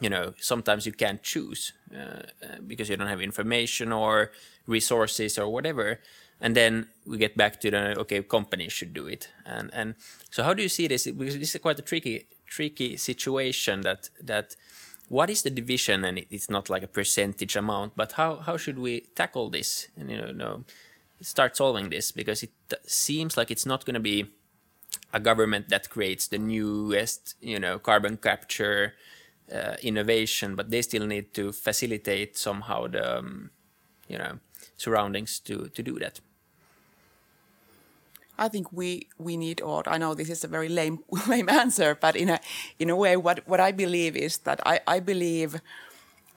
you 0.00 0.10
know 0.10 0.34
sometimes 0.38 0.86
you 0.86 0.92
can't 0.92 1.22
choose 1.22 1.72
uh, 1.92 2.22
uh, 2.44 2.60
because 2.66 2.88
you 2.88 2.96
don't 2.96 3.08
have 3.08 3.22
information 3.22 3.92
or 3.92 4.30
resources 4.66 5.38
or 5.38 5.48
whatever. 5.48 6.00
And 6.40 6.54
then 6.54 6.86
we 7.04 7.18
get 7.18 7.36
back 7.36 7.60
to 7.60 7.70
the 7.70 7.98
okay 7.98 8.22
companies 8.22 8.72
should 8.72 8.94
do 8.94 9.08
it. 9.08 9.28
And 9.44 9.70
and 9.72 9.94
so 10.30 10.42
how 10.42 10.54
do 10.54 10.62
you 10.62 10.68
see 10.68 10.86
this? 10.86 11.06
Because 11.06 11.38
this 11.38 11.54
is 11.54 11.60
quite 11.60 11.78
a 11.78 11.82
tricky 11.82 12.26
tricky 12.46 12.96
situation 12.96 13.80
that 13.82 14.10
that 14.22 14.54
what 15.08 15.30
is 15.30 15.42
the 15.42 15.50
division 15.50 16.04
and 16.04 16.24
it's 16.30 16.50
not 16.50 16.68
like 16.68 16.82
a 16.82 16.88
percentage 16.88 17.56
amount 17.56 17.92
but 17.96 18.12
how 18.12 18.36
how 18.36 18.56
should 18.56 18.78
we 18.78 19.00
tackle 19.14 19.50
this 19.50 19.88
and 19.96 20.10
you 20.10 20.32
know 20.32 20.64
start 21.20 21.56
solving 21.56 21.90
this 21.90 22.12
because 22.12 22.42
it 22.42 22.52
seems 22.86 23.36
like 23.36 23.50
it's 23.50 23.66
not 23.66 23.84
going 23.84 23.94
to 23.94 24.00
be 24.00 24.26
a 25.12 25.20
government 25.20 25.68
that 25.68 25.90
creates 25.90 26.28
the 26.28 26.38
newest, 26.38 27.34
you 27.40 27.58
know, 27.58 27.78
carbon 27.78 28.16
capture 28.16 28.94
uh, 29.52 29.74
innovation, 29.82 30.54
but 30.54 30.70
they 30.70 30.82
still 30.82 31.06
need 31.06 31.32
to 31.34 31.52
facilitate 31.52 32.36
somehow 32.36 32.86
the, 32.86 33.18
um, 33.18 33.50
you 34.06 34.18
know, 34.18 34.38
surroundings 34.76 35.40
to 35.40 35.68
to 35.68 35.82
do 35.82 35.98
that. 35.98 36.20
I 38.38 38.48
think 38.48 38.72
we 38.72 39.08
we 39.18 39.36
need, 39.36 39.60
or 39.60 39.82
I 39.86 39.98
know 39.98 40.14
this 40.14 40.30
is 40.30 40.44
a 40.44 40.48
very 40.48 40.68
lame 40.68 41.00
lame 41.28 41.48
answer, 41.48 41.94
but 41.94 42.16
in 42.16 42.30
a 42.30 42.40
in 42.78 42.90
a 42.90 42.96
way, 42.96 43.16
what 43.16 43.46
what 43.46 43.60
I 43.60 43.72
believe 43.72 44.16
is 44.16 44.38
that 44.38 44.60
I 44.66 44.80
I 44.86 45.00
believe 45.00 45.60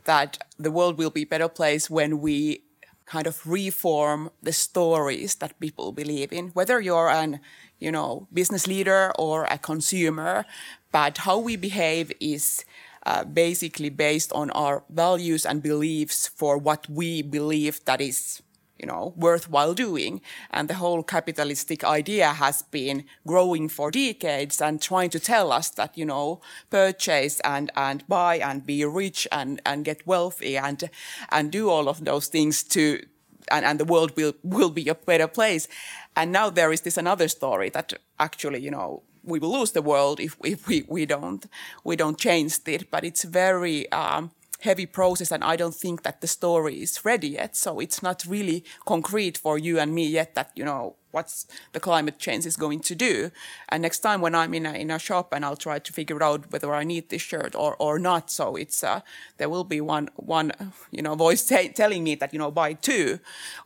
that 0.05 0.39
the 0.57 0.71
world 0.71 0.97
will 0.97 1.11
be 1.11 1.21
a 1.21 1.25
better 1.27 1.47
place 1.47 1.89
when 1.89 2.21
we 2.21 2.63
kind 3.05 3.27
of 3.27 3.45
reform 3.45 4.29
the 4.41 4.53
stories 4.53 5.35
that 5.35 5.59
people 5.59 5.91
believe 5.91 6.31
in, 6.31 6.47
whether 6.49 6.79
you're 6.79 7.09
an, 7.09 7.39
you 7.77 7.91
know, 7.91 8.27
business 8.31 8.67
leader 8.67 9.11
or 9.19 9.45
a 9.45 9.57
consumer. 9.57 10.45
But 10.91 11.19
how 11.19 11.37
we 11.37 11.55
behave 11.57 12.11
is 12.19 12.63
uh, 13.05 13.25
basically 13.25 13.89
based 13.89 14.31
on 14.33 14.49
our 14.51 14.83
values 14.89 15.45
and 15.45 15.61
beliefs 15.61 16.27
for 16.27 16.57
what 16.57 16.89
we 16.89 17.21
believe 17.21 17.83
that 17.85 17.99
is 17.99 18.41
you 18.81 18.87
know, 18.87 19.13
worthwhile 19.15 19.75
doing. 19.75 20.21
And 20.49 20.67
the 20.67 20.73
whole 20.73 21.03
capitalistic 21.03 21.83
idea 21.83 22.29
has 22.29 22.63
been 22.63 23.05
growing 23.27 23.69
for 23.69 23.91
decades 23.91 24.59
and 24.59 24.81
trying 24.81 25.11
to 25.11 25.19
tell 25.19 25.51
us 25.51 25.69
that, 25.69 25.97
you 25.97 26.05
know, 26.05 26.41
purchase 26.71 27.39
and, 27.41 27.71
and 27.75 28.05
buy 28.07 28.37
and 28.37 28.65
be 28.65 28.83
rich 28.83 29.27
and, 29.31 29.61
and 29.65 29.85
get 29.85 30.07
wealthy 30.07 30.57
and, 30.57 30.89
and 31.29 31.51
do 31.51 31.69
all 31.69 31.87
of 31.87 32.03
those 32.03 32.27
things 32.27 32.63
to, 32.63 33.05
and, 33.51 33.63
and 33.65 33.79
the 33.79 33.85
world 33.85 34.17
will, 34.17 34.33
will 34.43 34.71
be 34.71 34.89
a 34.89 34.95
better 34.95 35.27
place. 35.27 35.67
And 36.15 36.31
now 36.31 36.49
there 36.49 36.73
is 36.73 36.81
this 36.81 36.97
another 36.97 37.27
story 37.27 37.69
that 37.69 37.93
actually, 38.19 38.59
you 38.61 38.71
know, 38.71 39.03
we 39.23 39.37
will 39.37 39.59
lose 39.59 39.73
the 39.73 39.83
world 39.83 40.19
if, 40.19 40.35
if 40.43 40.67
we, 40.67 40.83
we 40.87 41.05
don't, 41.05 41.45
we 41.83 41.95
don't 41.95 42.17
change 42.17 42.57
it. 42.65 42.89
But 42.89 43.03
it's 43.03 43.23
very, 43.23 43.91
um, 43.91 44.31
heavy 44.61 44.85
process 44.85 45.31
and 45.31 45.43
I 45.43 45.55
don't 45.55 45.75
think 45.75 46.03
that 46.03 46.21
the 46.21 46.27
story 46.27 46.81
is 46.81 47.03
ready 47.03 47.29
yet. 47.29 47.55
So 47.55 47.79
it's 47.79 48.01
not 48.01 48.25
really 48.25 48.63
concrete 48.85 49.37
for 49.37 49.57
you 49.57 49.79
and 49.79 49.93
me 49.93 50.07
yet 50.07 50.35
that, 50.35 50.51
you 50.55 50.63
know, 50.63 50.95
what's 51.11 51.45
the 51.73 51.79
climate 51.79 52.17
change 52.17 52.45
is 52.45 52.55
going 52.55 52.79
to 52.79 52.95
do. 52.95 53.31
And 53.69 53.81
next 53.81 53.99
time 53.99 54.21
when 54.21 54.33
I'm 54.33 54.53
in 54.53 54.65
a, 54.65 54.73
in 54.73 54.91
a 54.91 54.99
shop 54.99 55.33
and 55.33 55.43
I'll 55.43 55.57
try 55.57 55.79
to 55.79 55.93
figure 55.93 56.23
out 56.23 56.51
whether 56.51 56.73
I 56.73 56.83
need 56.83 57.09
this 57.09 57.21
shirt 57.21 57.55
or, 57.55 57.75
or 57.79 57.99
not. 57.99 58.31
So 58.31 58.55
it's, 58.55 58.83
uh, 58.83 59.01
there 59.37 59.49
will 59.49 59.63
be 59.63 59.81
one, 59.81 60.09
one, 60.15 60.51
you 60.91 61.01
know, 61.01 61.15
voice 61.15 61.43
telling 61.75 62.03
me 62.03 62.15
that, 62.15 62.33
you 62.33 62.39
know, 62.39 62.51
buy 62.51 62.73
two. 62.73 63.19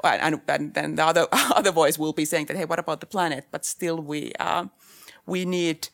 And, 0.03 0.41
and 0.47 0.73
then 0.73 0.95
the 0.95 1.05
other, 1.05 1.27
other 1.31 1.71
voice 1.71 1.97
will 1.97 2.13
be 2.13 2.25
saying 2.25 2.47
that, 2.47 2.57
hey, 2.57 2.65
what 2.65 2.79
about 2.79 2.99
the 2.99 3.05
planet? 3.05 3.45
But 3.51 3.65
still 3.65 3.97
we, 3.97 4.33
uh, 4.39 4.65
we 5.25 5.45
need, 5.45 5.89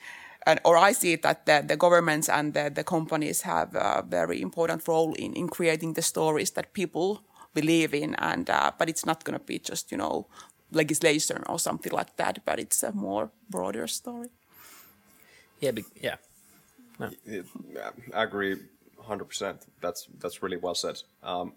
and, 0.45 0.59
or 0.65 0.77
I 0.77 0.91
see 0.91 1.13
it 1.13 1.21
that 1.21 1.45
the, 1.45 1.63
the 1.65 1.77
governments 1.77 2.29
and 2.29 2.53
the, 2.53 2.69
the, 2.69 2.83
companies 2.83 3.41
have 3.41 3.75
a 3.75 4.03
very 4.07 4.41
important 4.41 4.87
role 4.87 5.13
in, 5.13 5.33
in 5.33 5.47
creating 5.49 5.93
the 5.93 6.01
stories 6.01 6.51
that 6.51 6.73
people 6.73 7.23
believe 7.53 7.93
in. 7.93 8.15
And 8.15 8.49
uh, 8.49 8.71
but 8.77 8.89
it's 8.89 9.05
not 9.05 9.23
going 9.23 9.37
to 9.37 9.45
be 9.45 9.59
just 9.59 9.91
you 9.91 9.97
know 9.97 10.27
legislation 10.71 11.43
or 11.47 11.59
something 11.59 11.91
like 11.91 12.15
that. 12.17 12.39
But 12.45 12.59
it's 12.59 12.83
a 12.83 12.91
more 12.91 13.31
broader 13.49 13.87
story. 13.87 14.29
Yeah, 15.59 15.71
yeah. 16.01 16.15
No. 16.99 17.11
I 18.13 18.23
agree, 18.23 18.57
hundred 18.99 19.25
percent. 19.25 19.65
That's 19.81 20.07
that's 20.19 20.41
really 20.41 20.57
well 20.57 20.75
said. 20.75 21.01
Um, 21.23 21.53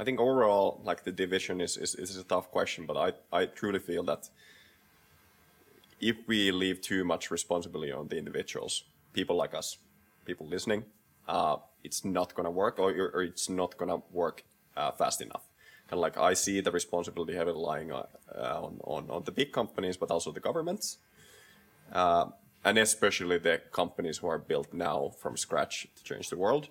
I 0.00 0.04
think 0.04 0.18
overall, 0.18 0.80
like 0.82 1.04
the 1.04 1.12
division 1.12 1.60
is, 1.60 1.76
is, 1.76 1.94
is 1.94 2.16
a 2.16 2.24
tough 2.24 2.50
question, 2.50 2.86
but 2.86 2.96
I, 2.96 3.12
I 3.36 3.44
truly 3.44 3.80
feel 3.80 4.02
that 4.04 4.30
if 6.00 6.16
we 6.26 6.50
leave 6.50 6.80
too 6.80 7.04
much 7.04 7.30
responsibility 7.30 7.92
on 7.92 8.08
the 8.08 8.16
individuals, 8.16 8.84
people 9.12 9.36
like 9.36 9.54
us, 9.54 9.78
people 10.24 10.46
listening, 10.46 10.84
uh, 11.28 11.56
it's 11.84 12.04
not 12.04 12.34
going 12.34 12.44
to 12.44 12.50
work 12.50 12.78
or, 12.78 12.90
or, 13.14 13.22
it's 13.22 13.48
not 13.48 13.76
going 13.76 13.90
to 13.90 14.02
work 14.12 14.42
uh, 14.76 14.90
fast 14.90 15.20
enough. 15.20 15.44
Kind 15.88 15.98
of 15.98 16.00
like 16.00 16.16
I 16.18 16.34
see 16.34 16.60
the 16.60 16.70
responsibility 16.70 17.34
heavily 17.34 17.58
lying 17.58 17.92
uh, 17.92 18.04
on, 18.36 18.80
on, 18.84 19.10
on, 19.10 19.22
the 19.24 19.32
big 19.32 19.52
companies, 19.52 19.96
but 19.96 20.10
also 20.10 20.32
the 20.32 20.40
governments. 20.40 20.98
Uh, 21.92 22.26
and 22.64 22.78
especially 22.78 23.38
the 23.38 23.60
companies 23.72 24.18
who 24.18 24.26
are 24.26 24.38
built 24.38 24.72
now 24.72 25.12
from 25.18 25.36
scratch 25.36 25.86
to 25.96 26.04
change 26.04 26.28
the 26.30 26.36
world. 26.36 26.68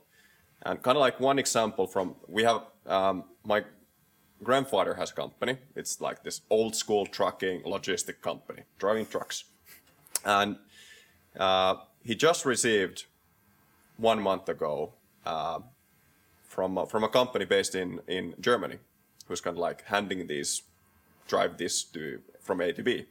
And 0.64 0.82
kind 0.82 0.98
of 0.98 1.02
like 1.02 1.20
one 1.20 1.40
example 1.40 1.88
from, 1.88 2.16
we 2.28 2.44
have, 2.44 2.64
um, 2.86 3.24
my 3.46 3.64
grandfather 4.44 4.94
has 4.96 5.12
a 5.12 5.14
company. 5.14 5.58
It's 5.76 6.02
like 6.02 6.24
this 6.24 6.42
old 6.50 6.76
school 6.76 7.06
trucking 7.06 7.64
logistic 7.64 8.22
company, 8.22 8.64
driving 8.78 9.06
trucks. 9.06 9.44
And 10.26 10.58
uh, 11.38 11.76
he 12.04 12.16
just 12.16 12.46
received 12.46 13.06
one 13.98 14.22
month 14.22 14.50
ago 14.50 14.94
uh, 15.26 15.60
from, 16.44 16.78
uh, 16.78 16.86
from 16.86 17.04
a 17.04 17.10
company 17.10 17.46
based 17.46 17.76
in, 17.76 18.02
in 18.08 18.36
Germany 18.40 18.78
who's 19.28 19.42
kind 19.42 19.56
of 19.56 19.60
like 19.60 19.84
handing 19.86 20.28
these, 20.28 20.64
drive 21.28 21.58
this 21.58 21.84
to, 21.84 22.20
from 22.40 22.62
A 22.62 22.74
to 22.74 22.84
B. 22.84 23.06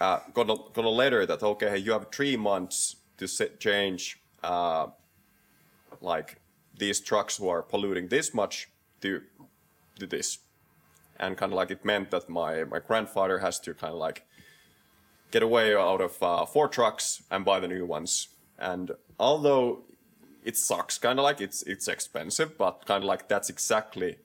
Uh, 0.00 0.20
got, 0.32 0.50
a, 0.50 0.56
got 0.72 0.84
a 0.84 0.88
letter 0.88 1.26
that, 1.26 1.42
okay, 1.42 1.76
you 1.76 1.92
have 1.92 2.06
three 2.10 2.36
months 2.36 2.96
to 3.18 3.28
set, 3.28 3.60
change 3.60 4.18
uh, 4.42 4.86
like 6.00 6.40
these 6.76 7.00
trucks 7.00 7.36
who 7.36 7.48
are 7.48 7.62
polluting 7.62 8.08
this 8.08 8.34
much 8.34 8.68
to 9.00 9.22
do 9.98 10.06
this 10.06 10.38
and 11.18 11.36
kind 11.36 11.52
of 11.52 11.56
like 11.56 11.70
it 11.70 11.84
meant 11.84 12.10
that 12.10 12.28
my 12.28 12.64
my 12.64 12.78
grandfather 12.78 13.38
has 13.38 13.60
to 13.60 13.74
kind 13.74 13.92
of 13.92 13.98
like 13.98 14.24
get 15.30 15.42
away 15.42 15.74
out 15.74 16.00
of 16.00 16.22
uh, 16.22 16.46
four 16.46 16.68
trucks 16.68 17.22
and 17.30 17.44
buy 17.44 17.58
the 17.60 17.68
new 17.68 17.84
ones. 17.84 18.28
And 18.58 18.92
although 19.18 19.82
it 20.44 20.56
sucks, 20.56 20.98
kind 20.98 21.18
of 21.18 21.24
like 21.24 21.40
it's 21.40 21.62
it's 21.62 21.88
expensive, 21.88 22.56
but 22.58 22.84
kind 22.86 23.02
of 23.02 23.08
like 23.08 23.28
that's 23.28 23.50
exactly 23.50 24.16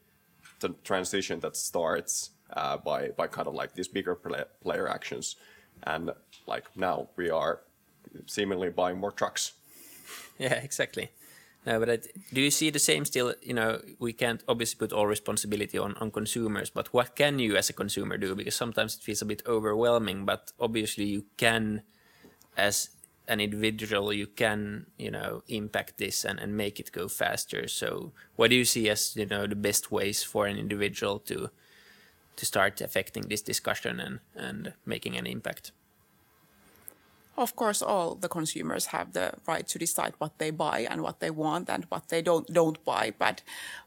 the 0.59 0.69
transition 0.83 1.39
that 1.39 1.55
starts 1.55 2.31
uh, 2.53 2.77
by 2.77 3.09
by 3.09 3.27
kind 3.27 3.47
of 3.47 3.53
like 3.53 3.73
these 3.73 3.87
bigger 3.87 4.15
play, 4.15 4.43
player 4.61 4.87
actions, 4.87 5.35
and 5.83 6.11
like 6.45 6.65
now 6.75 7.09
we 7.15 7.29
are 7.29 7.61
seemingly 8.25 8.69
buying 8.69 8.99
more 8.99 9.11
trucks. 9.11 9.53
Yeah, 10.39 10.53
exactly. 10.53 11.09
No, 11.65 11.79
but 11.79 11.89
I, 11.89 11.99
do 12.33 12.41
you 12.41 12.51
see 12.51 12.69
the 12.69 12.79
same 12.79 13.05
still? 13.05 13.33
You 13.41 13.53
know, 13.53 13.81
we 13.99 14.13
can't 14.13 14.41
obviously 14.47 14.77
put 14.77 14.93
all 14.93 15.07
responsibility 15.07 15.77
on, 15.77 15.93
on 15.95 16.09
consumers, 16.09 16.69
but 16.69 16.93
what 16.93 17.15
can 17.15 17.37
you 17.37 17.57
as 17.57 17.69
a 17.69 17.73
consumer 17.73 18.17
do? 18.17 18.33
Because 18.33 18.55
sometimes 18.55 18.95
it 18.95 19.01
feels 19.01 19.21
a 19.21 19.25
bit 19.25 19.43
overwhelming, 19.45 20.25
but 20.25 20.51
obviously 20.59 21.05
you 21.05 21.25
can, 21.37 21.81
as 22.55 22.89
an 23.27 23.39
individual, 23.39 24.11
you 24.13 24.25
can, 24.25 24.87
you 24.97 25.11
know, 25.11 25.43
impact 25.47 25.97
this 25.97 26.25
and, 26.25 26.39
and 26.39 26.55
make 26.55 26.79
it 26.79 26.91
go 26.91 27.07
faster. 27.07 27.67
So 27.67 28.13
what 28.37 28.49
do 28.49 28.55
you 28.55 28.65
see 28.65 28.89
as, 28.89 29.15
you 29.15 29.25
know, 29.25 29.45
the 29.45 29.55
best 29.55 29.91
ways 29.91 30.23
for 30.23 30.47
an 30.47 30.57
individual 30.57 31.19
to 31.19 31.49
to 32.37 32.45
start 32.45 32.79
affecting 32.79 33.27
this 33.27 33.41
discussion 33.41 33.99
and, 33.99 34.19
and 34.33 34.73
making 34.85 35.17
an 35.17 35.27
impact? 35.27 35.73
Of 37.39 37.55
course, 37.55 37.81
all 37.81 38.15
the 38.15 38.27
consumers 38.27 38.87
have 38.87 39.13
the 39.13 39.33
right 39.47 39.67
to 39.67 39.79
decide 39.79 40.13
what 40.17 40.37
they 40.37 40.51
buy 40.51 40.85
and 40.89 41.01
what 41.01 41.19
they 41.19 41.31
want 41.31 41.69
and 41.69 41.85
what 41.85 42.09
they 42.09 42.21
don't 42.21 42.51
don't 42.53 42.83
buy. 42.85 43.13
But 43.17 43.41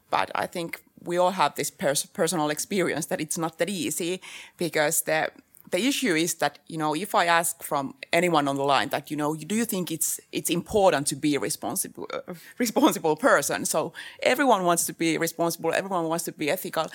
but 0.09 0.31
I 0.35 0.47
think 0.47 0.83
we 1.03 1.17
all 1.17 1.31
have 1.31 1.55
this 1.55 1.71
pers 1.71 2.05
personal 2.05 2.49
experience 2.49 3.05
that 3.07 3.21
it's 3.21 3.37
not 3.37 3.57
that 3.59 3.69
easy 3.69 4.21
because 4.57 5.01
the 5.03 5.29
the 5.71 5.87
issue 5.87 6.15
is 6.15 6.35
that 6.35 6.59
you 6.67 6.77
know 6.77 6.95
if 6.95 7.15
I 7.15 7.25
ask 7.25 7.63
from 7.63 7.95
anyone 8.11 8.47
on 8.47 8.55
the 8.55 8.63
line 8.63 8.89
that 8.89 9.09
you 9.11 9.17
know 9.17 9.35
do 9.35 9.55
you 9.55 9.65
think 9.65 9.91
it's 9.91 10.19
it's 10.31 10.49
important 10.49 11.07
to 11.07 11.15
be 11.15 11.35
a 11.35 11.39
responsible 11.39 12.07
uh, 12.13 12.33
responsible 12.57 13.15
person? 13.15 13.65
So 13.65 13.93
everyone 14.21 14.63
wants 14.65 14.85
to 14.85 14.93
be 14.93 15.17
responsible, 15.17 15.73
everyone 15.73 16.07
wants 16.09 16.25
to 16.25 16.31
be 16.31 16.49
ethical, 16.49 16.87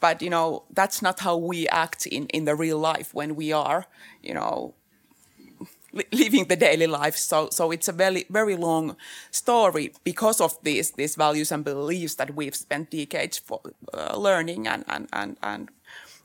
but 0.00 0.22
you 0.22 0.30
know 0.30 0.64
that's 0.70 1.00
not 1.02 1.20
how 1.20 1.36
we 1.36 1.68
act 1.68 2.06
in 2.06 2.26
in 2.28 2.44
the 2.44 2.54
real 2.54 2.78
life 2.78 3.14
when 3.14 3.36
we 3.36 3.52
are 3.52 3.86
you 4.22 4.34
know 4.34 4.74
living 6.12 6.46
the 6.48 6.56
daily 6.56 6.86
life. 6.86 7.16
So, 7.16 7.48
so 7.50 7.70
it's 7.70 7.88
a 7.88 7.92
very, 7.92 8.24
very 8.30 8.56
long 8.56 8.96
story 9.30 9.92
because 10.04 10.40
of 10.40 10.56
these, 10.62 10.92
these 10.92 11.16
values 11.16 11.52
and 11.52 11.64
beliefs 11.64 12.14
that 12.16 12.34
we've 12.34 12.56
spent 12.56 12.90
decades 12.90 13.38
for 13.38 13.60
uh, 13.92 14.16
learning 14.16 14.66
and, 14.66 14.84
and, 14.88 15.08
and, 15.12 15.36
and 15.42 15.70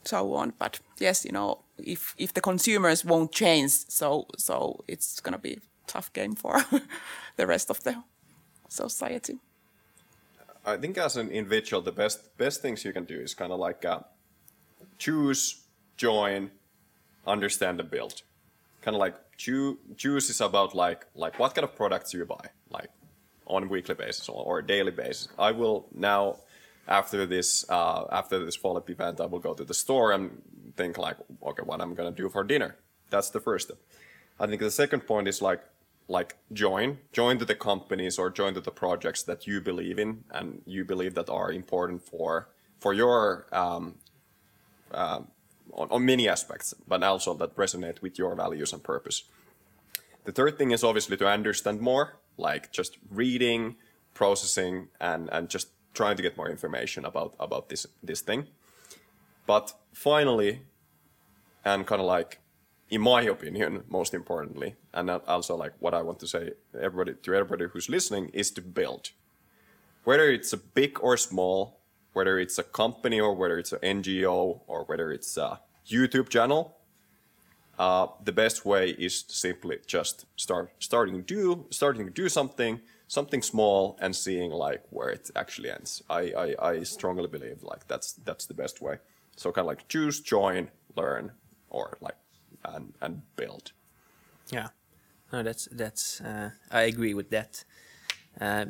so 0.03 0.34
on. 0.34 0.53
But 0.58 0.79
yes, 0.97 1.25
you 1.25 1.32
know, 1.32 1.60
if, 1.77 2.15
if 2.17 2.34
the 2.34 2.41
consumers 2.41 3.05
won't 3.05 3.32
change, 3.32 3.71
so, 3.71 4.27
so 4.38 4.84
it's 4.88 5.19
going 5.19 5.34
to 5.34 5.39
be 5.39 5.53
a 5.53 5.62
tough 5.88 6.12
game 6.13 6.36
for 6.36 6.63
the 7.38 7.47
rest 7.47 7.69
of 7.69 7.84
the 7.84 8.03
society. 8.67 9.39
I 10.65 10.77
think 10.77 10.97
as 10.97 11.15
an 11.15 11.29
individual, 11.29 11.82
the 11.82 11.91
best, 11.91 12.38
best 12.38 12.62
things 12.62 12.84
you 12.84 12.93
can 12.93 13.05
do 13.05 13.19
is 13.19 13.34
kind 13.34 13.51
of 13.51 13.60
like 13.60 13.86
uh, 13.86 14.01
choose, 14.97 15.62
join, 15.97 16.51
understand 17.25 17.79
and 17.79 17.89
build. 17.89 18.21
Kind 18.82 18.95
of 18.95 18.99
like 18.99 19.15
choose 19.39 20.30
is 20.30 20.41
about 20.41 20.75
like 20.75 21.06
like 21.15 21.39
what 21.39 21.56
kind 21.56 21.63
of 21.63 21.75
products 21.75 22.13
you 22.13 22.25
buy 22.25 22.45
like 22.69 22.89
on 23.45 23.63
a 23.63 23.67
weekly 23.67 23.95
basis 23.95 24.28
or, 24.30 24.43
or 24.45 24.60
a 24.60 24.65
daily 24.65 24.91
basis. 24.91 25.30
I 25.39 25.52
will 25.52 25.88
now 25.93 26.38
after 26.88 27.25
this 27.25 27.65
uh, 27.69 28.06
after 28.12 28.43
this 28.45 28.56
follow-up 28.56 28.89
event, 28.89 29.21
I 29.21 29.25
will 29.25 29.39
go 29.39 29.54
to 29.54 29.63
the 29.63 29.73
store 29.73 30.12
and 30.12 30.41
think 30.75 30.97
like, 30.97 31.17
okay, 31.43 31.63
what 31.63 31.82
I'm 31.82 31.93
gonna 31.95 32.12
do 32.12 32.30
for 32.30 32.43
dinner. 32.43 32.75
That's 33.10 33.30
the 33.30 33.39
first 33.39 33.67
step. 33.67 33.78
I 34.39 34.47
think 34.47 34.62
the 34.62 34.71
second 34.71 35.02
point 35.08 35.28
is 35.28 35.41
like 35.41 35.62
like 36.08 36.36
join 36.52 36.97
join 37.13 37.38
to 37.38 37.45
the 37.45 37.56
companies 37.56 38.19
or 38.19 38.30
join 38.30 38.54
to 38.56 38.62
the 38.62 38.71
projects 38.71 39.23
that 39.23 39.47
you 39.47 39.62
believe 39.62 39.99
in 39.99 40.23
and 40.32 40.62
you 40.65 40.84
believe 40.84 41.13
that 41.15 41.30
are 41.30 41.52
important 41.52 42.02
for 42.02 42.49
for 42.80 42.93
your 42.93 43.45
um, 43.52 43.95
uh, 44.91 45.21
on, 45.73 45.88
on 45.91 46.05
many 46.05 46.27
aspects, 46.27 46.73
but 46.88 47.03
also 47.03 47.34
that 47.36 47.55
resonate 47.55 48.01
with 48.01 48.17
your 48.17 48.36
values 48.36 48.73
and 48.73 48.84
purpose. 48.84 49.23
The 50.25 50.32
third 50.32 50.58
thing 50.58 50.71
is 50.71 50.84
obviously 50.84 51.17
to 51.17 51.27
understand 51.27 51.82
more, 51.82 52.17
like 52.38 52.71
just 52.71 52.97
reading, 53.10 53.75
processing, 54.13 54.89
and, 54.99 55.29
and 55.32 55.49
just 55.49 55.69
trying 55.93 56.15
to 56.17 56.21
get 56.21 56.38
more 56.38 56.49
information 56.49 57.05
about, 57.05 57.36
about 57.39 57.69
this, 57.69 57.86
this 58.03 58.21
thing. 58.21 58.47
But 59.45 59.73
finally, 59.93 60.62
and 61.65 61.86
kind 61.88 62.01
of 62.01 62.08
like, 62.08 62.39
in 62.89 63.01
my 63.01 63.21
opinion, 63.21 63.84
most 63.89 64.13
importantly, 64.13 64.75
and 64.93 65.10
also 65.10 65.55
like 65.55 65.73
what 65.79 65.93
I 65.93 66.01
want 66.01 66.19
to 66.19 66.27
say 66.27 66.51
everybody 66.79 67.13
to 67.21 67.34
everybody 67.34 67.65
who's 67.71 67.89
listening 67.89 68.29
is 68.29 68.51
to 68.51 68.62
build. 68.62 69.12
Whether 70.03 70.32
it's 70.32 70.53
a 70.53 70.58
big 70.58 70.99
or 71.01 71.17
small, 71.17 71.78
whether 72.19 72.38
it's 72.38 72.58
a 72.60 72.63
company 72.63 73.17
or 73.17 73.34
whether 73.34 73.58
it's 73.58 73.71
an 73.71 73.79
NGO 73.97 74.60
or 74.67 74.84
whether 74.89 75.10
it's 75.10 75.38
a 75.38 75.62
YouTube 75.88 76.27
channel, 76.27 76.75
uh, 77.86 78.08
the 78.25 78.34
best 78.34 78.65
way 78.65 78.89
is 78.89 79.23
simply 79.29 79.77
just 79.88 80.25
start 80.36 80.65
starting 80.79 81.15
to 81.15 81.21
do 81.21 81.65
starting 81.69 82.05
to 82.05 82.12
do 82.12 82.27
something 82.27 82.82
something 83.08 83.41
small 83.41 83.97
and 84.01 84.13
seeing 84.13 84.51
like 84.51 84.84
where 84.89 85.12
it 85.17 85.32
actually 85.34 85.71
ends. 85.71 86.03
I, 86.10 86.21
I, 86.43 86.47
I 86.71 86.84
strongly 86.84 87.29
believe 87.36 87.63
like 87.63 87.88
that's 87.88 88.10
that's 88.27 88.45
the 88.47 88.53
best 88.53 88.82
way. 88.82 88.95
So 89.38 89.53
kind 89.53 89.63
of 89.65 89.69
like 89.73 89.88
choose, 89.88 90.19
join, 90.19 90.71
learn, 90.97 91.32
or 91.69 91.97
like 92.01 92.19
and 92.65 92.93
and 93.01 93.21
build. 93.38 93.71
Yeah, 94.51 94.69
no, 95.32 95.41
that's 95.41 95.69
that's 95.71 96.19
uh, 96.19 96.49
I 96.69 96.82
agree 96.82 97.13
with 97.13 97.29
that. 97.29 97.63
Uh, 98.41 98.65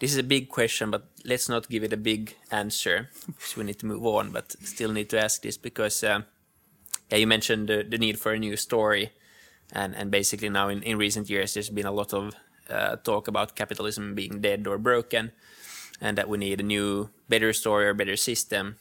this 0.00 0.12
is 0.12 0.18
a 0.18 0.22
big 0.24 0.48
question, 0.48 0.90
but 0.90 1.06
let's 1.24 1.48
not 1.48 1.68
give 1.68 1.84
it 1.84 1.92
a 1.92 1.96
big 1.96 2.34
answer 2.50 3.10
because 3.26 3.56
we 3.56 3.64
need 3.64 3.78
to 3.78 3.86
move 3.86 4.04
on. 4.04 4.32
But 4.32 4.52
still 4.64 4.92
need 4.92 5.10
to 5.10 5.22
ask 5.22 5.42
this 5.42 5.58
because 5.58 6.02
uh, 6.02 6.22
yeah, 7.10 7.18
you 7.18 7.26
mentioned 7.26 7.68
the, 7.68 7.84
the 7.88 7.98
need 7.98 8.18
for 8.18 8.32
a 8.32 8.38
new 8.38 8.56
story, 8.56 9.12
and 9.72 9.94
and 9.94 10.10
basically 10.10 10.48
now 10.48 10.68
in, 10.68 10.82
in 10.82 10.98
recent 10.98 11.28
years 11.30 11.54
there's 11.54 11.70
been 11.70 11.86
a 11.86 11.92
lot 11.92 12.12
of 12.12 12.34
uh, 12.70 12.96
talk 12.96 13.28
about 13.28 13.56
capitalism 13.56 14.14
being 14.14 14.40
dead 14.40 14.66
or 14.66 14.78
broken, 14.78 15.32
and 16.00 16.16
that 16.16 16.28
we 16.28 16.38
need 16.38 16.60
a 16.60 16.64
new, 16.64 17.10
better 17.28 17.52
story 17.52 17.86
or 17.86 17.94
better 17.94 18.16
system, 18.16 18.76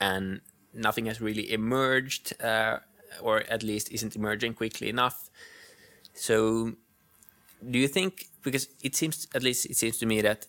and 0.00 0.40
nothing 0.74 1.06
has 1.06 1.20
really 1.20 1.50
emerged, 1.52 2.34
uh, 2.42 2.78
or 3.22 3.44
at 3.48 3.62
least 3.62 3.90
isn't 3.92 4.16
emerging 4.16 4.54
quickly 4.54 4.88
enough. 4.88 5.30
So, 6.14 6.74
do 7.70 7.78
you 7.78 7.88
think? 7.88 8.28
Because 8.42 8.68
it 8.82 8.94
seems, 8.94 9.26
at 9.34 9.42
least 9.42 9.66
it 9.66 9.76
seems 9.76 9.98
to 9.98 10.06
me 10.06 10.20
that, 10.22 10.46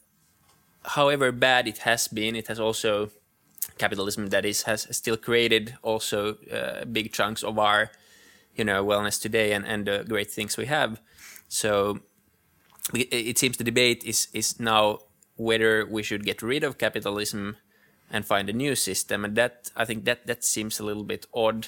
however 0.83 1.31
bad 1.31 1.67
it 1.67 1.79
has 1.79 2.07
been, 2.07 2.35
it 2.35 2.47
has 2.47 2.59
also 2.59 3.09
capitalism 3.77 4.27
that 4.27 4.45
is 4.45 4.63
has 4.63 4.87
still 4.95 5.17
created 5.17 5.75
also 5.81 6.35
uh, 6.51 6.85
big 6.85 7.11
chunks 7.11 7.43
of 7.43 7.57
our 7.57 7.89
you 8.55 8.63
know 8.63 8.85
wellness 8.85 9.19
today 9.19 9.53
and 9.53 9.65
and 9.65 9.87
the 9.87 10.05
great 10.07 10.29
things 10.29 10.55
we 10.55 10.67
have 10.67 11.01
so 11.47 11.99
it 12.93 13.39
seems 13.39 13.57
the 13.57 13.63
debate 13.63 14.03
is 14.03 14.27
is 14.33 14.59
now 14.59 14.99
whether 15.35 15.85
we 15.85 16.03
should 16.03 16.23
get 16.23 16.41
rid 16.41 16.63
of 16.63 16.77
capitalism 16.77 17.57
and 18.09 18.25
find 18.25 18.49
a 18.49 18.53
new 18.53 18.75
system, 18.75 19.25
and 19.25 19.35
that 19.35 19.71
I 19.75 19.85
think 19.85 20.05
that 20.05 20.27
that 20.27 20.43
seems 20.43 20.79
a 20.79 20.83
little 20.83 21.03
bit 21.03 21.25
odd. 21.33 21.67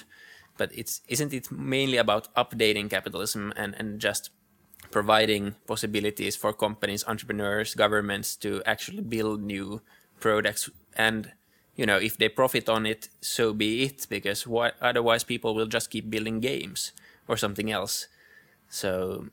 But 0.56 0.70
it's 0.74 1.00
isn't 1.08 1.32
it 1.32 1.50
mainly 1.50 1.98
about 1.98 2.32
updating 2.34 2.90
capitalism 2.90 3.52
and 3.56 3.74
and 3.78 4.00
just 4.00 4.30
providing 4.90 5.54
possibilities 5.66 6.36
for 6.36 6.52
companies, 6.52 7.04
entrepreneurs, 7.06 7.74
governments 7.74 8.36
to 8.36 8.62
actually 8.64 9.02
build 9.02 9.42
new 9.42 9.80
products 10.20 10.70
and 10.96 11.32
you 11.76 11.86
know 11.86 11.96
if 11.96 12.16
they 12.18 12.28
profit 12.28 12.68
on 12.68 12.84
it 12.84 13.08
so 13.20 13.52
be 13.52 13.84
it 13.84 14.04
because 14.10 14.48
what 14.48 14.74
otherwise 14.82 15.22
people 15.22 15.54
will 15.54 15.66
just 15.66 15.90
keep 15.90 16.10
building 16.10 16.40
games 16.40 16.90
or 17.28 17.36
something 17.36 17.70
else 17.70 18.08
so 18.68 19.28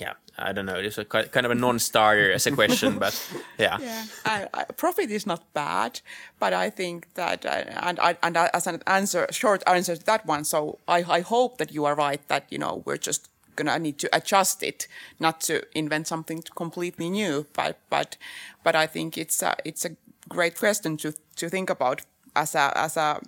yeah, 0.00 0.14
I 0.38 0.52
don't 0.52 0.66
know. 0.66 0.76
It's 0.76 0.98
a 0.98 1.04
kind 1.04 1.44
of 1.44 1.50
a 1.50 1.54
non-starter 1.54 2.32
as 2.32 2.46
a 2.46 2.52
question, 2.52 2.98
but 2.98 3.14
yeah. 3.58 3.78
Yeah, 3.80 4.04
I, 4.24 4.46
I, 4.54 4.64
profit 4.64 5.10
is 5.10 5.26
not 5.26 5.52
bad, 5.54 6.00
but 6.38 6.52
I 6.52 6.70
think 6.70 7.14
that, 7.14 7.44
uh, 7.44 7.64
and 7.82 7.98
I, 7.98 8.16
and 8.22 8.36
as 8.36 8.66
an 8.66 8.82
answer, 8.86 9.26
short 9.30 9.62
answer 9.66 9.96
to 9.96 10.04
that 10.06 10.26
one. 10.26 10.44
So 10.44 10.78
I, 10.86 11.04
I 11.08 11.20
hope 11.20 11.58
that 11.58 11.72
you 11.72 11.84
are 11.84 11.94
right 11.94 12.26
that 12.28 12.46
you 12.50 12.58
know 12.58 12.82
we're 12.84 12.96
just 12.96 13.28
gonna 13.58 13.78
need 13.78 13.98
to 13.98 14.08
adjust 14.12 14.62
it, 14.62 14.88
not 15.18 15.40
to 15.42 15.62
invent 15.74 16.06
something 16.06 16.42
completely 16.54 17.10
new. 17.10 17.46
But 17.52 17.78
but 17.90 18.16
but 18.64 18.74
I 18.74 18.86
think 18.86 19.18
it's 19.18 19.42
a, 19.42 19.56
it's 19.64 19.84
a 19.84 19.96
great 20.28 20.58
question 20.58 20.96
to 20.98 21.12
to 21.36 21.48
think 21.48 21.70
about 21.70 22.02
as 22.34 22.54
a 22.54 22.72
as 22.76 22.96
a 22.96 23.20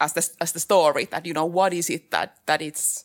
as 0.00 0.12
the 0.12 0.28
as 0.40 0.52
the 0.52 0.60
story 0.60 1.04
that 1.06 1.26
you 1.26 1.34
know 1.34 1.46
what 1.46 1.72
is 1.72 1.90
it 1.90 2.10
that 2.10 2.36
that 2.46 2.62
it's 2.62 3.04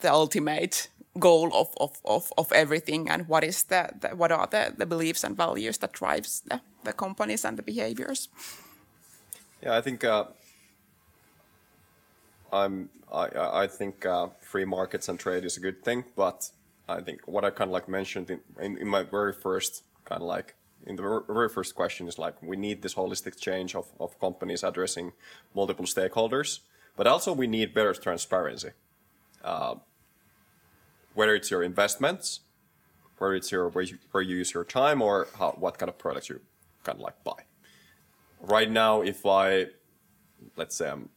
the 0.00 0.12
ultimate 0.12 0.88
goal 1.18 1.50
of, 1.54 1.68
of, 1.76 2.00
of, 2.04 2.32
of 2.38 2.50
everything 2.52 3.10
and 3.10 3.28
what 3.28 3.44
is 3.44 3.64
the, 3.64 3.90
the 4.00 4.08
what 4.16 4.32
are 4.32 4.46
the, 4.46 4.74
the 4.76 4.86
beliefs 4.86 5.24
and 5.24 5.36
values 5.36 5.78
that 5.78 5.92
drives 5.92 6.40
the, 6.46 6.60
the 6.84 6.92
companies 6.92 7.44
and 7.44 7.58
the 7.58 7.62
behaviors 7.62 8.28
yeah 9.62 9.76
i 9.76 9.80
think 9.80 10.04
uh, 10.04 10.24
i'm 12.52 12.88
i 13.12 13.28
i 13.64 13.66
think 13.66 14.06
uh, 14.06 14.28
free 14.40 14.64
markets 14.64 15.08
and 15.08 15.18
trade 15.18 15.44
is 15.44 15.56
a 15.56 15.60
good 15.60 15.82
thing 15.84 16.04
but 16.16 16.50
i 16.88 17.00
think 17.00 17.20
what 17.26 17.44
i 17.44 17.50
kind 17.50 17.68
of 17.68 17.72
like 17.72 17.88
mentioned 17.88 18.30
in, 18.30 18.40
in, 18.60 18.78
in 18.78 18.88
my 18.88 19.02
very 19.02 19.32
first 19.32 19.84
kind 20.04 20.22
of 20.22 20.28
like 20.28 20.54
in 20.86 20.96
the 20.96 21.22
very 21.28 21.48
first 21.48 21.74
question 21.74 22.08
is 22.08 22.18
like 22.18 22.34
we 22.42 22.56
need 22.56 22.82
this 22.82 22.94
holistic 22.94 23.38
change 23.38 23.74
of, 23.74 23.86
of 24.00 24.18
companies 24.20 24.62
addressing 24.64 25.12
multiple 25.54 25.84
stakeholders 25.84 26.60
but 26.96 27.06
also 27.06 27.32
we 27.32 27.46
need 27.46 27.72
better 27.72 27.94
transparency 27.94 28.70
uh, 29.44 29.74
whether 31.14 31.34
it's 31.34 31.50
your 31.50 31.62
investments, 31.62 32.40
whether 33.18 33.34
it's 33.34 33.52
your 33.52 33.68
where 33.68 33.84
you, 33.84 33.98
where 34.10 34.22
you 34.22 34.36
use 34.36 34.54
your 34.54 34.64
time, 34.64 35.02
or 35.02 35.28
how, 35.38 35.50
what 35.52 35.78
kind 35.78 35.88
of 35.88 35.98
products 35.98 36.28
you 36.28 36.40
kind 36.84 36.96
of 36.96 37.02
like 37.02 37.22
buy. 37.24 37.44
Right 38.40 38.70
now, 38.70 39.02
if 39.02 39.24
I, 39.26 39.66
let's 40.56 40.76
say 40.76 40.90
I'm 40.90 41.08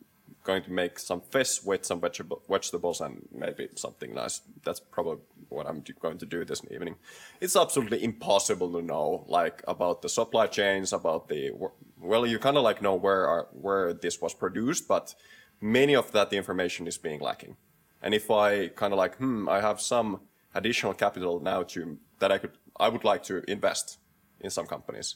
going 0.45 0.63
to 0.63 0.71
make 0.71 0.99
some 0.99 1.21
fish 1.21 1.63
with 1.63 1.85
some 1.85 1.99
vegetable, 1.99 2.41
vegetables 2.47 3.01
and 3.01 3.27
maybe 3.33 3.67
something 3.75 4.13
nice, 4.13 4.41
that's 4.63 4.79
probably 4.79 5.23
what 5.49 5.67
I'm 5.67 5.83
going 5.99 6.17
to 6.19 6.25
do 6.25 6.45
this 6.45 6.61
evening. 6.71 6.95
It's 7.41 7.55
absolutely 7.55 8.03
impossible 8.03 8.71
to 8.73 8.81
know 8.81 9.25
like 9.27 9.63
about 9.67 10.01
the 10.01 10.09
supply 10.09 10.47
chains, 10.47 10.93
about 10.93 11.27
the 11.27 11.51
well, 11.99 12.25
you 12.25 12.39
kind 12.39 12.57
of 12.57 12.63
like 12.63 12.81
know 12.81 12.95
where 12.95 13.27
are, 13.27 13.47
where 13.51 13.93
this 13.93 14.21
was 14.21 14.33
produced, 14.33 14.87
but 14.87 15.15
many 15.59 15.95
of 15.95 16.11
that 16.11 16.31
information 16.31 16.87
is 16.87 16.97
being 16.97 17.19
lacking. 17.19 17.57
And 18.01 18.13
if 18.13 18.29
I 18.29 18.67
kind 18.67 18.93
of 18.93 18.97
like, 18.97 19.15
hmm, 19.17 19.49
I 19.49 19.61
have 19.61 19.81
some 19.81 20.21
additional 20.53 20.93
capital 20.93 21.39
now 21.39 21.63
to 21.63 21.97
that 22.19 22.31
I 22.31 22.37
could, 22.37 22.51
I 22.79 22.89
would 22.89 23.03
like 23.03 23.23
to 23.23 23.43
invest 23.49 23.97
in 24.39 24.49
some 24.49 24.67
companies. 24.67 25.15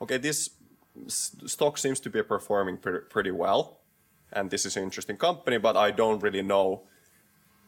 Okay, 0.00 0.16
this 0.16 0.50
stock 1.08 1.78
seems 1.78 2.00
to 2.00 2.10
be 2.10 2.22
performing 2.22 2.76
pretty, 2.76 3.00
pretty 3.10 3.30
well, 3.30 3.79
and 4.32 4.50
this 4.50 4.64
is 4.66 4.76
an 4.76 4.82
interesting 4.82 5.16
company, 5.16 5.58
but 5.58 5.76
I 5.76 5.90
don't 5.90 6.22
really 6.22 6.42
know 6.42 6.82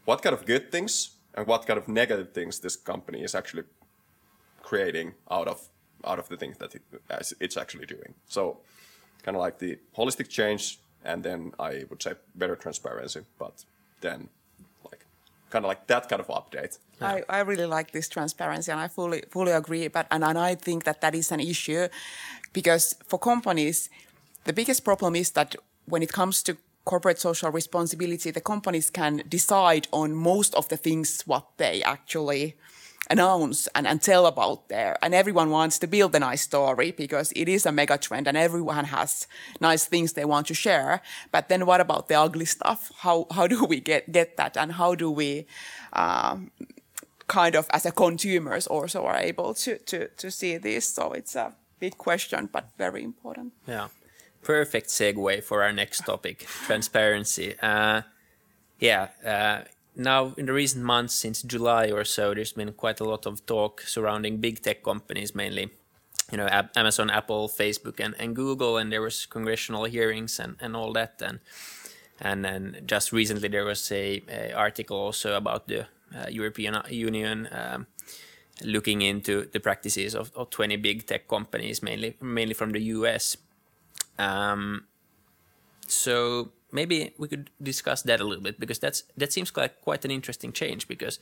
what 0.05 0.23
kind 0.23 0.35
of 0.35 0.47
good 0.47 0.71
things 0.71 1.13
and 1.35 1.47
what 1.47 1.67
kind 1.67 1.79
of 1.79 1.89
negative 1.89 2.33
things 2.33 2.61
this 2.61 2.77
company 2.77 3.23
is 3.23 3.35
actually 3.35 3.65
creating 4.63 5.15
out 5.31 5.49
of 5.49 5.69
out 6.05 6.19
of 6.19 6.29
the 6.29 6.37
things 6.37 6.57
that 6.59 6.75
it, 6.75 6.83
it's 7.41 7.57
actually 7.57 7.87
doing. 7.87 8.15
So, 8.27 8.59
kind 9.23 9.37
of 9.37 9.41
like 9.41 9.59
the 9.59 9.79
holistic 9.97 10.29
change, 10.29 10.81
and 11.05 11.23
then 11.23 11.53
I 11.59 11.85
would 11.89 12.03
say 12.03 12.15
better 12.35 12.57
transparency, 12.57 13.21
but 13.39 13.65
then 14.01 14.29
like 14.85 15.07
kind 15.51 15.65
of 15.65 15.69
like 15.69 15.87
that 15.87 16.09
kind 16.09 16.21
of 16.21 16.29
update. 16.29 16.79
I, 17.01 17.23
I 17.29 17.41
really 17.41 17.67
like 17.67 17.93
this 17.93 18.09
transparency 18.09 18.73
and 18.73 18.81
I 18.81 18.89
fully 18.89 19.23
fully 19.31 19.53
agree. 19.53 19.89
But 19.89 20.07
and, 20.11 20.25
and 20.25 20.39
I 20.39 20.55
think 20.57 20.85
that 20.85 21.01
that 21.01 21.15
is 21.15 21.33
an 21.33 21.41
issue 21.41 21.89
because 22.53 22.97
for 23.07 23.19
companies, 23.19 23.91
the 24.45 24.53
biggest 24.53 24.85
problem 24.85 25.15
is 25.17 25.31
that 25.33 25.55
when 25.87 26.03
it 26.03 26.13
comes 26.13 26.43
to 26.45 26.57
corporate 26.85 27.21
social 27.21 27.51
responsibility, 27.51 28.31
the 28.31 28.41
companies 28.41 28.91
can 28.91 29.23
decide 29.29 29.89
on 29.93 30.15
most 30.15 30.55
of 30.55 30.69
the 30.69 30.77
things 30.77 31.23
what 31.27 31.47
they 31.57 31.83
actually 31.83 32.57
announce 33.11 33.67
and, 33.75 33.87
and 33.87 34.01
tell 34.01 34.27
about 34.27 34.69
there. 34.69 34.97
And 35.03 35.15
everyone 35.15 35.51
wants 35.51 35.79
to 35.81 35.87
build 35.87 36.15
a 36.15 36.21
nice 36.21 36.43
story 36.43 36.93
because 36.93 37.33
it 37.35 37.49
is 37.49 37.67
a 37.67 37.73
mega 37.73 37.99
trend 37.99 38.29
and 38.29 38.37
everyone 38.37 38.87
has 38.87 39.27
nice 39.61 39.85
things 39.85 40.13
they 40.13 40.25
want 40.25 40.47
to 40.49 40.55
share. 40.55 41.03
But 41.31 41.49
then 41.49 41.67
what 41.67 41.81
about 41.81 42.09
the 42.09 42.15
ugly 42.15 42.45
stuff? 42.45 42.91
How, 42.99 43.27
how 43.31 43.47
do 43.47 43.65
we 43.65 43.81
get, 43.81 44.13
get 44.13 44.37
that? 44.37 44.57
And 44.57 44.73
how 44.73 44.95
do 44.95 45.11
we, 45.11 45.47
um, 45.93 46.51
kind 47.27 47.55
of 47.55 47.67
as 47.71 47.87
a 47.87 47.93
consumers 47.93 48.67
also 48.67 49.05
are 49.05 49.17
able 49.19 49.55
to, 49.55 49.79
to, 49.79 50.09
to 50.09 50.31
see 50.31 50.57
this? 50.57 50.89
So 50.89 51.13
it's 51.13 51.35
a 51.37 51.55
big 51.81 51.99
question, 51.99 52.49
but 52.53 52.71
very 52.79 53.03
important. 53.03 53.53
Yeah. 53.67 53.89
Perfect 54.43 54.89
segue 54.89 55.45
for 55.45 55.63
our 55.63 55.73
next 55.73 56.05
topic, 56.05 56.47
transparency. 56.67 57.55
Uh, 57.63 58.03
yeah, 58.81 59.09
uh, 59.25 59.69
now 59.95 60.35
in 60.37 60.47
the 60.47 60.53
recent 60.53 60.85
months 60.85 61.15
since 61.15 61.43
July 61.43 61.91
or 61.93 62.05
so, 62.05 62.35
there's 62.35 62.53
been 62.53 62.73
quite 62.73 62.99
a 62.99 63.05
lot 63.05 63.27
of 63.27 63.47
talk 63.47 63.83
surrounding 63.83 64.39
big 64.39 64.61
tech 64.61 64.83
companies, 64.83 65.35
mainly, 65.35 65.71
you 66.33 66.39
know, 66.39 66.49
Amazon, 66.75 67.09
Apple, 67.09 67.49
Facebook, 67.49 68.01
and, 68.01 68.17
and 68.19 68.35
Google, 68.35 68.79
and 68.79 68.91
there 68.91 69.03
was 69.03 69.27
congressional 69.27 69.85
hearings 69.85 70.41
and, 70.41 70.57
and 70.61 70.75
all 70.75 70.93
that, 70.93 71.23
and 71.23 71.39
and 72.21 72.45
then 72.45 72.83
just 72.87 73.13
recently 73.13 73.49
there 73.49 73.65
was 73.65 73.91
a, 73.93 74.23
a 74.29 74.53
article 74.53 74.97
also 74.97 75.37
about 75.37 75.69
the 75.69 75.87
uh, 76.15 76.29
European 76.29 76.79
Union 76.89 77.49
um, 77.53 77.87
looking 78.65 79.03
into 79.03 79.49
the 79.53 79.61
practices 79.61 80.15
of, 80.15 80.31
of 80.37 80.51
20 80.51 80.77
big 80.77 81.07
tech 81.07 81.29
companies, 81.29 81.83
mainly 81.83 82.17
mainly 82.21 82.55
from 82.55 82.71
the 82.71 82.81
US. 82.97 83.37
Um, 84.23 84.85
so 85.89 86.53
maybe 86.71 87.13
we 87.19 87.29
could 87.29 87.51
discuss 87.63 88.03
that 88.03 88.21
a 88.21 88.25
little 88.25 88.43
bit 88.43 88.59
because 88.59 88.79
that's 88.79 89.05
that 89.17 89.33
seems 89.33 89.55
like 89.57 89.81
quite 89.83 90.05
an 90.05 90.11
interesting 90.11 90.53
change 90.53 90.89
because 90.89 91.19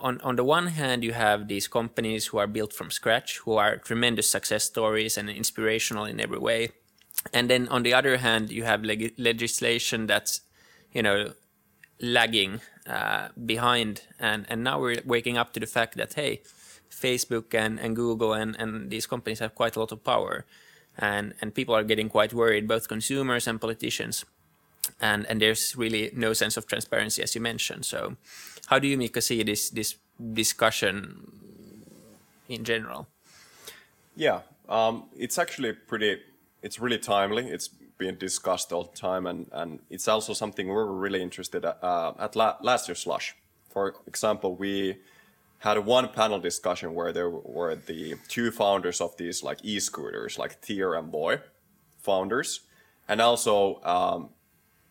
on 0.00 0.20
on 0.22 0.36
the 0.36 0.44
one 0.44 0.68
hand 0.68 1.04
you 1.04 1.12
have 1.12 1.48
these 1.48 1.68
companies 1.68 2.26
who 2.26 2.38
are 2.38 2.46
built 2.46 2.72
from 2.72 2.90
scratch 2.90 3.38
who 3.44 3.56
are 3.56 3.76
tremendous 3.76 4.28
success 4.30 4.64
stories 4.64 5.18
and 5.18 5.28
inspirational 5.30 6.04
in 6.04 6.20
every 6.20 6.38
way. 6.38 6.70
And 7.32 7.50
then 7.50 7.68
on 7.68 7.82
the 7.82 7.94
other 7.94 8.16
hand 8.16 8.50
you 8.50 8.64
have 8.64 8.82
leg- 8.84 9.14
legislation 9.18 10.06
that's 10.06 10.40
you 10.92 11.02
know 11.02 11.32
lagging 12.00 12.60
uh, 12.86 13.28
behind. 13.44 14.02
And 14.18 14.46
and 14.48 14.64
now 14.64 14.80
we're 14.80 15.02
waking 15.04 15.36
up 15.36 15.52
to 15.52 15.60
the 15.60 15.66
fact 15.66 15.96
that 15.96 16.14
hey 16.14 16.40
facebook 16.90 17.54
and, 17.54 17.78
and 17.78 17.94
google 17.94 18.32
and, 18.32 18.56
and 18.58 18.90
these 18.90 19.06
companies 19.06 19.40
have 19.40 19.54
quite 19.54 19.76
a 19.76 19.78
lot 19.78 19.92
of 19.92 20.02
power 20.02 20.46
and 20.98 21.34
and 21.40 21.54
people 21.54 21.74
are 21.74 21.84
getting 21.84 22.08
quite 22.08 22.32
worried 22.32 22.66
both 22.68 22.88
consumers 22.88 23.46
and 23.46 23.60
politicians. 23.60 24.24
And 25.00 25.26
and 25.26 25.40
there's 25.40 25.76
really 25.76 26.10
no 26.14 26.32
sense 26.32 26.56
of 26.56 26.66
transparency 26.66 27.22
as 27.22 27.34
you 27.34 27.40
mentioned. 27.40 27.84
So 27.84 28.16
how 28.66 28.78
do 28.78 28.88
you 28.88 28.98
Miika 28.98 29.22
see 29.22 29.42
this 29.42 29.70
this 29.70 29.96
discussion 30.34 31.30
in 32.48 32.64
general? 32.64 33.06
Yeah 34.16 34.40
um, 34.68 35.04
it's 35.16 35.38
actually 35.38 35.72
pretty 35.72 36.20
it's 36.62 36.78
really 36.78 36.98
timely. 36.98 37.48
It's 37.48 37.68
being 37.98 38.16
discussed 38.16 38.72
all 38.72 38.84
the 38.84 38.96
time 38.96 39.26
and 39.26 39.48
and 39.52 39.80
it's 39.90 40.06
also 40.06 40.32
something 40.32 40.68
we're 40.68 40.86
really 40.86 41.22
interested 41.22 41.64
at, 41.64 41.82
uh, 41.82 42.12
at 42.18 42.36
la- 42.36 42.56
last 42.62 42.88
year's 42.88 43.00
slush 43.00 43.34
for 43.68 43.96
example 44.06 44.54
we 44.54 44.96
had 45.58 45.78
one 45.84 46.08
panel 46.08 46.38
discussion 46.38 46.94
where 46.94 47.12
there 47.12 47.30
were 47.30 47.74
the 47.74 48.14
two 48.28 48.50
founders 48.50 49.00
of 49.00 49.16
these 49.16 49.42
like 49.42 49.58
e-scooters 49.64 50.38
like 50.38 50.60
Tier 50.60 50.94
and 50.94 51.10
Voi, 51.10 51.40
founders 51.98 52.60
and 53.08 53.20
also 53.20 53.80
um, 53.82 54.30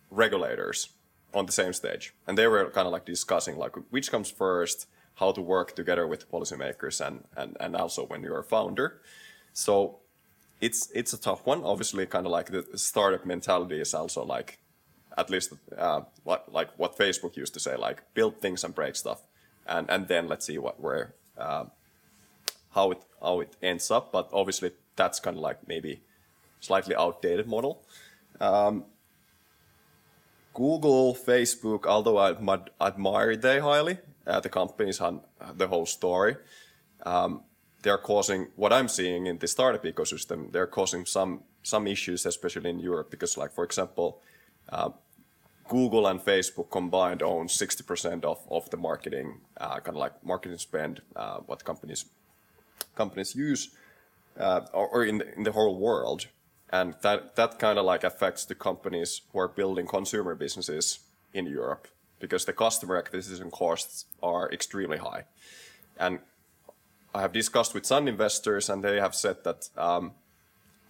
regulators 0.10 0.90
on 1.34 1.46
the 1.46 1.52
same 1.52 1.74
stage, 1.74 2.14
and 2.26 2.38
they 2.38 2.48
were 2.48 2.70
kind 2.72 2.88
of 2.88 2.94
like 2.94 3.06
discussing 3.06 3.58
like 3.58 3.76
which 3.92 4.12
comes 4.12 4.30
first, 4.30 4.88
how 5.16 5.32
to 5.32 5.42
work 5.42 5.76
together 5.76 6.08
with 6.08 6.30
policymakers, 6.32 7.06
and 7.06 7.24
and 7.36 7.56
and 7.60 7.76
also 7.76 8.06
when 8.06 8.24
you're 8.24 8.40
a 8.40 8.44
founder. 8.44 9.02
So 9.54 10.00
it's 10.60 10.92
it's 10.94 11.14
a 11.14 11.22
tough 11.22 11.46
one. 11.46 11.64
Obviously, 11.64 12.06
kind 12.06 12.26
of 12.26 12.32
like 12.32 12.48
the 12.52 12.78
startup 12.78 13.26
mentality 13.26 13.80
is 13.80 13.94
also 13.94 14.26
like 14.26 14.60
at 15.18 15.30
least 15.30 15.54
uh, 15.78 16.02
like, 16.26 16.44
like 16.48 16.70
what 16.78 16.98
Facebook 16.98 17.36
used 17.38 17.54
to 17.54 17.60
say, 17.60 17.76
like 17.76 18.02
build 18.14 18.40
things 18.42 18.64
and 18.64 18.74
break 18.74 18.96
stuff, 18.96 19.22
and 19.68 19.90
and 19.90 20.08
then 20.08 20.28
let's 20.28 20.46
see 20.46 20.58
what 20.58 20.80
where 20.80 21.14
uh, 21.38 21.66
how 22.72 22.92
it 22.92 23.02
how 23.22 23.42
it 23.42 23.56
ends 23.62 23.92
up. 23.92 24.12
But 24.12 24.30
obviously, 24.34 24.72
that's 24.96 25.20
kind 25.20 25.38
of 25.38 25.44
like 25.44 25.68
maybe 25.68 26.02
slightly 26.60 26.96
outdated 26.96 27.48
model. 27.48 27.84
Um, 28.40 28.86
Google, 30.54 31.14
Facebook, 31.14 31.86
although 31.86 32.18
I 32.18 32.32
admire 32.82 33.36
they 33.36 33.60
highly, 33.60 34.00
uh, 34.26 34.40
the 34.40 34.50
companies 34.50 35.00
and 35.00 35.22
the 35.56 35.68
whole 35.68 35.86
story, 35.86 36.36
um, 37.06 37.44
they're 37.84 38.00
causing 38.00 38.48
what 38.56 38.74
I'm 38.74 38.88
seeing 38.88 39.28
in 39.28 39.38
the 39.38 39.48
startup 39.48 39.84
ecosystem. 39.84 40.52
They're 40.52 40.68
causing 40.68 41.06
some 41.06 41.44
some 41.64 41.86
issues, 41.86 42.26
especially 42.26 42.70
in 42.70 42.80
Europe, 42.80 43.12
because, 43.12 43.38
like 43.38 43.54
for 43.54 43.64
example, 43.64 44.22
uh, 44.70 44.90
Google 45.68 46.08
and 46.08 46.20
Facebook 46.20 46.70
combined 46.72 47.22
own 47.22 47.48
60% 47.48 48.24
of, 48.24 48.40
of 48.50 48.70
the 48.70 48.78
marketing, 48.78 49.42
uh, 49.58 49.80
kind 49.80 49.90
of 49.90 49.96
like 49.96 50.24
marketing 50.24 50.58
spend, 50.58 51.02
uh, 51.16 51.38
what 51.46 51.64
companies 51.64 52.06
companies 52.96 53.36
use, 53.36 53.70
uh, 54.40 54.62
or, 54.74 54.88
or 54.88 55.06
in 55.06 55.20
the, 55.20 55.36
in 55.36 55.44
the 55.44 55.52
whole 55.52 55.78
world 55.78 56.28
and 56.70 56.96
that 57.02 57.36
that 57.36 57.60
kind 57.60 57.80
of 57.80 57.86
like 57.86 58.04
affects 58.04 58.46
the 58.46 58.56
companies 58.56 59.22
who 59.32 59.40
are 59.40 59.48
building 59.48 59.88
consumer 59.88 60.36
businesses 60.36 61.00
in 61.34 61.46
Europe 61.46 61.88
because 62.20 62.46
the 62.46 62.54
customer 62.54 62.98
acquisition 62.98 63.52
costs 63.52 64.06
are 64.22 64.52
extremely 64.52 64.98
high. 64.98 65.24
And 66.00 66.20
I 67.14 67.22
have 67.22 67.32
discussed 67.32 67.74
with 67.74 67.86
some 67.86 68.08
investors, 68.08 68.70
and 68.70 68.84
they 68.84 69.00
have 69.00 69.16
said 69.16 69.44
that 69.44 69.70
um, 69.78 70.14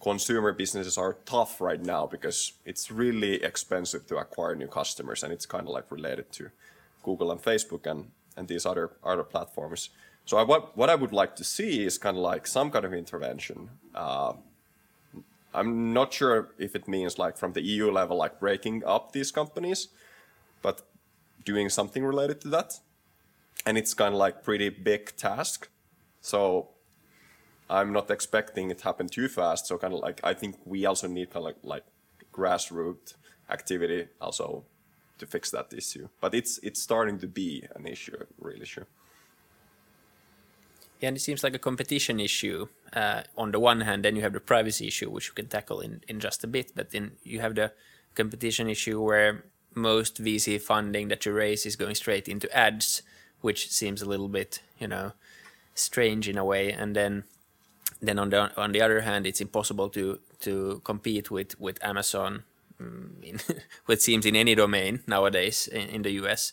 consumer 0.00 0.52
businesses 0.52 0.96
are 0.96 1.16
tough 1.24 1.60
right 1.60 1.82
now 1.82 2.06
because 2.06 2.52
it's 2.64 2.90
really 2.90 3.42
expensive 3.42 4.06
to 4.06 4.16
acquire 4.16 4.54
new 4.54 4.68
customers, 4.68 5.22
and 5.22 5.32
it's 5.32 5.46
kind 5.46 5.66
of 5.66 5.74
like 5.74 5.90
related 5.90 6.30
to 6.32 6.50
Google 7.02 7.30
and 7.30 7.42
Facebook 7.42 7.86
and 7.86 8.10
and 8.36 8.48
these 8.48 8.64
other 8.64 8.90
other 9.04 9.24
platforms. 9.24 9.90
So 10.24 10.36
I, 10.36 10.42
what 10.42 10.76
what 10.76 10.90
I 10.90 10.94
would 10.94 11.12
like 11.12 11.36
to 11.36 11.44
see 11.44 11.84
is 11.84 11.98
kind 11.98 12.16
of 12.16 12.22
like 12.22 12.46
some 12.46 12.70
kind 12.70 12.84
of 12.84 12.94
intervention. 12.94 13.70
Uh, 13.94 14.34
I'm 15.54 15.92
not 15.92 16.12
sure 16.12 16.50
if 16.58 16.76
it 16.76 16.86
means 16.86 17.18
like 17.18 17.36
from 17.36 17.52
the 17.52 17.62
EU 17.62 17.90
level, 17.90 18.16
like 18.16 18.38
breaking 18.38 18.84
up 18.84 19.12
these 19.12 19.32
companies, 19.32 19.88
but 20.62 20.82
doing 21.44 21.68
something 21.68 22.04
related 22.04 22.40
to 22.42 22.48
that. 22.48 22.80
And 23.66 23.76
it's 23.78 23.94
kind 23.94 24.14
of 24.14 24.18
like 24.18 24.44
pretty 24.44 24.68
big 24.68 25.16
task. 25.16 25.68
So 26.20 26.68
I'm 27.70 27.92
not 27.92 28.10
expecting 28.10 28.70
it 28.70 28.80
happen 28.80 29.08
too 29.08 29.28
fast. 29.28 29.66
So 29.66 29.78
kind 29.78 29.94
of 29.94 30.00
like 30.00 30.20
I 30.24 30.34
think 30.34 30.56
we 30.64 30.86
also 30.86 31.06
need 31.08 31.30
kind 31.30 31.38
of 31.38 31.44
like, 31.44 31.56
like 31.62 31.84
grassroots 32.32 33.14
activity 33.50 34.08
also 34.20 34.64
to 35.18 35.26
fix 35.26 35.50
that 35.50 35.72
issue. 35.72 36.08
But 36.20 36.34
it's 36.34 36.58
it's 36.62 36.80
starting 36.80 37.18
to 37.18 37.26
be 37.26 37.64
an 37.74 37.86
issue, 37.86 38.24
really 38.40 38.66
sure. 38.66 38.86
Yeah, 41.00 41.08
and 41.08 41.16
it 41.16 41.20
seems 41.20 41.44
like 41.44 41.54
a 41.54 41.60
competition 41.60 42.18
issue 42.18 42.66
uh, 42.92 43.22
on 43.36 43.52
the 43.52 43.60
one 43.60 43.82
hand. 43.82 44.04
Then 44.04 44.16
you 44.16 44.22
have 44.22 44.32
the 44.32 44.40
privacy 44.40 44.88
issue, 44.88 45.10
which 45.10 45.28
you 45.28 45.32
can 45.32 45.46
tackle 45.46 45.80
in, 45.80 46.02
in 46.08 46.18
just 46.18 46.42
a 46.42 46.48
bit. 46.48 46.72
But 46.74 46.90
then 46.90 47.12
you 47.22 47.40
have 47.40 47.54
the 47.54 47.72
competition 48.16 48.68
issue 48.68 49.00
where 49.00 49.44
most 49.74 50.22
VC 50.22 50.60
funding 50.60 51.08
that 51.08 51.24
you 51.24 51.32
raise 51.32 51.64
is 51.66 51.76
going 51.76 51.94
straight 51.94 52.28
into 52.28 52.52
ads, 52.56 53.02
which 53.40 53.70
seems 53.70 54.02
a 54.02 54.08
little 54.08 54.28
bit, 54.28 54.60
you 54.78 54.88
know, 54.88 55.12
strange 55.74 56.28
in 56.28 56.36
a 56.36 56.44
way. 56.44 56.72
And 56.72 56.96
then, 56.96 57.24
then 58.00 58.18
on 58.18 58.30
the 58.30 58.54
on 58.56 58.72
the 58.72 58.80
other 58.80 59.00
hand, 59.00 59.26
it's 59.26 59.40
impossible 59.40 59.88
to 59.90 60.18
to 60.40 60.80
compete 60.84 61.30
with 61.30 61.58
with 61.60 61.82
Amazon, 61.84 62.44
um, 62.80 63.16
in, 63.22 63.40
what 63.86 64.00
seems 64.00 64.26
in 64.26 64.36
any 64.36 64.54
domain 64.54 65.00
nowadays 65.06 65.68
in, 65.68 65.88
in 65.88 66.02
the 66.02 66.12
US 66.22 66.52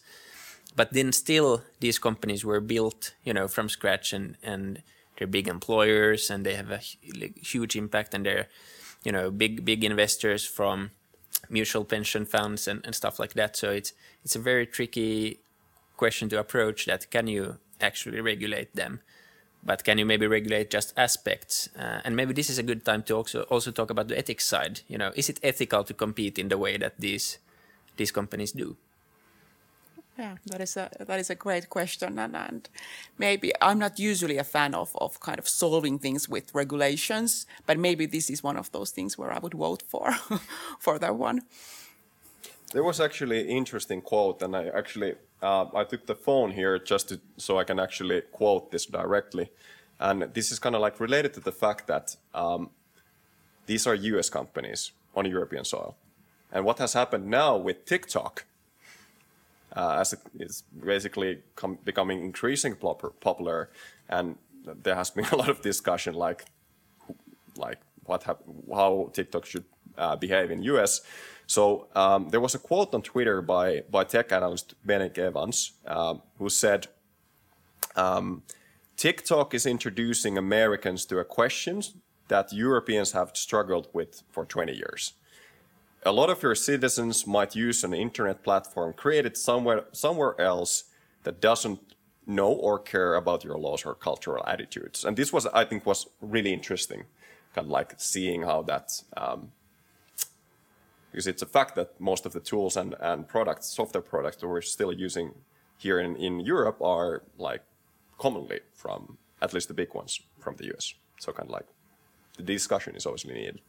but 0.76 0.92
then 0.92 1.12
still 1.12 1.64
these 1.80 1.98
companies 1.98 2.44
were 2.44 2.60
built 2.60 3.14
you 3.24 3.34
know 3.34 3.48
from 3.48 3.70
scratch 3.70 4.14
and 4.14 4.38
and 4.44 4.84
they're 5.18 5.28
big 5.28 5.48
employers 5.48 6.30
and 6.30 6.46
they 6.46 6.56
have 6.56 6.72
a 6.72 6.78
huge 6.78 7.76
impact 7.76 8.14
and 8.14 8.26
they're 8.26 8.48
you 9.04 9.12
know 9.12 9.32
big 9.32 9.64
big 9.64 9.84
investors 9.84 10.46
from 10.46 10.92
mutual 11.50 11.86
pension 11.86 12.26
funds 12.26 12.68
and, 12.68 12.82
and 12.86 12.96
stuff 12.96 13.20
like 13.20 13.34
that. 13.34 13.56
So 13.56 13.70
it's 13.72 13.94
it's 14.24 14.36
a 14.36 14.40
very 14.40 14.66
tricky 14.66 15.40
question 15.96 16.28
to 16.30 16.40
approach 16.40 16.86
that 16.86 17.10
can 17.12 17.28
you 17.28 17.58
actually 17.80 18.20
regulate 18.20 18.76
them 18.76 19.00
but 19.66 19.84
can 19.84 19.98
you 19.98 20.06
maybe 20.06 20.28
regulate 20.28 20.70
just 20.70 20.94
aspects? 20.98 21.70
Uh, 21.78 22.02
and 22.06 22.16
maybe 22.16 22.34
this 22.34 22.50
is 22.50 22.58
a 22.58 22.64
good 22.64 22.86
time 22.86 23.04
to 23.04 23.16
also 23.16 23.42
also 23.50 23.72
talk 23.72 23.90
about 23.90 24.08
the 24.08 24.18
ethics 24.18 24.46
side. 24.46 24.82
You 24.88 24.98
know 24.98 25.12
is 25.16 25.30
it 25.30 25.40
ethical 25.44 25.84
to 25.84 25.94
compete 25.94 26.38
in 26.38 26.50
the 26.50 26.58
way 26.58 26.78
that 26.78 26.94
these 27.00 27.40
these 27.98 28.12
companies 28.12 28.52
do? 28.52 28.78
Yeah, 30.18 30.36
that 30.46 30.62
is 30.62 30.78
a 30.78 30.90
that 31.00 31.20
is 31.20 31.30
a 31.30 31.36
great 31.36 31.70
question, 31.70 32.20
and, 32.20 32.36
and 32.38 32.70
maybe 33.18 33.52
I'm 33.62 33.80
not 33.80 34.00
usually 34.00 34.38
a 34.38 34.46
fan 34.46 34.74
of 34.74 34.96
of 34.96 35.20
kind 35.20 35.40
of 35.40 35.48
solving 35.48 36.00
things 36.00 36.30
with 36.30 36.56
regulations, 36.56 37.46
but 37.66 37.78
maybe 37.78 38.06
this 38.06 38.30
is 38.30 38.42
one 38.44 38.58
of 38.58 38.72
those 38.72 38.92
things 38.92 39.18
where 39.18 39.34
I 39.34 39.40
would 39.40 39.54
vote 39.54 39.84
for 39.88 40.14
for 40.80 41.00
that 41.00 41.16
one. 41.16 41.42
There 42.76 42.84
was 42.84 43.00
actually 43.00 43.40
an 43.40 43.48
interesting 43.48 44.02
quote, 44.02 44.42
and 44.42 44.54
I 44.54 44.68
actually 44.68 45.16
uh, 45.42 45.68
I 45.74 45.86
took 45.86 46.06
the 46.06 46.14
phone 46.14 46.52
here 46.52 46.78
just 46.78 47.08
to, 47.08 47.22
so 47.38 47.58
I 47.58 47.64
can 47.64 47.80
actually 47.80 48.20
quote 48.34 48.70
this 48.70 48.86
directly, 48.86 49.50
and 49.98 50.24
this 50.34 50.52
is 50.52 50.60
kind 50.60 50.76
of 50.76 50.82
like 50.82 51.00
related 51.00 51.34
to 51.36 51.40
the 51.40 51.54
fact 51.54 51.88
that 51.88 52.18
um, 52.34 52.70
these 53.66 53.88
are 53.88 53.96
U.S. 53.96 54.30
companies 54.30 54.92
on 55.16 55.26
European 55.26 55.64
soil, 55.64 55.96
and 56.52 56.66
what 56.66 56.80
has 56.80 56.92
happened 56.92 57.28
now 57.28 57.56
with 57.56 57.86
TikTok 57.86 58.44
uh, 59.74 60.00
as 60.02 60.12
it 60.12 60.20
is 60.38 60.64
basically 60.86 61.44
becoming 61.86 62.26
increasingly 62.26 62.78
popular, 63.22 63.70
and 64.10 64.36
there 64.84 64.96
has 64.96 65.12
been 65.12 65.26
a 65.32 65.38
lot 65.38 65.48
of 65.48 65.62
discussion, 65.62 66.14
like 66.14 66.44
like 67.56 67.80
what 68.04 68.24
how 68.70 69.12
TikTok 69.14 69.46
should 69.46 69.66
uh, 69.98 70.18
behave 70.18 70.52
in 70.52 70.62
US. 70.64 71.00
So 71.48 71.88
um, 71.96 72.30
there 72.30 72.42
was 72.42 72.56
a 72.56 72.60
quote 72.60 72.94
on 72.94 73.02
Twitter 73.02 73.42
by 73.42 73.84
by 73.90 74.04
tech 74.04 74.32
analyst 74.32 74.76
Benedict 74.86 75.18
Evans, 75.18 75.74
uh, 75.88 76.16
who 76.38 76.50
said. 76.50 76.88
Um, 77.96 78.44
TikTok 78.98 79.54
is 79.54 79.66
introducing 79.66 80.38
Americans 80.38 81.06
to 81.08 81.20
a 81.20 81.26
question 81.26 81.82
that 82.30 82.54
Europeans 82.54 83.12
have 83.12 83.32
struggled 83.34 83.90
with 83.94 84.24
for 84.32 84.46
20 84.46 84.74
years 84.74 85.14
a 86.06 86.12
lot 86.12 86.30
of 86.30 86.42
your 86.44 86.56
citizens 86.56 87.26
might 87.26 87.56
use 87.56 87.84
an 87.84 87.94
internet 87.94 88.44
platform 88.44 88.94
created 88.94 89.36
somewhere 89.36 89.86
somewhere 89.92 90.40
else 90.40 90.86
that 91.24 91.42
doesn't 91.42 91.80
know 92.28 92.52
or 92.52 92.80
care 92.80 93.16
about 93.16 93.44
your 93.44 93.58
laws 93.58 93.86
or 93.86 93.96
cultural 93.96 94.44
attitudes. 94.48 95.04
And 95.04 95.18
this 95.18 95.34
was, 95.34 95.46
I 95.48 95.66
think, 95.66 95.86
was 95.86 96.08
really 96.22 96.54
interesting, 96.54 97.04
kind 97.54 97.66
of 97.66 97.72
like 97.72 97.94
seeing 97.98 98.44
how 98.44 98.64
that 98.64 99.02
um, 99.18 99.52
because 101.16 101.28
it's 101.28 101.42
a 101.42 101.46
fact 101.46 101.76
that 101.76 101.90
most 101.98 102.26
of 102.26 102.34
the 102.34 102.42
tools 102.42 102.76
and, 102.76 102.94
and 103.00 103.26
products, 103.26 103.68
software 103.68 104.02
products 104.02 104.36
that 104.36 104.50
we're 104.50 104.60
still 104.60 104.92
using 104.92 105.34
here 105.78 105.98
in, 105.98 106.18
in 106.18 106.42
Europe 106.42 106.82
are 106.82 107.24
like 107.38 107.62
commonly 108.20 108.60
from 108.74 109.18
at 109.42 109.54
least 109.54 109.70
the 109.70 109.74
big 109.74 109.94
ones 109.94 110.20
from 110.40 110.58
the 110.58 110.66
US. 110.74 110.94
So 111.18 111.32
kind 111.32 111.48
of 111.48 111.54
like 111.54 111.68
the 112.36 112.44
discussion 112.44 112.98
is 112.98 113.06
obviously 113.06 113.34
needed. 113.34 113.62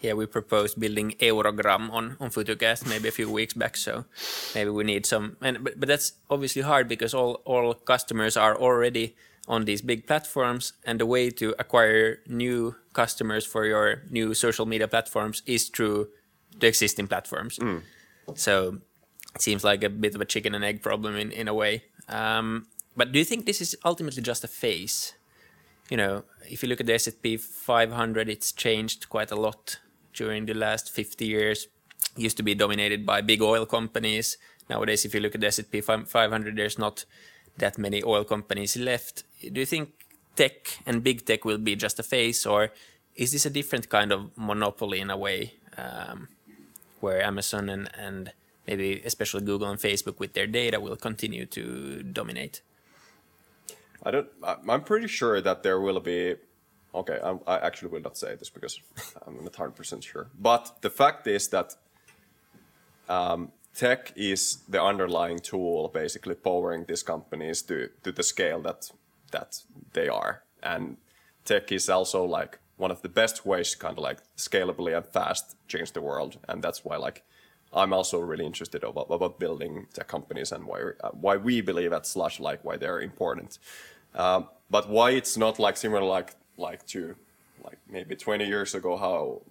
Yeah, 0.00 0.14
we 0.14 0.26
proposed 0.26 0.80
building 0.80 1.12
Eurogram 1.20 1.88
on 1.92 2.16
on 2.18 2.30
Futucast 2.30 2.88
maybe 2.88 3.06
a 3.06 3.12
few 3.12 3.30
weeks 3.30 3.54
back. 3.54 3.76
So 3.76 4.04
maybe 4.52 4.70
we 4.70 4.82
need 4.82 5.06
some, 5.06 5.36
and 5.40 5.62
but, 5.62 5.78
but 5.78 5.88
that's 5.88 6.14
obviously 6.28 6.62
hard 6.62 6.88
because 6.88 7.14
all 7.14 7.34
all 7.44 7.74
customers 7.74 8.36
are 8.36 8.56
already 8.56 9.14
on 9.46 9.66
these 9.66 9.82
big 9.82 10.06
platforms, 10.08 10.72
and 10.84 10.98
the 10.98 11.06
way 11.06 11.30
to 11.30 11.54
acquire 11.60 12.18
new 12.26 12.74
customers 12.92 13.46
for 13.46 13.64
your 13.66 14.02
new 14.10 14.34
social 14.34 14.66
media 14.66 14.88
platforms 14.88 15.42
is 15.46 15.68
through 15.68 16.08
the 16.58 16.66
existing 16.66 17.08
platforms. 17.08 17.58
So 18.34 18.78
it 19.34 19.42
seems 19.42 19.64
like 19.64 19.82
a 19.82 19.88
bit 19.90 20.14
of 20.14 20.20
a 20.20 20.24
chicken 20.24 20.54
and 20.54 20.64
egg 20.64 20.82
problem 20.82 21.16
in 21.16 21.32
in 21.32 21.48
a 21.48 21.54
way. 21.54 21.84
Um, 22.08 22.66
but 22.96 23.12
do 23.12 23.18
you 23.18 23.24
think 23.24 23.46
this 23.46 23.60
is 23.60 23.76
ultimately 23.84 24.22
just 24.22 24.44
a 24.44 24.48
phase? 24.48 25.14
You 25.90 25.96
know, 25.96 26.24
if 26.48 26.62
you 26.62 26.68
look 26.68 26.80
at 26.80 26.86
the 26.86 26.94
S&P 26.94 27.36
500, 27.36 28.28
it's 28.28 28.52
changed 28.52 29.08
quite 29.08 29.30
a 29.30 29.36
lot 29.36 29.78
during 30.14 30.46
the 30.46 30.54
last 30.54 30.90
50 30.90 31.26
years. 31.26 31.68
It 32.16 32.22
used 32.22 32.36
to 32.36 32.42
be 32.42 32.54
dominated 32.54 33.04
by 33.06 33.20
big 33.20 33.42
oil 33.42 33.66
companies. 33.66 34.38
Nowadays, 34.68 35.04
if 35.04 35.14
you 35.14 35.20
look 35.20 35.34
at 35.34 35.40
the 35.40 35.48
S&P 35.48 35.80
500, 35.80 36.56
there's 36.56 36.78
not 36.78 37.04
that 37.58 37.78
many 37.78 38.02
oil 38.04 38.24
companies 38.24 38.76
left. 38.76 39.24
Do 39.40 39.60
you 39.60 39.66
think 39.66 39.90
tech 40.36 40.78
and 40.86 41.02
big 41.02 41.26
tech 41.26 41.44
will 41.44 41.58
be 41.58 41.76
just 41.76 41.98
a 41.98 42.02
phase, 42.02 42.46
or 42.46 42.70
is 43.14 43.32
this 43.32 43.46
a 43.46 43.50
different 43.50 43.88
kind 43.88 44.12
of 44.12 44.30
monopoly 44.36 45.00
in 45.00 45.10
a 45.10 45.16
way, 45.16 45.54
um, 45.76 46.28
where 47.02 47.22
Amazon 47.22 47.68
and, 47.68 47.90
and 47.98 48.32
maybe 48.66 49.02
especially 49.04 49.42
Google 49.42 49.68
and 49.68 49.78
Facebook 49.78 50.18
with 50.18 50.32
their 50.34 50.46
data 50.46 50.80
will 50.80 50.96
continue 50.96 51.46
to 51.46 52.02
dominate? 52.02 52.62
I 54.04 54.10
don't. 54.10 54.28
I'm 54.42 54.82
pretty 54.82 55.06
sure 55.06 55.40
that 55.40 55.62
there 55.62 55.80
will 55.80 56.00
be. 56.00 56.36
Okay, 56.94 57.18
I'm, 57.22 57.40
I 57.46 57.58
actually 57.58 57.90
will 57.90 58.02
not 58.02 58.18
say 58.18 58.34
this 58.34 58.50
because 58.50 58.80
I'm 59.26 59.42
not 59.44 59.54
hundred 59.54 59.76
percent 59.76 60.04
sure. 60.04 60.28
But 60.38 60.82
the 60.82 60.90
fact 60.90 61.26
is 61.26 61.48
that 61.48 61.76
um, 63.08 63.52
tech 63.74 64.12
is 64.16 64.58
the 64.68 64.82
underlying 64.82 65.38
tool, 65.38 65.88
basically 65.88 66.34
powering 66.34 66.84
these 66.86 67.02
companies 67.02 67.62
to 67.62 67.90
to 68.02 68.12
the 68.12 68.22
scale 68.22 68.60
that 68.62 68.90
that 69.30 69.62
they 69.92 70.08
are, 70.08 70.42
and 70.62 70.96
tech 71.44 71.70
is 71.72 71.88
also 71.88 72.24
like 72.24 72.58
one 72.76 72.90
of 72.90 73.02
the 73.02 73.08
best 73.08 73.46
ways 73.46 73.72
to 73.72 73.78
kind 73.78 73.98
of 73.98 74.02
like 74.02 74.18
scalably 74.36 74.96
and 74.96 75.06
fast 75.06 75.56
change 75.68 75.92
the 75.92 76.00
world, 76.00 76.38
and 76.48 76.62
that's 76.62 76.84
why 76.84 76.96
like 76.96 77.24
I'm 77.72 77.92
also 77.92 78.18
really 78.20 78.44
interested 78.44 78.84
about, 78.84 79.06
about 79.08 79.38
building 79.38 79.86
tech 79.94 80.08
companies 80.08 80.52
and 80.52 80.66
why 80.66 80.80
uh, 81.02 81.10
why 81.10 81.36
we 81.36 81.60
believe 81.60 81.92
at 81.92 82.06
Slush 82.06 82.40
like 82.40 82.64
why 82.64 82.76
they're 82.76 83.00
important. 83.00 83.58
Um, 84.14 84.48
but 84.70 84.88
why 84.88 85.10
it's 85.10 85.36
not 85.36 85.58
like 85.58 85.76
similar 85.76 86.02
like 86.02 86.34
like 86.56 86.86
to 86.86 87.14
like 87.64 87.78
maybe 87.88 88.16
20 88.16 88.44
years 88.46 88.74
ago 88.74 88.96
how 88.96 89.42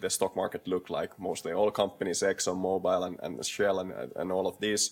the 0.00 0.10
stock 0.10 0.34
market 0.36 0.66
looked 0.66 0.90
like 0.90 1.18
mostly 1.18 1.52
all 1.52 1.70
companies 1.70 2.22
Exxon 2.22 2.56
Mobil 2.56 3.06
and, 3.06 3.18
and 3.22 3.44
Shell 3.44 3.80
and, 3.80 3.92
and 4.16 4.32
all 4.32 4.46
of 4.46 4.58
these 4.60 4.90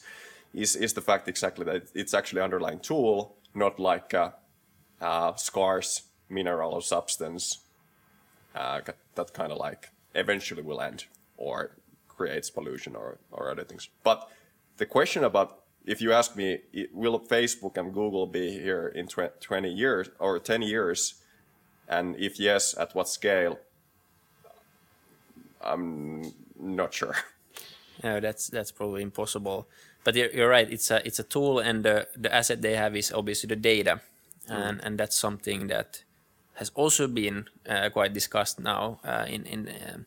is, 0.55 0.77
is 0.77 0.93
the 0.93 1.01
fact 1.01 1.29
exactly 1.29 1.65
that 1.65 1.91
it's 1.95 2.15
actually 2.15 2.41
underlying 2.41 2.81
tool 2.81 3.37
not 3.55 3.79
like 3.79 4.13
a, 4.13 4.35
a 5.01 5.33
scarce 5.37 6.03
mineral 6.31 6.73
or 6.73 6.83
substance 6.83 7.59
uh, 8.55 8.81
that 9.15 9.33
kind 9.35 9.53
of 9.53 9.59
like 9.59 9.91
eventually 10.15 10.63
will 10.63 10.81
end 10.81 11.05
or 11.37 11.73
creates 12.09 12.51
pollution 12.51 12.97
or, 12.97 13.19
or 13.31 13.51
other 13.51 13.65
things. 13.65 13.89
But 14.03 14.29
the 14.77 14.87
question 14.87 15.25
about 15.25 15.61
if 15.87 16.01
you 16.01 16.13
ask 16.13 16.37
me, 16.37 16.59
will 16.93 17.19
Facebook 17.19 17.77
and 17.77 17.93
Google 17.93 18.27
be 18.27 18.51
here 18.51 18.89
in 18.95 19.09
20 19.09 19.73
years 19.73 20.11
or 20.19 20.39
10 20.39 20.63
years? 20.63 21.15
And 21.89 22.17
if 22.17 22.39
yes, 22.39 22.77
at 22.77 22.95
what 22.95 23.09
scale? 23.09 23.59
I'm 25.61 26.33
not 26.59 26.95
sure. 26.95 27.17
No, 28.03 28.19
that's 28.19 28.49
that's 28.49 28.71
probably 28.71 29.03
impossible. 29.03 29.69
But 30.05 30.17
you're, 30.17 30.31
you're 30.31 30.49
right. 30.49 30.71
It's 30.73 30.91
a 30.91 31.07
it's 31.07 31.19
a 31.19 31.23
tool, 31.23 31.59
and 31.59 31.85
the 31.85 32.09
the 32.17 32.35
asset 32.35 32.63
they 32.63 32.75
have 32.75 32.97
is 32.97 33.13
obviously 33.13 33.49
the 33.49 33.57
data, 33.57 34.01
and 34.49 34.81
and 34.83 34.99
that's 34.99 35.15
something 35.15 35.67
that 35.67 36.03
has 36.61 36.71
also 36.75 37.09
been 37.09 37.49
uh, 37.69 37.89
quite 37.91 38.13
discussed 38.13 38.61
now 38.61 39.01
uh, 39.03 39.25
in 39.27 39.47
in 39.47 39.61
um, 39.69 40.07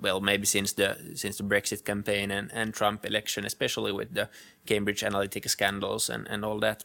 well 0.00 0.20
maybe 0.20 0.46
since 0.46 0.72
the 0.74 0.96
since 1.14 1.36
the 1.38 1.44
Brexit 1.44 1.84
campaign 1.84 2.30
and, 2.30 2.50
and 2.54 2.72
Trump 2.72 3.04
election, 3.04 3.44
especially 3.44 3.92
with 3.92 4.14
the 4.14 4.28
Cambridge 4.64 5.02
Analytica 5.02 5.50
scandals 5.50 6.08
and 6.08 6.26
and 6.28 6.44
all 6.44 6.60
that. 6.60 6.84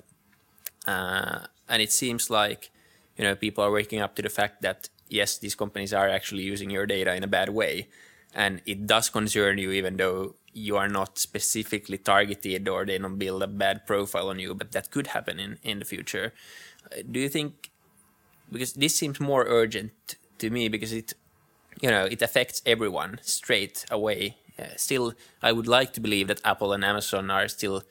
Uh, 0.87 1.45
and 1.69 1.81
it 1.81 1.91
seems 1.91 2.29
like 2.29 2.71
you 3.17 3.23
know 3.23 3.35
people 3.35 3.63
are 3.63 3.71
waking 3.71 4.01
up 4.01 4.15
to 4.15 4.21
the 4.21 4.29
fact 4.29 4.61
that 4.63 4.89
yes, 5.09 5.37
these 5.37 5.55
companies 5.55 5.93
are 5.93 6.09
actually 6.09 6.43
using 6.43 6.71
your 6.71 6.87
data 6.87 7.13
in 7.15 7.23
a 7.23 7.27
bad 7.27 7.49
way, 7.49 7.87
and 8.33 8.61
it 8.65 8.87
does 8.87 9.09
concern 9.09 9.59
you, 9.59 9.71
even 9.71 9.97
though 9.97 10.35
you 10.53 10.75
are 10.77 10.89
not 10.89 11.19
specifically 11.19 11.97
targeted 11.97 12.67
or 12.67 12.85
they 12.85 12.97
don't 12.97 13.17
build 13.17 13.43
a 13.43 13.47
bad 13.47 13.85
profile 13.85 14.29
on 14.29 14.39
you, 14.39 14.53
but 14.55 14.71
that 14.71 14.89
could 14.91 15.07
happen 15.07 15.39
in 15.39 15.59
in 15.61 15.79
the 15.79 15.85
future. 15.85 16.33
Uh, 16.91 17.03
Do 17.11 17.19
you 17.19 17.29
think? 17.29 17.69
Because 18.53 18.73
this 18.73 18.95
seems 18.95 19.19
more 19.19 19.45
urgent 19.47 20.15
to 20.37 20.49
me 20.49 20.69
because 20.69 20.93
it, 20.93 21.13
you 21.81 21.89
know, 21.89 22.05
it 22.05 22.21
affects 22.21 22.61
everyone 22.65 23.19
straight 23.21 23.85
away. 23.91 24.37
Uh, 24.57 24.75
still, 24.77 25.13
I 25.41 25.51
would 25.51 25.67
like 25.67 25.93
to 25.93 25.99
believe 25.99 26.27
that 26.27 26.39
Apple 26.45 26.71
and 26.73 26.85
Amazon 26.85 27.29
are 27.31 27.47
still 27.47 27.83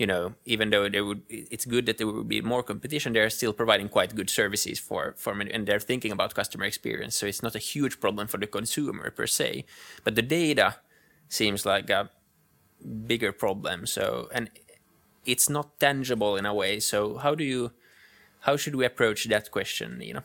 you 0.00 0.06
know, 0.06 0.32
even 0.46 0.70
though 0.70 0.88
would, 1.04 1.22
it's 1.28 1.66
good 1.66 1.84
that 1.84 1.98
there 1.98 2.06
would 2.06 2.26
be 2.26 2.40
more 2.40 2.62
competition, 2.62 3.12
they're 3.12 3.28
still 3.28 3.52
providing 3.52 3.90
quite 3.90 4.14
good 4.14 4.30
services 4.30 4.78
for, 4.78 5.14
for 5.18 5.38
and 5.38 5.66
they're 5.66 5.78
thinking 5.78 6.10
about 6.10 6.34
customer 6.34 6.64
experience. 6.64 7.14
So 7.14 7.26
it's 7.26 7.42
not 7.42 7.54
a 7.54 7.58
huge 7.58 8.00
problem 8.00 8.26
for 8.26 8.38
the 8.38 8.46
consumer 8.46 9.10
per 9.10 9.26
se, 9.26 9.66
but 10.02 10.14
the 10.14 10.22
data 10.22 10.76
seems 11.28 11.66
like 11.66 11.90
a 11.90 12.08
bigger 13.06 13.30
problem. 13.30 13.84
So, 13.84 14.30
and 14.32 14.48
it's 15.26 15.50
not 15.50 15.78
tangible 15.78 16.34
in 16.34 16.46
a 16.46 16.54
way. 16.54 16.80
So 16.80 17.18
how 17.18 17.34
do 17.34 17.44
you, 17.44 17.72
how 18.40 18.56
should 18.56 18.74
we 18.74 18.84
approach 18.84 19.24
that 19.28 19.50
question, 19.50 19.98
Nina? 19.98 20.24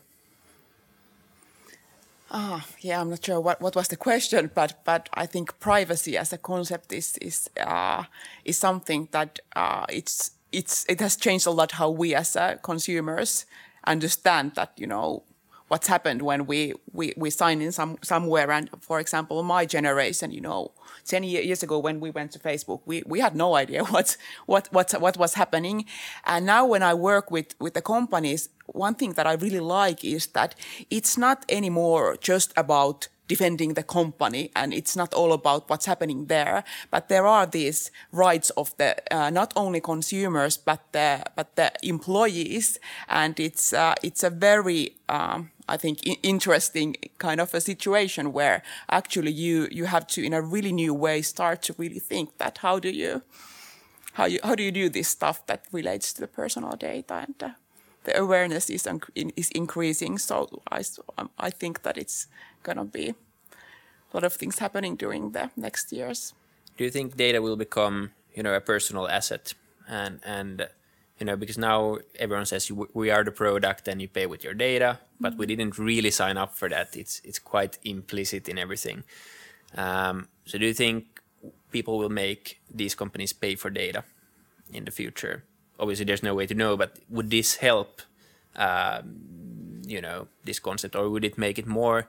Ah, 2.30 2.66
yeah, 2.80 3.00
I'm 3.00 3.10
not 3.10 3.24
sure 3.24 3.40
what, 3.40 3.60
what 3.60 3.76
was 3.76 3.88
the 3.88 3.96
question, 3.96 4.50
but 4.54 4.82
but 4.84 5.08
I 5.14 5.26
think 5.26 5.58
privacy 5.60 6.16
as 6.16 6.32
a 6.32 6.38
concept 6.38 6.92
is 6.92 7.16
is 7.18 7.48
uh, 7.60 8.04
is 8.44 8.58
something 8.58 9.08
that 9.12 9.38
uh, 9.54 9.86
it's 9.88 10.32
it's 10.50 10.84
it 10.88 11.00
has 11.00 11.16
changed 11.16 11.46
a 11.46 11.52
lot 11.52 11.72
how 11.72 11.90
we 11.90 12.14
as 12.14 12.34
uh, 12.34 12.56
consumers 12.62 13.46
understand 13.86 14.52
that 14.56 14.72
you 14.76 14.88
know 14.88 15.22
what's 15.68 15.86
happened 15.86 16.22
when 16.22 16.46
we, 16.46 16.74
we, 16.92 17.12
we 17.16 17.30
sign 17.30 17.60
in 17.60 17.72
some 17.72 17.98
somewhere. 18.02 18.50
And 18.50 18.70
for 18.80 19.00
example 19.00 19.42
my 19.42 19.66
generation 19.66 20.30
you 20.30 20.40
know 20.40 20.72
10 21.04 21.24
years 21.24 21.62
ago 21.62 21.78
when 21.78 22.00
we 22.00 22.10
went 22.10 22.32
to 22.32 22.38
facebook 22.38 22.80
we, 22.84 23.02
we 23.06 23.20
had 23.20 23.36
no 23.36 23.54
idea 23.54 23.84
what, 23.94 24.16
what, 24.46 24.68
what, 24.72 24.92
what 25.00 25.16
was 25.16 25.34
happening. 25.34 25.84
And 26.24 26.46
now 26.46 26.66
when 26.66 26.82
i 26.82 26.94
work 26.94 27.30
with, 27.30 27.54
with 27.60 27.74
the 27.74 27.82
companies 27.82 28.48
one 28.66 28.94
thing 28.94 29.12
that 29.12 29.26
i 29.26 29.34
really 29.34 29.60
like 29.60 30.04
is 30.04 30.26
that 30.28 30.54
it's 30.90 31.16
not 31.16 31.44
anymore 31.48 32.16
just 32.20 32.52
about 32.56 33.08
defending 33.28 33.74
the 33.74 33.82
company 33.82 34.50
and 34.54 34.72
it's 34.72 34.94
not 34.94 35.12
all 35.12 35.32
about 35.32 35.68
what's 35.68 35.86
happening 35.86 36.26
there 36.26 36.62
but 36.92 37.08
there 37.08 37.26
are 37.26 37.44
these 37.44 37.90
rights 38.12 38.50
of 38.50 38.76
the 38.76 38.94
uh, 39.12 39.30
not 39.30 39.52
only 39.56 39.80
consumers 39.80 40.56
but 40.56 40.80
the 40.92 41.24
but 41.34 41.54
the 41.56 41.72
employees. 41.82 42.78
And 43.08 43.38
it's 43.38 43.72
uh, 43.72 43.94
it's 44.02 44.22
a 44.22 44.30
very 44.30 44.96
um, 45.08 45.50
I 45.68 45.76
think 45.76 45.98
interesting 46.22 46.96
kind 47.18 47.40
of 47.40 47.54
a 47.54 47.60
situation 47.60 48.32
where 48.32 48.62
actually 48.88 49.32
you 49.32 49.68
you 49.70 49.86
have 49.86 50.06
to 50.08 50.22
in 50.22 50.32
a 50.32 50.40
really 50.40 50.72
new 50.72 50.94
way 50.94 51.22
start 51.22 51.62
to 51.62 51.74
really 51.78 51.98
think 51.98 52.38
that 52.38 52.58
how 52.58 52.78
do 52.78 52.90
you 52.90 53.22
how 54.12 54.26
you 54.26 54.38
how 54.44 54.54
do 54.54 54.62
you 54.62 54.72
do 54.72 54.88
this 54.88 55.08
stuff 55.08 55.44
that 55.46 55.64
relates 55.72 56.12
to 56.12 56.20
the 56.20 56.28
personal 56.28 56.76
data 56.76 57.14
and 57.14 57.42
uh, 57.42 57.50
the 58.04 58.16
awareness 58.18 58.70
is 58.70 58.88
is 59.14 59.50
increasing 59.50 60.18
so 60.18 60.62
I 60.70 60.82
um, 61.18 61.30
I 61.38 61.50
think 61.50 61.82
that 61.82 61.98
it's 61.98 62.28
gonna 62.62 62.84
be 62.84 63.08
a 63.08 64.12
lot 64.14 64.24
of 64.24 64.34
things 64.34 64.58
happening 64.58 64.96
during 64.96 65.32
the 65.32 65.50
next 65.56 65.92
years. 65.92 66.32
do 66.76 66.84
you 66.84 66.90
think 66.90 67.16
data 67.16 67.40
will 67.40 67.56
become 67.56 68.10
you 68.34 68.42
know 68.42 68.54
a 68.54 68.60
personal 68.60 69.08
asset 69.08 69.54
and 69.88 70.20
and 70.24 70.68
you 71.18 71.26
know 71.26 71.36
because 71.36 71.58
now 71.58 71.98
everyone 72.18 72.46
says 72.46 72.68
you, 72.68 72.88
we 72.94 73.10
are 73.10 73.24
the 73.24 73.30
product 73.30 73.88
and 73.88 74.00
you 74.00 74.08
pay 74.08 74.26
with 74.26 74.44
your 74.44 74.54
data 74.54 74.98
but 75.20 75.36
we 75.36 75.46
didn't 75.46 75.78
really 75.78 76.10
sign 76.10 76.36
up 76.36 76.54
for 76.54 76.68
that. 76.68 76.96
It's 76.96 77.20
it's 77.24 77.38
quite 77.38 77.78
implicit 77.84 78.48
in 78.48 78.58
everything. 78.58 79.04
Um, 79.76 80.28
so 80.44 80.58
do 80.58 80.66
you 80.66 80.74
think 80.74 81.20
people 81.70 81.98
will 81.98 82.10
make 82.10 82.60
these 82.70 82.94
companies 82.94 83.32
pay 83.32 83.54
for 83.56 83.70
data 83.70 84.04
in 84.72 84.84
the 84.84 84.90
future? 84.90 85.44
Obviously 85.78 86.04
there's 86.04 86.22
no 86.22 86.34
way 86.34 86.46
to 86.46 86.54
know 86.54 86.76
but 86.76 86.98
would 87.08 87.30
this 87.30 87.56
help 87.56 88.02
um, 88.56 89.82
you 89.86 90.00
know 90.00 90.28
this 90.44 90.58
concept 90.58 90.96
or 90.96 91.08
would 91.08 91.24
it 91.24 91.38
make 91.38 91.58
it 91.58 91.66
more 91.66 92.08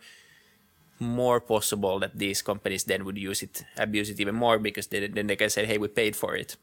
more 0.99 1.39
possible 1.39 1.99
that 1.99 2.17
these 2.17 2.41
companies 2.41 2.85
then 2.85 3.05
would 3.05 3.17
use 3.17 3.43
it, 3.43 3.63
abuse 3.77 4.09
it 4.09 4.19
even 4.19 4.33
more 4.33 4.57
because 4.57 4.87
they, 4.87 5.05
then 5.07 5.27
they 5.27 5.35
can 5.35 5.49
say, 5.49 5.63
"Hey, 5.65 5.77
we 5.77 5.87
paid 5.87 6.15
for 6.15 6.35
it." 6.35 6.57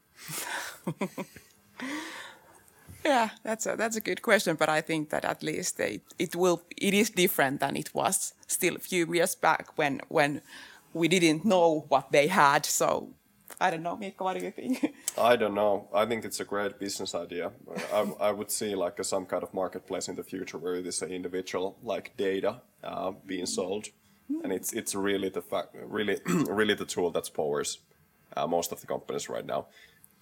yeah, 3.05 3.29
that's 3.43 3.67
a 3.67 3.75
that's 3.75 3.95
a 3.95 4.01
good 4.01 4.21
question, 4.21 4.55
but 4.55 4.67
I 4.67 4.81
think 4.81 5.09
that 5.11 5.25
at 5.25 5.43
least 5.43 5.79
it, 5.79 6.01
it 6.17 6.35
will 6.35 6.63
it 6.75 6.93
is 6.93 7.11
different 7.11 7.59
than 7.59 7.75
it 7.75 7.93
was 7.93 8.33
still 8.47 8.75
a 8.75 8.79
few 8.79 9.13
years 9.13 9.35
back 9.35 9.77
when 9.77 10.01
when 10.09 10.41
we 10.93 11.07
didn't 11.07 11.45
know 11.45 11.85
what 11.89 12.11
they 12.11 12.27
had. 12.27 12.65
So 12.65 13.09
I 13.61 13.69
don't 13.69 13.83
know, 13.83 13.95
Mikko, 13.95 14.23
what 14.23 14.39
do 14.39 14.43
you 14.43 14.51
think? 14.51 14.93
I 15.17 15.35
don't 15.35 15.53
know. 15.53 15.87
I 15.93 16.05
think 16.05 16.25
it's 16.25 16.39
a 16.39 16.45
great 16.45 16.79
business 16.79 17.13
idea. 17.13 17.51
I, 17.93 18.11
I 18.19 18.31
would 18.31 18.49
see 18.49 18.73
like 18.73 18.97
a, 18.97 19.03
some 19.03 19.25
kind 19.25 19.43
of 19.43 19.53
marketplace 19.53 20.07
in 20.07 20.15
the 20.15 20.23
future 20.23 20.57
where 20.57 20.75
it 20.75 20.87
is 20.87 21.01
an 21.01 21.11
individual 21.11 21.77
like 21.83 22.17
data 22.17 22.61
uh, 22.83 23.11
being 23.25 23.45
sold, 23.45 23.89
and 24.43 24.51
it's 24.51 24.73
it's 24.73 24.95
really 24.95 25.29
the 25.29 25.43
fact, 25.43 25.75
really 25.75 26.17
really 26.25 26.73
the 26.73 26.85
tool 26.85 27.11
that 27.11 27.29
powers 27.35 27.79
uh, 28.35 28.47
most 28.47 28.71
of 28.71 28.81
the 28.81 28.87
companies 28.87 29.29
right 29.29 29.45
now. 29.45 29.67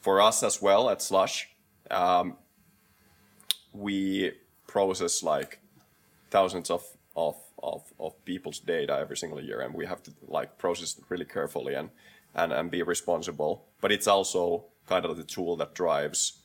For 0.01 0.19
us 0.19 0.43
as 0.43 0.61
well 0.61 0.89
at 0.89 1.01
Slush, 1.01 1.47
um, 1.89 2.35
we 3.73 4.31
process 4.67 5.23
like 5.23 5.59
thousands 6.29 6.69
of, 6.69 6.83
of 7.15 7.35
of 7.61 7.81
of 7.99 8.13
people's 8.25 8.59
data 8.59 8.97
every 8.99 9.17
single 9.17 9.41
year, 9.41 9.61
and 9.61 9.73
we 9.73 9.85
have 9.85 10.03
to 10.03 10.11
like 10.27 10.57
process 10.57 10.97
it 10.97 11.03
really 11.09 11.25
carefully 11.25 11.73
and 11.73 11.89
and, 12.35 12.51
and 12.51 12.71
be 12.71 12.81
responsible. 12.83 13.65
But 13.81 13.91
it's 13.91 14.07
also 14.07 14.65
kind 14.87 15.05
of 15.05 15.17
the 15.17 15.23
tool 15.23 15.55
that 15.57 15.73
drives 15.73 16.39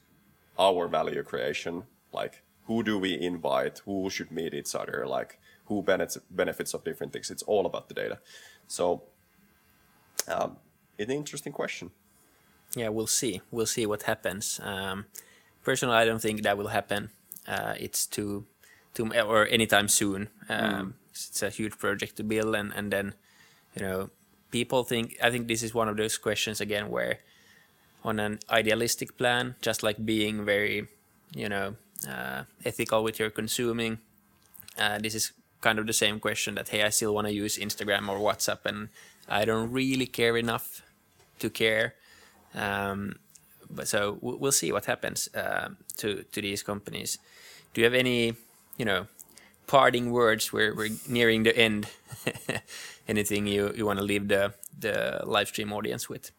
our 0.58 0.88
value 0.88 1.22
creation. 1.22 1.84
Like, 2.12 2.42
who 2.66 2.82
do 2.82 2.98
we 2.98 3.18
invite? 3.18 3.80
Who 3.84 4.10
should 4.10 4.30
meet 4.30 4.54
each 4.54 4.74
other? 4.74 5.06
Like, 5.06 5.38
who 5.66 5.82
benefits 5.82 6.18
benefits 6.30 6.74
of 6.74 6.84
different 6.84 7.12
things? 7.12 7.30
It's 7.30 7.42
all 7.42 7.66
about 7.66 7.88
the 7.88 7.94
data. 7.94 8.18
So, 8.66 9.02
um, 10.28 10.56
it's 10.98 11.10
an 11.10 11.16
interesting 11.16 11.52
question. 11.52 11.90
Yeah, 12.76 12.90
we'll 12.90 13.06
see. 13.06 13.40
We'll 13.50 13.66
see 13.66 13.86
what 13.86 14.02
happens. 14.02 14.60
Um, 14.62 15.06
personally, 15.64 15.96
I 15.96 16.04
don't 16.04 16.20
think 16.20 16.42
that 16.42 16.58
will 16.58 16.68
happen. 16.68 17.10
Uh, 17.48 17.74
it's 17.80 18.06
too, 18.06 18.44
too, 18.94 19.10
or 19.26 19.46
anytime 19.46 19.88
soon. 19.88 20.28
Um, 20.48 20.60
mm. 20.60 20.92
It's 21.10 21.42
a 21.42 21.50
huge 21.50 21.78
project 21.78 22.16
to 22.16 22.22
build, 22.22 22.54
and 22.54 22.72
and 22.76 22.92
then, 22.92 23.14
you 23.74 23.82
know, 23.82 24.10
people 24.50 24.84
think 24.84 25.16
i 25.22 25.30
think 25.30 25.48
this 25.48 25.62
is 25.62 25.74
one 25.74 25.88
of 25.88 25.96
those 25.96 26.16
questions 26.18 26.60
again 26.60 26.88
where 26.90 27.18
on 28.04 28.18
an 28.18 28.38
idealistic 28.50 29.16
plan 29.16 29.54
just 29.60 29.82
like 29.82 30.04
being 30.04 30.44
very 30.44 30.86
you 31.34 31.48
know 31.48 31.74
uh, 32.08 32.44
ethical 32.64 33.02
with 33.02 33.18
your 33.18 33.30
consuming 33.30 33.98
uh, 34.78 34.98
this 34.98 35.14
is 35.14 35.32
kind 35.60 35.78
of 35.78 35.86
the 35.86 35.92
same 35.92 36.20
question 36.20 36.54
that 36.54 36.68
hey 36.68 36.82
i 36.82 36.88
still 36.88 37.14
want 37.14 37.26
to 37.26 37.32
use 37.32 37.58
instagram 37.58 38.08
or 38.08 38.18
whatsapp 38.18 38.64
and 38.64 38.88
i 39.28 39.44
don't 39.44 39.72
really 39.72 40.06
care 40.06 40.36
enough 40.36 40.82
to 41.38 41.50
care 41.50 41.94
um, 42.54 43.16
but 43.68 43.86
so 43.86 44.18
we'll 44.22 44.52
see 44.52 44.72
what 44.72 44.86
happens 44.86 45.28
uh, 45.34 45.68
to 45.96 46.22
to 46.32 46.40
these 46.40 46.62
companies 46.62 47.18
do 47.78 47.82
you 47.82 47.84
have 47.84 47.94
any 47.94 48.34
you 48.76 48.84
know 48.84 49.06
parting 49.68 50.10
words 50.10 50.52
we're, 50.52 50.74
we're 50.74 50.90
nearing 51.08 51.44
the 51.44 51.56
end 51.56 51.86
anything 53.08 53.46
you, 53.46 53.72
you 53.76 53.86
want 53.86 54.00
to 54.00 54.04
leave 54.04 54.26
the, 54.26 54.52
the 54.76 55.22
live 55.24 55.46
stream 55.46 55.72
audience 55.72 56.08
with? 56.08 56.32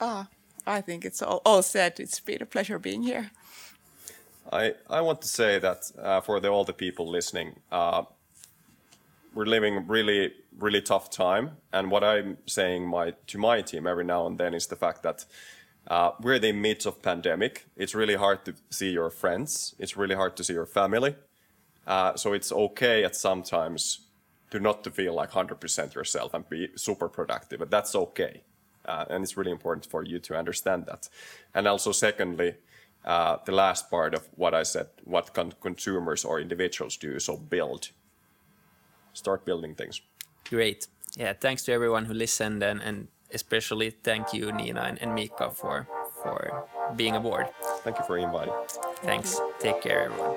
Ah, 0.00 0.28
I 0.66 0.80
think 0.80 1.04
it's 1.04 1.20
all, 1.20 1.42
all 1.44 1.60
said. 1.60 2.00
It's 2.00 2.18
been 2.18 2.40
a 2.40 2.46
pleasure 2.46 2.78
being 2.78 3.02
here. 3.02 3.30
I, 4.50 4.72
I 4.88 5.02
want 5.02 5.20
to 5.20 5.28
say 5.28 5.58
that 5.58 5.90
uh, 6.00 6.22
for 6.22 6.40
the, 6.40 6.48
all 6.48 6.64
the 6.64 6.72
people 6.72 7.10
listening, 7.10 7.60
uh, 7.70 8.04
we're 9.34 9.44
living 9.44 9.86
really 9.86 10.32
really 10.58 10.80
tough 10.80 11.10
time, 11.10 11.58
and 11.74 11.90
what 11.90 12.02
I'm 12.02 12.38
saying 12.46 12.88
my 12.88 13.12
to 13.26 13.36
my 13.36 13.60
team 13.60 13.86
every 13.86 14.04
now 14.04 14.26
and 14.26 14.38
then 14.38 14.54
is 14.54 14.68
the 14.68 14.76
fact 14.76 15.02
that 15.02 15.26
uh, 15.88 16.12
we're 16.20 16.34
in 16.34 16.42
the 16.42 16.52
midst 16.52 16.86
of 16.86 17.02
pandemic. 17.02 17.66
It's 17.76 17.94
really 17.94 18.16
hard 18.16 18.44
to 18.44 18.54
see 18.70 18.90
your 18.90 19.10
friends. 19.10 19.74
It's 19.78 19.96
really 19.96 20.14
hard 20.14 20.36
to 20.36 20.44
see 20.44 20.52
your 20.52 20.66
family. 20.66 21.14
Uh, 21.86 22.16
so 22.16 22.32
it's 22.32 22.50
okay 22.50 23.04
at 23.04 23.14
sometimes 23.14 24.00
to 24.50 24.58
not 24.60 24.82
to 24.84 24.90
feel 24.90 25.14
like 25.14 25.30
100% 25.30 25.94
yourself 25.94 26.34
and 26.34 26.48
be 26.48 26.68
super 26.76 27.08
productive, 27.08 27.60
but 27.60 27.70
that's 27.70 27.94
okay. 27.94 28.42
Uh, 28.84 29.04
and 29.10 29.22
it's 29.22 29.36
really 29.36 29.50
important 29.50 29.86
for 29.86 30.04
you 30.04 30.18
to 30.20 30.36
understand 30.36 30.86
that. 30.86 31.08
And 31.54 31.66
also, 31.66 31.92
secondly, 31.92 32.54
uh, 33.04 33.38
the 33.44 33.52
last 33.52 33.90
part 33.90 34.14
of 34.14 34.28
what 34.34 34.54
I 34.54 34.64
said, 34.64 34.88
what 35.04 35.32
consumers 35.60 36.24
or 36.24 36.40
individuals 36.40 36.96
do, 36.96 37.18
so 37.18 37.36
build. 37.36 37.90
Start 39.12 39.44
building 39.44 39.74
things. 39.74 40.00
Great. 40.48 40.86
Yeah, 41.16 41.32
thanks 41.32 41.62
to 41.64 41.72
everyone 41.72 42.04
who 42.04 42.14
listened, 42.14 42.62
and, 42.62 42.80
and 42.82 43.08
especially 43.32 43.90
thank 43.90 44.32
you, 44.32 44.52
Nina 44.52 44.82
and, 44.82 45.00
and 45.02 45.12
Miika, 45.12 45.52
for, 45.52 45.86
for 46.22 46.64
being 46.96 47.16
aboard. 47.16 47.48
Thank 47.82 47.98
you 47.98 48.04
for 48.04 48.18
inviting. 48.18 48.54
Thanks. 49.02 49.40
Take 49.60 49.82
care, 49.82 50.10
everyone. 50.10 50.36